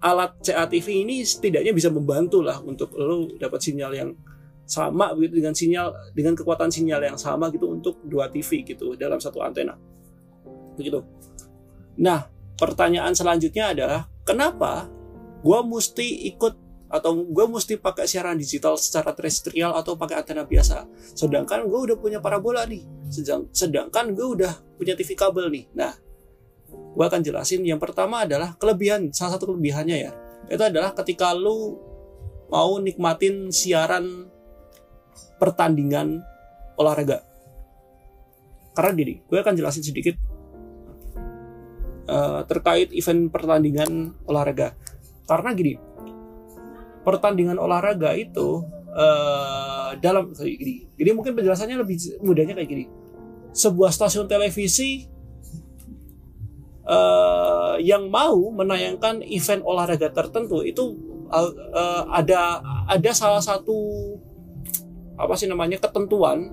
alat 0.04 0.36
CATV 0.43 1.08
ini 1.08 1.24
setidaknya 1.24 1.72
bisa 1.72 1.88
membantu 1.88 2.43
lah 2.43 2.60
untuk 2.60 2.91
lo 2.99 3.32
dapat 3.39 3.64
sinyal 3.64 3.91
yang 3.95 4.12
sama 4.68 5.16
begitu 5.16 5.39
dengan 5.39 5.56
sinyal 5.56 5.88
dengan 6.12 6.36
kekuatan 6.36 6.68
sinyal 6.68 6.99
yang 7.04 7.16
sama 7.20 7.47
gitu 7.51 7.72
untuk 7.72 8.04
dua 8.04 8.28
TV 8.28 8.68
gitu 8.68 8.99
dalam 8.99 9.20
satu 9.24 9.39
antena. 9.39 9.80
Begitu. 10.76 10.99
Nah 12.04 12.28
pertanyaan 12.60 13.16
selanjutnya 13.16 13.72
adalah 13.72 14.08
kenapa 14.28 14.91
gue 15.39 15.60
mesti 15.64 16.28
ikut 16.36 16.54
atau 16.93 17.26
gue 17.26 17.45
mesti 17.49 17.82
pakai 17.82 18.06
siaran 18.06 18.38
digital 18.38 18.78
secara 18.78 19.18
terestrial 19.18 19.74
atau 19.80 19.95
pakai 19.95 20.20
antena 20.20 20.43
biasa? 20.43 20.84
Sedangkan 21.16 21.64
gue 21.66 21.80
udah 21.91 21.97
punya 21.99 22.20
parabola 22.20 22.68
nih. 22.68 22.84
Sedangkan 23.56 24.12
gue 24.12 24.28
udah 24.28 24.51
punya 24.76 24.99
TV 24.99 25.16
kabel 25.16 25.47
nih. 25.47 25.66
Nah 25.76 25.95
gue 26.93 27.05
akan 27.05 27.21
jelasin. 27.26 27.65
Yang 27.65 27.89
pertama 27.89 28.24
adalah 28.24 28.53
kelebihan 28.57 29.09
salah 29.09 29.38
satu 29.38 29.53
kelebihannya 29.53 29.97
ya. 30.09 30.11
Itu 30.47 30.63
adalah 30.63 30.93
ketika 30.93 31.34
lu 31.34 31.80
mau 32.53 32.78
nikmatin 32.78 33.49
siaran 33.49 34.30
pertandingan 35.41 36.21
olahraga. 36.78 37.26
Karena 38.74 38.91
gini 38.93 39.13
gue 39.26 39.38
akan 39.38 39.53
jelasin 39.57 39.86
sedikit 39.86 40.15
uh, 42.09 42.41
terkait 42.45 42.89
event 42.93 43.30
pertandingan 43.30 44.13
olahraga. 44.30 44.78
Karena 45.26 45.53
gini 45.55 45.74
pertandingan 47.03 47.59
olahraga 47.59 48.15
itu 48.15 48.63
uh, 48.95 49.91
dalam 49.99 50.32
gini, 50.39 50.88
jadi 50.95 51.11
mungkin 51.11 51.36
penjelasannya 51.36 51.84
lebih 51.84 52.24
mudahnya 52.24 52.55
kayak 52.55 52.69
gini. 52.69 52.86
Sebuah 53.53 53.93
stasiun 53.93 54.26
televisi 54.26 55.12
uh, 56.88 57.76
yang 57.80 58.08
mau 58.12 58.38
menayangkan 58.52 59.24
event 59.24 59.64
olahraga 59.64 60.12
tertentu 60.12 60.62
itu 60.64 60.96
uh, 61.32 62.04
ada 62.12 62.62
ada 62.88 63.12
salah 63.16 63.42
satu 63.42 63.76
apa 65.18 65.34
sih 65.38 65.48
namanya 65.48 65.80
ketentuan 65.80 66.52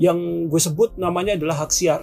yang 0.00 0.48
gue 0.48 0.60
sebut 0.60 0.96
namanya 0.96 1.36
adalah 1.36 1.66
hak 1.66 1.72
siar. 1.74 2.02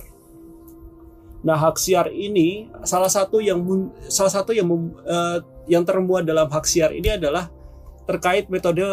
Nah 1.41 1.57
hak 1.57 1.81
siar 1.81 2.13
ini 2.13 2.69
salah 2.85 3.09
satu 3.09 3.41
yang 3.41 3.63
salah 4.05 4.29
satu 4.29 4.53
yang 4.53 4.69
uh, 5.07 5.41
yang 5.65 5.81
termuat 5.87 6.27
dalam 6.27 6.45
hak 6.45 6.65
siar 6.67 6.93
ini 6.93 7.17
adalah 7.17 7.49
terkait 8.05 8.51
metode 8.53 8.85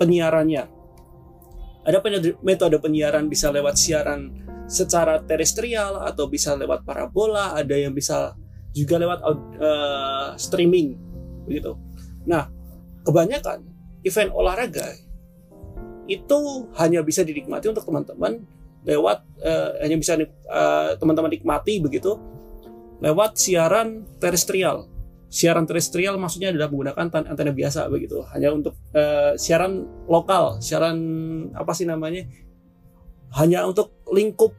penyiarannya. 0.00 0.64
Ada 1.84 2.04
metode 2.44 2.76
penyiaran 2.80 3.28
bisa 3.32 3.48
lewat 3.48 3.80
siaran 3.80 4.47
secara 4.68 5.24
terestrial 5.24 6.04
atau 6.04 6.28
bisa 6.28 6.52
lewat 6.54 6.84
parabola, 6.84 7.56
ada 7.56 7.72
yang 7.72 7.96
bisa 7.96 8.36
juga 8.76 9.00
lewat 9.00 9.18
uh, 9.58 10.36
streaming 10.36 10.94
begitu. 11.48 11.74
Nah, 12.28 12.52
kebanyakan 13.02 13.64
event 14.04 14.30
olahraga 14.36 14.92
itu 16.08 16.68
hanya 16.76 17.00
bisa 17.00 17.24
dinikmati 17.24 17.72
untuk 17.72 17.84
teman-teman 17.84 18.44
lewat 18.84 19.24
uh, 19.44 19.80
hanya 19.80 19.96
bisa 19.96 20.16
uh, 20.20 20.96
teman-teman 20.96 21.32
nikmati 21.32 21.80
begitu 21.80 22.16
lewat 23.00 23.40
siaran 23.40 24.04
terestrial. 24.20 24.88
Siaran 25.28 25.68
terestrial 25.68 26.16
maksudnya 26.16 26.48
adalah 26.48 26.72
menggunakan 26.72 27.28
antena 27.28 27.52
biasa 27.52 27.84
begitu, 27.92 28.24
hanya 28.32 28.48
untuk 28.48 28.80
uh, 28.96 29.36
siaran 29.36 29.84
lokal, 30.08 30.56
siaran 30.64 30.96
apa 31.52 31.76
sih 31.76 31.84
namanya? 31.84 32.24
Hanya 33.36 33.68
untuk 33.68 33.92
lingkup 34.08 34.56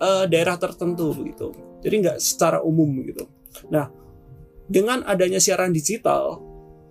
uh, 0.00 0.24
daerah 0.28 0.60
tertentu 0.60 1.16
begitu. 1.16 1.52
Jadi 1.80 1.94
nggak 2.04 2.18
secara 2.20 2.60
umum 2.60 2.88
gitu. 3.04 3.24
Nah, 3.72 3.88
dengan 4.68 5.00
adanya 5.08 5.40
siaran 5.40 5.72
digital, 5.72 6.38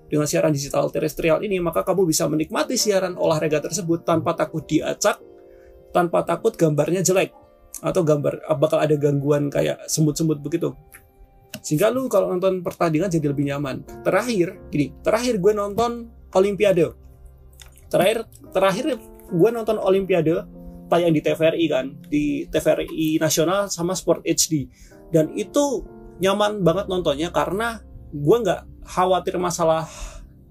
dengan 0.10 0.26
siaran 0.26 0.50
digital 0.50 0.90
terestrial 0.90 1.46
ini, 1.46 1.62
maka 1.62 1.86
kamu 1.86 2.10
bisa 2.10 2.26
menikmati 2.26 2.74
siaran 2.76 3.14
olahraga 3.16 3.62
tersebut 3.62 4.02
tanpa 4.02 4.34
takut 4.34 4.66
diacak, 4.66 5.22
tanpa 5.94 6.26
takut 6.26 6.58
gambarnya 6.58 7.06
jelek 7.06 7.32
atau 7.80 8.02
gambar 8.04 8.44
bakal 8.60 8.82
ada 8.82 8.98
gangguan 8.98 9.48
kayak 9.48 9.86
semut-semut 9.88 10.42
begitu. 10.42 10.74
Sehingga 11.62 11.94
lu 11.94 12.10
kalau 12.10 12.34
nonton 12.34 12.66
pertandingan 12.66 13.10
jadi 13.12 13.30
lebih 13.30 13.46
nyaman. 13.54 13.86
Terakhir, 14.02 14.58
gini, 14.74 14.94
terakhir 15.06 15.38
gue 15.38 15.54
nonton 15.54 16.10
Olimpiade. 16.34 16.94
Terakhir, 17.90 18.26
terakhir 18.54 18.86
gue 19.30 19.50
nonton 19.50 19.78
Olimpiade 19.82 20.46
tayang 20.90 21.14
di 21.14 21.22
TVRI 21.22 21.66
kan? 21.70 21.86
Di 22.10 22.50
TVRI 22.50 23.22
nasional 23.22 23.70
sama 23.70 23.94
Sport 23.94 24.26
HD 24.26 24.68
dan 25.14 25.30
itu 25.38 25.86
nyaman 26.20 26.62
banget 26.62 26.86
nontonnya 26.92 27.30
karena 27.32 27.80
gue 28.12 28.38
nggak 28.42 28.86
khawatir 28.86 29.38
masalah 29.38 29.86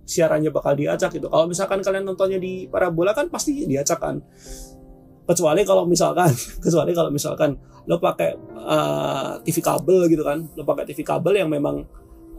siarannya 0.09 0.49
bakal 0.49 0.73
diacak 0.73 1.13
gitu. 1.13 1.29
Kalau 1.29 1.45
misalkan 1.45 1.85
kalian 1.85 2.09
nontonnya 2.09 2.41
di 2.41 2.65
parabola 2.71 3.13
kan 3.13 3.29
pasti 3.29 3.69
diacak 3.69 4.01
kan. 4.01 4.17
Kecuali 5.29 5.61
kalau 5.69 5.85
misalkan 5.85 6.33
kecuali 6.65 6.97
kalau 6.97 7.13
misalkan 7.13 7.61
lo 7.85 8.01
pakai 8.01 8.33
uh, 8.57 9.37
eh, 9.37 9.45
TV 9.45 9.61
kabel 9.61 10.09
gitu 10.09 10.25
kan. 10.25 10.49
Lo 10.57 10.65
pakai 10.65 10.89
TV 10.89 11.05
kabel 11.05 11.45
yang 11.45 11.53
memang 11.53 11.85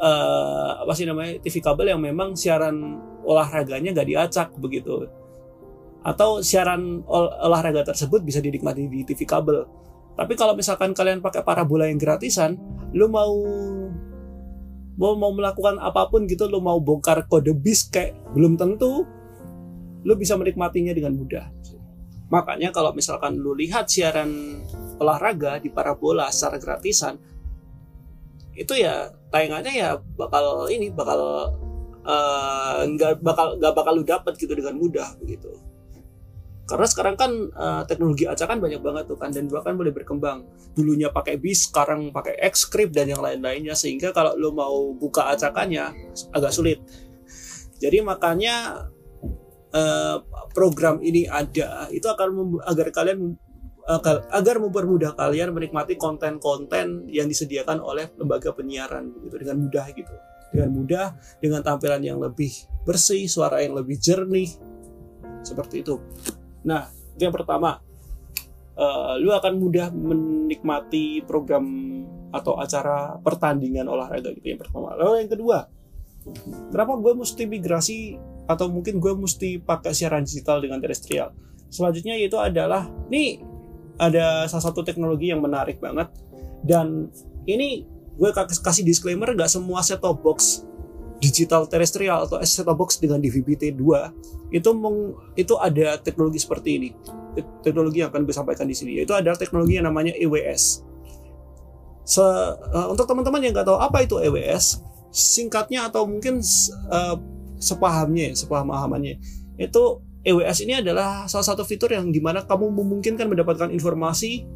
uh, 0.01 0.81
apa 0.81 0.91
sih 0.97 1.05
namanya? 1.05 1.37
TV 1.37 1.61
kabel 1.61 1.93
yang 1.93 2.01
memang 2.01 2.33
siaran 2.33 2.97
olahraganya 3.21 3.93
nggak 3.93 4.09
diacak 4.09 4.49
begitu 4.57 5.05
atau 6.09 6.41
siaran 6.41 7.05
ol 7.05 7.29
olahraga 7.45 7.85
tersebut 7.93 8.25
bisa 8.25 8.41
dinikmati 8.41 8.89
di 8.89 9.05
TV 9.05 9.29
kabel. 9.29 9.69
Tapi 10.17 10.33
kalau 10.33 10.57
misalkan 10.57 10.97
kalian 10.97 11.21
pakai 11.21 11.45
parabola 11.45 11.85
yang 11.85 12.01
gratisan, 12.01 12.57
lu 12.97 13.05
mau 13.05 13.29
mau 14.97 15.13
mau 15.15 15.31
melakukan 15.31 15.77
apa 15.77 16.09
pun 16.09 16.25
gitu, 16.25 16.49
lu 16.49 16.59
mau 16.59 16.81
bongkar 16.81 17.29
kode 17.29 17.53
bis 17.53 17.85
kayak 17.87 18.17
belum 18.33 18.57
tentu 18.57 19.05
lu 20.01 20.13
bisa 20.17 20.33
menikmatinya 20.33 20.97
dengan 20.97 21.13
mudah. 21.13 21.45
Makanya 22.33 22.73
kalau 22.73 22.89
misalkan 22.91 23.37
lu 23.37 23.53
lihat 23.53 23.89
siaran 23.89 24.61
olahraga 24.97 25.61
di 25.61 25.69
parabola 25.69 26.29
secara 26.33 26.57
gratisan, 26.57 27.17
itu 28.57 28.73
ya 28.75 29.13
tayangannya 29.29 29.73
ya 29.77 29.89
bakal 30.17 30.67
ini 30.71 30.89
bakal 30.91 31.51
eh, 32.03 32.79
nggak 32.97 33.11
uh, 33.17 33.23
bakal 33.23 33.47
nggak 33.61 33.73
bakal 33.75 33.93
lu 33.93 34.03
dapat 34.03 34.33
gitu 34.35 34.51
dengan 34.57 34.75
mudah 34.75 35.15
begitu 35.19 35.51
karena 36.69 36.85
sekarang 36.85 37.15
kan 37.17 37.31
uh, 37.57 37.81
teknologi 37.89 38.29
acakan 38.29 38.61
banyak 38.61 38.77
banget 38.77 39.09
tuh 39.09 39.17
kan 39.17 39.33
dan 39.33 39.49
bahkan 39.49 39.73
boleh 39.73 39.89
berkembang. 39.89 40.45
Dulunya 40.77 41.09
pakai 41.09 41.41
bis 41.41 41.65
sekarang 41.65 42.13
pakai 42.13 42.37
Xscript 42.45 42.93
dan 42.93 43.09
yang 43.09 43.25
lain-lainnya 43.25 43.73
sehingga 43.73 44.13
kalau 44.13 44.37
lo 44.37 44.53
mau 44.53 44.93
buka 44.93 45.33
acakannya 45.33 45.89
agak 46.29 46.53
sulit. 46.53 46.77
Jadi 47.81 48.05
makanya 48.05 48.85
uh, 49.73 50.21
program 50.53 51.01
ini 51.01 51.25
ada 51.25 51.89
itu 51.89 52.05
akan 52.05 52.61
agar 52.69 52.93
kalian 52.93 53.33
agar, 53.89 54.29
agar 54.29 54.55
mempermudah 54.61 55.17
kalian 55.17 55.49
menikmati 55.49 55.97
konten-konten 55.97 57.09
yang 57.09 57.25
disediakan 57.25 57.81
oleh 57.81 58.13
lembaga 58.21 58.53
penyiaran 58.53 59.09
gitu 59.25 59.41
dengan 59.41 59.57
mudah 59.65 59.85
gitu. 59.89 60.13
Dengan 60.53 60.69
mudah 60.69 61.05
dengan 61.41 61.65
tampilan 61.65 62.05
yang 62.05 62.21
lebih 62.21 62.53
bersih 62.85 63.25
suara 63.25 63.65
yang 63.65 63.73
lebih 63.73 63.97
jernih 63.97 64.53
seperti 65.41 65.81
itu 65.81 65.97
Nah, 66.65 66.89
itu 67.15 67.21
yang 67.27 67.35
pertama. 67.35 67.79
Uh, 68.79 69.19
lu 69.19 69.35
akan 69.35 69.59
mudah 69.59 69.91
menikmati 69.91 71.19
program 71.27 71.67
atau 72.31 72.55
acara 72.55 73.19
pertandingan 73.19 73.83
olahraga 73.91 74.31
gitu 74.31 74.55
yang 74.55 74.61
pertama. 74.61 74.95
Lalu 74.95 75.27
yang 75.27 75.31
kedua, 75.35 75.67
kenapa 76.71 76.95
gue 76.95 77.13
mesti 77.19 77.43
migrasi 77.43 77.99
atau 78.47 78.71
mungkin 78.71 79.03
gue 79.03 79.13
mesti 79.19 79.59
pakai 79.59 79.91
siaran 79.91 80.23
digital 80.23 80.63
dengan 80.63 80.79
terestrial? 80.79 81.35
Selanjutnya 81.67 82.15
yaitu 82.15 82.39
adalah 82.39 82.87
nih 83.11 83.43
ada 83.99 84.47
salah 84.47 84.71
satu 84.71 84.81
teknologi 84.81 85.27
yang 85.27 85.43
menarik 85.43 85.83
banget 85.83 86.07
dan 86.63 87.11
ini 87.43 87.83
gue 88.15 88.29
kasih 88.35 88.87
disclaimer 88.87 89.31
gak 89.35 89.51
semua 89.51 89.83
set 89.83 89.99
top 89.99 90.23
box 90.23 90.63
digital 91.19 91.67
terestrial 91.67 92.25
atau 92.25 92.39
set-top 92.41 92.79
box 92.79 92.97
dengan 92.97 93.19
DVB-T2 93.19 93.83
itu 94.55 94.69
meng, 94.71 95.13
itu 95.35 95.53
ada 95.59 95.99
teknologi 95.99 96.39
seperti 96.39 96.69
ini. 96.79 96.89
Teknologi 97.61 98.01
yang 98.01 98.09
akan 98.09 98.23
gue 98.23 98.35
sampaikan 98.35 98.65
di 98.65 98.75
sini 98.75 99.03
yaitu 99.03 99.11
adalah 99.11 99.35
teknologi 99.35 99.77
yang 99.77 99.85
namanya 99.85 100.15
EWS. 100.15 100.87
Se, 102.07 102.23
uh, 102.23 102.87
untuk 102.89 103.05
teman-teman 103.05 103.43
yang 103.43 103.53
nggak 103.53 103.67
tahu 103.67 103.77
apa 103.77 104.01
itu 104.01 104.17
EWS, 104.17 104.81
singkatnya 105.13 105.91
atau 105.91 106.09
mungkin 106.09 106.41
uh, 106.89 107.15
sepahamnya, 107.59 108.33
sepahamahamannya 108.33 109.19
itu 109.59 109.83
EWS 110.23 110.63
ini 110.67 110.79
adalah 110.79 111.27
salah 111.27 111.47
satu 111.47 111.67
fitur 111.67 111.91
yang 111.95 112.11
di 112.11 112.23
mana 112.23 112.43
kamu 112.43 112.71
memungkinkan 112.75 113.27
mendapatkan 113.27 113.69
informasi 113.71 114.47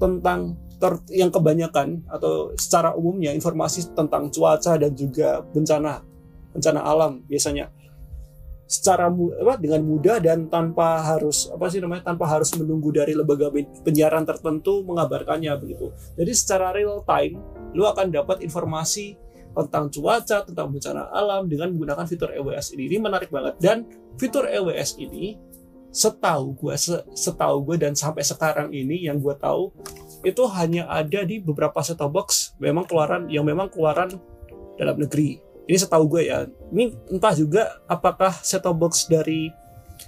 tentang 0.00 0.56
ter, 0.82 0.98
yang 1.14 1.30
kebanyakan 1.30 2.02
atau 2.10 2.50
secara 2.58 2.90
umumnya 2.98 3.30
informasi 3.30 3.94
tentang 3.94 4.26
cuaca 4.34 4.74
dan 4.74 4.90
juga 4.98 5.46
bencana 5.54 6.02
bencana 6.50 6.80
alam 6.82 7.22
biasanya 7.30 7.70
secara 8.66 9.06
apa, 9.12 9.60
dengan 9.60 9.84
mudah 9.84 10.18
dan 10.18 10.48
tanpa 10.50 11.04
harus 11.04 11.52
apa 11.52 11.68
sih 11.68 11.78
namanya 11.78 12.08
tanpa 12.08 12.24
harus 12.24 12.50
menunggu 12.56 12.88
dari 12.90 13.12
lembaga 13.12 13.52
penyiaran 13.84 14.24
tertentu 14.24 14.80
mengabarkannya 14.82 15.52
begitu. 15.60 15.92
Jadi 16.16 16.32
secara 16.32 16.72
real 16.72 17.04
time 17.04 17.36
lu 17.76 17.84
akan 17.84 18.08
dapat 18.08 18.40
informasi 18.40 19.14
tentang 19.52 19.92
cuaca, 19.92 20.48
tentang 20.48 20.72
bencana 20.72 21.12
alam 21.12 21.44
dengan 21.44 21.68
menggunakan 21.76 22.08
fitur 22.08 22.32
EWS 22.32 22.72
ini. 22.72 22.88
Ini 22.88 22.96
menarik 23.04 23.28
banget 23.28 23.60
dan 23.60 23.84
fitur 24.16 24.48
EWS 24.48 24.96
ini 25.04 25.36
setahu 25.92 26.56
gue 26.56 26.72
setahu 27.12 27.56
gue 27.68 27.76
dan 27.76 27.92
sampai 27.92 28.24
sekarang 28.24 28.72
ini 28.72 29.04
yang 29.04 29.20
gue 29.20 29.36
tahu 29.36 29.68
itu 30.22 30.42
hanya 30.54 30.86
ada 30.86 31.26
di 31.26 31.42
beberapa 31.42 31.82
set 31.82 31.98
top 31.98 32.14
box 32.14 32.54
memang 32.62 32.86
keluaran 32.86 33.26
yang 33.26 33.42
memang 33.42 33.70
keluaran 33.70 34.18
dalam 34.78 34.96
negeri. 34.98 35.42
Ini 35.66 35.78
setahu 35.78 36.06
gue 36.10 36.22
ya. 36.30 36.46
Ini 36.74 37.14
entah 37.14 37.34
juga 37.34 37.82
apakah 37.86 38.34
set 38.42 38.62
top 38.62 38.78
box 38.78 39.06
dari 39.10 39.50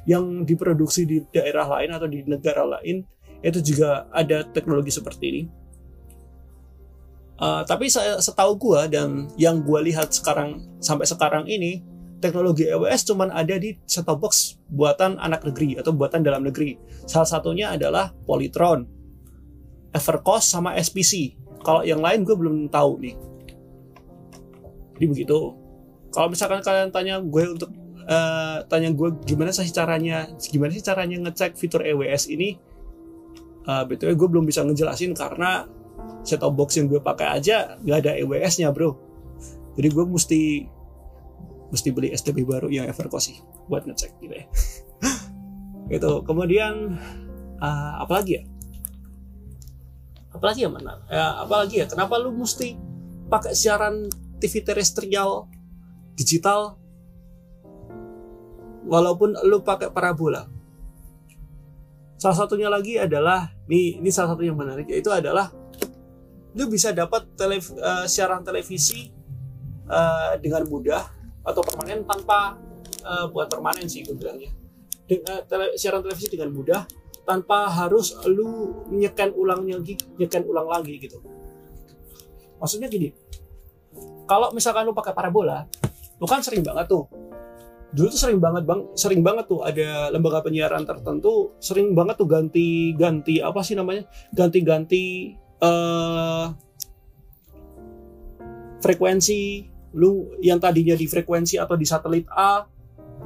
yang 0.06 0.42
diproduksi 0.42 1.06
di 1.06 1.22
daerah 1.30 1.66
lain 1.78 1.90
atau 1.94 2.06
di 2.10 2.26
negara 2.26 2.66
lain 2.66 3.06
itu 3.44 3.60
juga 3.60 4.08
ada 4.10 4.42
teknologi 4.42 4.90
seperti 4.90 5.24
ini. 5.30 5.42
Uh, 7.34 7.66
tapi 7.66 7.90
saya 7.90 8.22
setahu 8.22 8.54
gue 8.54 8.80
dan 8.94 9.26
yang 9.34 9.58
gue 9.66 9.90
lihat 9.90 10.14
sekarang 10.14 10.62
sampai 10.78 11.02
sekarang 11.02 11.42
ini 11.50 11.82
teknologi 12.22 12.70
EWS 12.70 13.10
cuman 13.10 13.34
ada 13.34 13.58
di 13.58 13.74
set 13.84 14.06
top 14.06 14.22
box 14.22 14.56
buatan 14.70 15.18
anak 15.18 15.42
negeri 15.42 15.74
atau 15.76 15.90
buatan 15.90 16.22
dalam 16.22 16.46
negeri. 16.46 16.78
Salah 17.04 17.26
satunya 17.26 17.74
adalah 17.74 18.14
Polytron 18.24 18.93
Evercost 19.94 20.50
sama 20.50 20.74
SPC. 20.74 21.38
Kalau 21.62 21.86
yang 21.86 22.02
lain 22.02 22.26
gue 22.26 22.34
belum 22.34 22.68
tahu 22.68 23.00
nih. 23.00 23.14
Jadi 24.98 25.06
begitu. 25.06 25.38
Kalau 26.10 26.28
misalkan 26.30 26.60
kalian 26.60 26.90
tanya 26.90 27.18
gue 27.22 27.44
untuk 27.46 27.70
uh, 28.06 28.62
tanya 28.66 28.90
gue 28.90 29.08
gimana 29.24 29.50
sih 29.50 29.70
caranya, 29.70 30.28
gimana 30.38 30.70
sih 30.74 30.84
caranya 30.84 31.16
ngecek 31.26 31.58
fitur 31.58 31.82
EWS 31.82 32.30
ini, 32.30 32.58
uh, 33.66 33.82
btw 33.82 34.14
gue 34.14 34.28
belum 34.28 34.44
bisa 34.46 34.62
ngejelasin 34.62 35.16
karena 35.16 35.66
set 36.24 36.40
top 36.40 36.54
box 36.56 36.76
yang 36.78 36.88
gue 36.88 37.00
pakai 37.00 37.40
aja 37.40 37.76
nggak 37.80 37.98
ada 38.04 38.12
EWS-nya 38.18 38.70
bro. 38.70 38.94
Jadi 39.74 39.88
gue 39.90 40.04
mesti 40.06 40.42
mesti 41.74 41.88
beli 41.90 42.14
STB 42.14 42.46
baru 42.46 42.70
yang 42.70 42.86
Evercost 42.86 43.34
sih 43.34 43.38
buat 43.66 43.82
ngecek 43.82 44.10
gitu 44.22 44.34
ya. 44.34 44.46
gitu. 45.92 46.22
Kemudian 46.22 46.94
uh, 47.58 47.92
apa 47.98 48.22
lagi 48.22 48.38
ya? 48.38 48.42
Apalagi 50.34 50.66
ya 50.66 50.70
mana? 50.70 50.98
Ya, 51.06 51.40
apalagi 51.40 51.80
ya 51.80 51.86
kenapa 51.86 52.18
lu 52.18 52.34
mesti 52.34 52.74
pakai 53.30 53.54
siaran 53.54 54.10
TV 54.42 54.60
terestrial 54.66 55.46
digital? 56.18 56.76
Walaupun 58.84 59.32
lu 59.48 59.64
pakai 59.64 59.88
parabola. 59.88 60.44
Salah 62.20 62.36
satunya 62.36 62.68
lagi 62.68 63.00
adalah 63.00 63.48
ini 63.70 64.02
ini 64.02 64.10
salah 64.12 64.36
satu 64.36 64.44
yang 64.44 64.58
menarik 64.58 64.90
yaitu 64.92 65.08
adalah 65.08 65.48
lu 66.54 66.70
bisa 66.70 66.92
dapat 66.92 67.24
telef, 67.34 67.72
uh, 67.74 68.04
siaran 68.04 68.44
televisi 68.44 69.10
uh, 69.88 70.36
dengan 70.38 70.68
mudah 70.68 71.02
atau 71.44 71.60
permanen 71.60 72.06
tanpa 72.06 72.56
uh, 73.04 73.26
buat 73.32 73.48
permanen 73.50 73.88
sih 73.88 74.04
gue 74.04 74.16
bilangnya. 74.16 74.52
Dengan 75.04 75.44
tele, 75.44 75.76
siaran 75.76 76.00
televisi 76.00 76.32
dengan 76.32 76.52
mudah 76.54 76.82
tanpa 77.24 77.66
harus 77.72 78.14
lu 78.28 78.84
nyekan 78.92 79.32
ulangnya 79.32 79.80
lagi 79.80 79.96
nyekan 80.20 80.44
ulang 80.44 80.68
lagi 80.68 81.00
gitu. 81.00 81.18
Maksudnya 82.60 82.88
gini 82.88 83.12
kalau 84.24 84.52
misalkan 84.56 84.88
lu 84.88 84.96
pakai 84.96 85.12
parabola 85.12 85.68
lu 86.20 86.26
kan 86.28 86.40
sering 86.40 86.62
banget 86.62 86.86
tuh. 86.88 87.04
Dulu 87.94 88.10
tuh 88.10 88.20
sering 88.26 88.42
banget 88.42 88.66
bang 88.66 88.80
sering 88.98 89.22
banget 89.22 89.46
tuh 89.46 89.62
ada 89.62 90.10
lembaga 90.10 90.42
penyiaran 90.42 90.82
tertentu 90.82 91.54
sering 91.62 91.94
banget 91.94 92.18
tuh 92.18 92.26
ganti 92.26 92.90
ganti 92.94 93.38
apa 93.38 93.60
sih 93.62 93.78
namanya? 93.78 94.06
Ganti 94.34 94.58
ganti 94.62 95.04
uh, 95.62 96.50
frekuensi. 98.82 99.70
Lu 99.94 100.34
yang 100.42 100.58
tadinya 100.58 100.98
di 100.98 101.06
frekuensi 101.06 101.54
atau 101.54 101.78
di 101.78 101.86
satelit 101.86 102.26
A 102.34 102.66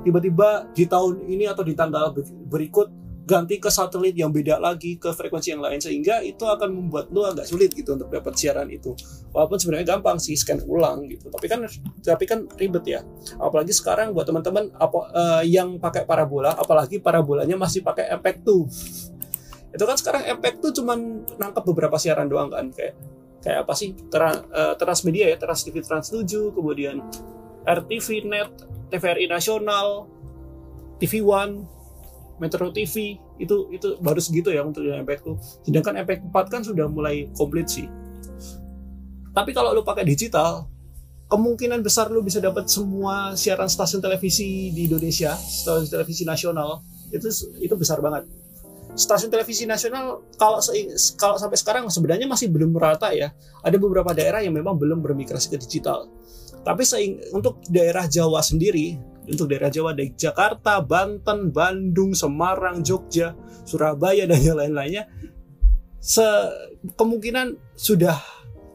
tiba-tiba 0.04 0.68
di 0.76 0.84
tahun 0.84 1.24
ini 1.24 1.48
atau 1.48 1.64
di 1.64 1.72
tanggal 1.72 2.12
berikut 2.44 2.92
ganti 3.28 3.60
ke 3.60 3.68
satelit 3.68 4.16
yang 4.16 4.32
beda 4.32 4.56
lagi 4.56 4.96
ke 4.96 5.12
frekuensi 5.12 5.52
yang 5.52 5.60
lain 5.60 5.76
sehingga 5.76 6.24
itu 6.24 6.48
akan 6.48 6.72
membuat 6.72 7.12
lu 7.12 7.20
agak 7.28 7.44
sulit 7.44 7.76
gitu 7.76 7.92
untuk 7.92 8.08
dapat 8.08 8.32
siaran 8.32 8.72
itu. 8.72 8.96
Walaupun 9.36 9.60
sebenarnya 9.60 9.92
gampang 9.92 10.16
sih 10.16 10.32
scan 10.32 10.64
ulang 10.64 11.04
gitu. 11.12 11.28
Tapi 11.28 11.44
kan 11.44 11.68
tapi 12.00 12.24
kan 12.24 12.48
ribet 12.56 12.88
ya. 12.88 13.04
Apalagi 13.36 13.76
sekarang 13.76 14.16
buat 14.16 14.24
teman-teman 14.24 14.72
apa 14.80 14.98
uh, 15.12 15.42
yang 15.44 15.76
pakai 15.76 16.08
parabola 16.08 16.56
apalagi 16.56 17.04
parabolanya 17.04 17.60
masih 17.60 17.84
pakai 17.84 18.08
MPEG 18.16 18.40
2 18.48 19.76
itu 19.76 19.84
kan 19.84 19.96
sekarang 20.00 20.22
MPEG 20.40 20.64
2 20.64 20.78
cuman 20.80 20.98
nangkep 21.36 21.64
beberapa 21.68 22.00
siaran 22.00 22.32
doang 22.32 22.48
kan. 22.48 22.72
Kayak 22.72 22.96
kayak 23.44 23.58
apa 23.68 23.72
sih? 23.76 23.92
Tra, 24.08 24.32
uh, 24.32 24.74
Transmedia 24.80 25.28
ya 25.28 25.36
Trans 25.36 25.60
TV 25.68 25.84
Trans 25.84 26.08
7 26.08 26.56
kemudian 26.56 27.04
RTV 27.68 28.24
Net 28.24 28.50
TVRI 28.88 29.28
Nasional 29.28 30.08
TV 30.96 31.20
One 31.20 31.77
Metro 32.38 32.70
TV 32.70 33.18
itu 33.42 33.56
itu 33.74 33.98
baru 33.98 34.18
segitu 34.22 34.54
ya 34.54 34.62
untuk 34.62 34.86
yang 34.86 35.02
MPEG 35.02 35.26
2 35.26 35.66
sedangkan 35.68 35.94
MPEG 36.06 36.20
4 36.30 36.52
kan 36.54 36.62
sudah 36.62 36.86
mulai 36.90 37.30
komplit 37.34 37.66
sih 37.70 37.86
tapi 39.34 39.54
kalau 39.54 39.70
lu 39.70 39.86
pakai 39.86 40.02
digital 40.02 40.66
kemungkinan 41.28 41.84
besar 41.84 42.08
lu 42.08 42.24
bisa 42.24 42.40
dapat 42.40 42.66
semua 42.66 43.36
siaran 43.36 43.68
stasiun 43.68 44.00
televisi 44.00 44.72
di 44.72 44.88
Indonesia, 44.88 45.36
stasiun 45.36 45.92
televisi 45.92 46.24
nasional 46.24 46.80
itu 47.12 47.28
itu 47.60 47.74
besar 47.76 48.00
banget. 48.00 48.24
Stasiun 48.98 49.30
televisi 49.30 49.68
nasional 49.68 50.24
kalau 50.40 50.58
kalau 51.14 51.36
sampai 51.38 51.54
sekarang 51.60 51.84
sebenarnya 51.86 52.26
masih 52.26 52.48
belum 52.48 52.74
merata 52.74 53.12
ya. 53.12 53.30
Ada 53.60 53.76
beberapa 53.76 54.10
daerah 54.16 54.40
yang 54.40 54.56
memang 54.56 54.80
belum 54.80 55.04
bermigrasi 55.04 55.52
ke 55.52 55.60
digital. 55.60 56.08
Tapi 56.64 56.82
untuk 57.30 57.62
daerah 57.70 58.08
Jawa 58.08 58.42
sendiri, 58.42 58.98
untuk 59.28 59.52
daerah 59.52 59.68
Jawa 59.68 59.92
dari 59.92 60.16
Jakarta, 60.16 60.80
Banten, 60.80 61.52
Bandung, 61.52 62.16
Semarang, 62.16 62.80
Jogja, 62.80 63.36
Surabaya 63.68 64.24
dan 64.24 64.40
yang 64.40 64.56
lain-lainnya, 64.56 65.06
kemungkinan 66.96 67.76
sudah 67.76 68.16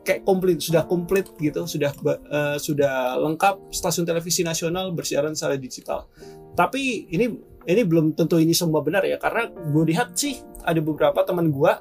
kayak 0.04 0.28
komplit 0.28 0.60
sudah 0.60 0.84
komplit 0.84 1.32
gitu 1.40 1.64
sudah 1.64 1.96
uh, 2.28 2.60
sudah 2.60 3.16
lengkap 3.24 3.72
stasiun 3.72 4.04
televisi 4.04 4.44
nasional 4.44 4.92
bersiaran 4.92 5.32
secara 5.32 5.56
digital. 5.56 6.12
Tapi 6.54 7.08
ini 7.10 7.32
ini 7.64 7.82
belum 7.88 8.12
tentu 8.14 8.36
ini 8.38 8.52
semua 8.52 8.84
benar 8.84 9.08
ya 9.08 9.16
karena 9.16 9.48
gue 9.48 9.84
lihat 9.88 10.14
sih 10.20 10.36
ada 10.68 10.84
beberapa 10.84 11.24
teman 11.24 11.48
gue 11.50 11.72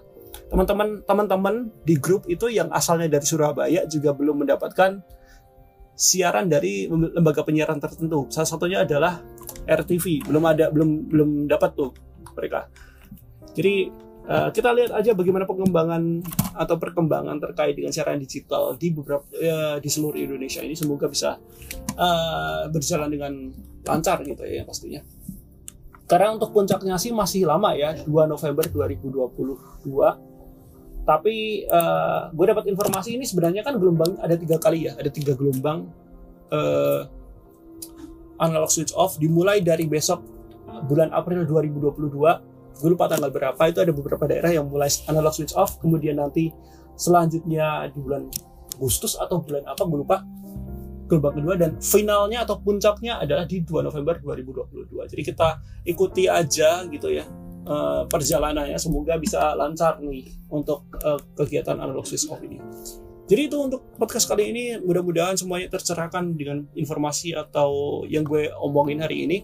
teman-teman 0.48 1.02
teman-teman 1.04 1.54
di 1.82 1.98
grup 1.98 2.24
itu 2.30 2.48
yang 2.48 2.70
asalnya 2.70 3.10
dari 3.10 3.26
Surabaya 3.26 3.82
juga 3.90 4.14
belum 4.14 4.46
mendapatkan 4.46 5.02
siaran 6.02 6.50
dari 6.50 6.90
lembaga 6.90 7.46
penyiaran 7.46 7.78
tertentu 7.78 8.26
salah 8.26 8.48
satunya 8.50 8.82
adalah 8.82 9.22
RTV 9.62 10.26
belum 10.26 10.44
ada 10.50 10.74
belum 10.74 10.90
belum 11.06 11.30
dapat 11.46 11.70
tuh 11.78 11.90
mereka 12.34 12.66
jadi 13.54 13.94
Uh, 14.22 14.54
kita 14.54 14.70
lihat 14.70 14.94
aja 14.94 15.18
bagaimana 15.18 15.50
pengembangan 15.50 16.22
atau 16.54 16.78
perkembangan 16.78 17.42
terkait 17.42 17.74
dengan 17.74 17.90
siaran 17.90 18.22
digital 18.22 18.78
di 18.78 18.94
beberapa 18.94 19.26
uh, 19.34 19.82
di 19.82 19.90
seluruh 19.90 20.14
Indonesia 20.14 20.62
ini 20.62 20.78
semoga 20.78 21.10
bisa 21.10 21.42
uh, 21.98 22.70
berjalan 22.70 23.10
dengan 23.10 23.50
lancar 23.82 24.22
gitu 24.22 24.46
ya 24.46 24.62
pastinya. 24.62 25.02
Karena 26.06 26.38
untuk 26.38 26.54
puncaknya 26.54 27.02
sih 27.02 27.10
masih 27.10 27.50
lama 27.50 27.74
ya 27.74 27.98
2 27.98 28.06
November 28.06 28.62
2022. 28.70 29.90
Tapi 31.02 31.66
uh, 31.66 32.30
gue 32.30 32.46
dapat 32.46 32.70
informasi 32.70 33.18
ini 33.18 33.26
sebenarnya 33.26 33.66
kan 33.66 33.74
gelombang 33.74 34.18
ada 34.22 34.38
tiga 34.38 34.56
kali 34.62 34.86
ya, 34.86 34.94
ada 34.94 35.10
tiga 35.10 35.34
gelombang 35.34 35.90
uh, 36.54 37.02
analog 38.38 38.70
switch 38.70 38.94
off 38.94 39.18
dimulai 39.18 39.62
dari 39.62 39.86
besok 39.90 40.22
bulan 40.86 41.10
April 41.14 41.46
2022 41.46 42.50
gue 42.72 42.88
lupa 42.90 43.06
tanggal 43.06 43.30
berapa 43.30 43.62
itu 43.68 43.78
ada 43.78 43.92
beberapa 43.94 44.24
daerah 44.26 44.50
yang 44.50 44.66
mulai 44.66 44.90
analog 45.06 45.30
switch 45.30 45.54
off 45.54 45.78
kemudian 45.78 46.18
nanti 46.18 46.50
selanjutnya 46.98 47.86
di 47.92 47.98
bulan 48.02 48.26
Agustus 48.72 49.14
atau 49.14 49.38
bulan 49.44 49.62
apa 49.68 49.82
gue 49.86 49.98
lupa. 50.00 50.18
Gelombang 51.06 51.34
kedua 51.36 51.54
dan 51.60 51.76
finalnya 51.76 52.40
atau 52.40 52.56
puncaknya 52.56 53.20
adalah 53.20 53.44
di 53.44 53.60
2 53.60 53.84
November 53.84 54.16
2022 54.24 55.12
jadi 55.12 55.22
kita 55.28 55.48
ikuti 55.84 56.24
aja 56.24 56.88
gitu 56.88 57.12
ya 57.12 57.28
uh, 57.66 58.02
perjalanannya 58.06 58.78
semoga 58.78 59.18
bisa 59.18 59.54
lancar 59.58 59.98
nih 60.02 60.30
untuk 60.48 60.86
uh, 61.02 61.18
kegiatan 61.36 61.78
analog 61.78 62.06
switch 62.06 62.28
off 62.30 62.42
ini 62.42 62.58
jadi 63.30 63.48
itu 63.48 63.56
untuk 63.56 63.96
podcast 63.96 64.28
kali 64.28 64.50
ini 64.50 64.64
mudah-mudahan 64.82 65.38
semuanya 65.38 65.72
tercerahkan 65.72 66.34
dengan 66.34 66.66
informasi 66.74 67.32
atau 67.32 68.02
yang 68.10 68.26
gue 68.26 68.50
omongin 68.60 69.00
hari 69.00 69.24
ini 69.24 69.38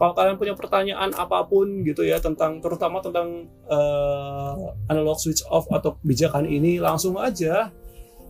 kalau 0.00 0.16
kalian 0.16 0.40
punya 0.40 0.56
pertanyaan 0.56 1.12
apa 1.12 1.44
pun 1.44 1.84
gitu 1.84 2.08
ya 2.08 2.16
tentang 2.16 2.56
terutama 2.64 3.04
tentang 3.04 3.52
uh, 3.68 4.72
analog 4.88 5.20
switch 5.20 5.44
off 5.52 5.68
atau 5.68 6.00
kebijakan 6.00 6.48
ini 6.48 6.80
langsung 6.80 7.20
aja 7.20 7.68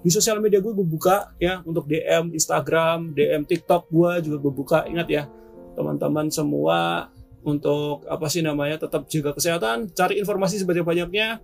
di 0.00 0.08
sosial 0.08 0.40
media 0.40 0.64
gue 0.64 0.72
gue 0.72 0.86
buka 0.86 1.36
ya 1.36 1.60
untuk 1.60 1.84
DM 1.84 2.32
Instagram, 2.32 3.12
DM 3.12 3.44
TikTok 3.44 3.92
gue 3.92 4.12
juga 4.24 4.36
gue 4.40 4.52
buka. 4.52 4.78
Ingat 4.88 5.08
ya 5.12 5.28
teman-teman 5.76 6.32
semua 6.32 7.08
untuk 7.40 8.04
apa 8.04 8.26
sih 8.28 8.44
namanya 8.44 8.76
tetap 8.80 9.08
jaga 9.08 9.32
kesehatan, 9.32 9.90
cari 9.96 10.20
informasi 10.20 10.60
sebanyak-banyaknya 10.60 11.40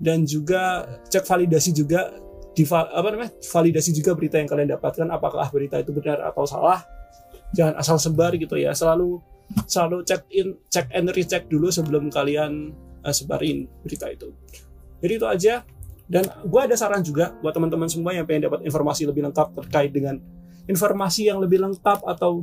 dan 0.00 0.24
juga 0.24 0.88
cek 1.12 1.28
validasi 1.28 1.76
juga 1.76 2.08
di 2.56 2.64
apa 2.66 3.08
namanya 3.12 3.32
validasi 3.36 3.92
juga 3.94 4.16
berita 4.16 4.40
yang 4.40 4.48
kalian 4.48 4.68
dapatkan 4.74 5.06
apakah 5.12 5.46
berita 5.52 5.76
itu 5.78 5.92
benar 5.92 6.24
atau 6.24 6.48
salah. 6.48 6.82
Jangan 7.52 7.76
asal 7.76 7.98
sebar 8.00 8.32
gitu 8.38 8.56
ya 8.56 8.72
selalu 8.72 9.20
selalu 9.66 10.06
cek 10.06 10.22
in 10.30 10.54
cek 10.70 10.86
and 10.94 11.10
recheck 11.12 11.44
dulu 11.50 11.68
sebelum 11.68 12.08
kalian 12.08 12.72
uh, 13.04 13.14
sebarin 13.14 13.68
berita 13.84 14.08
itu. 14.08 14.32
Jadi 15.00 15.12
itu 15.20 15.26
aja 15.26 15.54
dan 16.10 16.26
gue 16.26 16.60
ada 16.60 16.74
saran 16.74 17.06
juga 17.06 17.36
buat 17.38 17.54
teman-teman 17.54 17.86
semua 17.86 18.10
yang 18.10 18.26
pengen 18.26 18.50
dapat 18.50 18.66
informasi 18.66 19.06
lebih 19.06 19.22
lengkap 19.30 19.54
terkait 19.62 19.94
dengan 19.94 20.18
informasi 20.66 21.30
yang 21.30 21.38
lebih 21.38 21.62
lengkap 21.62 22.02
atau 22.02 22.42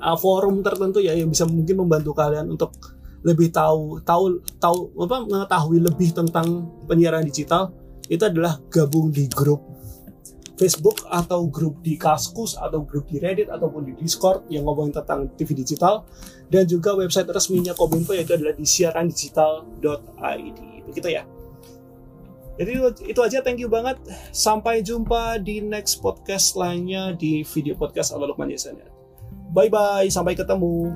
uh, 0.00 0.16
forum 0.16 0.64
tertentu 0.64 0.98
ya 0.98 1.12
yang 1.14 1.28
bisa 1.30 1.44
mungkin 1.46 1.76
membantu 1.84 2.16
kalian 2.16 2.48
untuk 2.50 2.72
lebih 3.20 3.52
tahu 3.52 4.00
tahu 4.00 4.40
tahu 4.56 4.90
apa 5.04 5.28
mengetahui 5.28 5.78
lebih 5.84 6.16
tentang 6.16 6.72
penyiaran 6.88 7.20
digital 7.24 7.68
itu 8.08 8.24
adalah 8.24 8.58
gabung 8.72 9.12
di 9.12 9.28
grup 9.28 9.60
Facebook 10.60 11.08
atau 11.08 11.48
grup 11.48 11.80
di 11.80 11.96
Kaskus 11.96 12.52
atau 12.60 12.84
grup 12.84 13.08
di 13.08 13.16
Reddit 13.16 13.48
ataupun 13.48 13.80
di 13.88 13.96
Discord 13.96 14.44
yang 14.52 14.68
ngomongin 14.68 15.00
tentang 15.00 15.32
TV 15.32 15.56
digital 15.56 16.04
dan 16.52 16.68
juga 16.68 16.92
website 16.92 17.32
resminya 17.32 17.72
Kominfo 17.72 18.12
yaitu 18.12 18.36
adalah 18.36 18.52
di 18.52 18.68
siarandigital.id 18.68 20.58
begitu 20.84 21.08
ya. 21.08 21.24
Jadi 22.60 22.76
itu 23.08 23.20
aja. 23.24 23.40
Thank 23.40 23.64
you 23.64 23.72
banget. 23.72 23.96
Sampai 24.36 24.84
jumpa 24.84 25.40
di 25.40 25.64
next 25.64 26.04
podcast 26.04 26.60
lainnya 26.60 27.16
di 27.16 27.40
video 27.40 27.72
podcast 27.72 28.12
ala 28.12 28.28
Lukman 28.28 28.52
Bye 29.50 29.70
bye 29.70 30.06
sampai 30.06 30.38
ketemu 30.38 30.94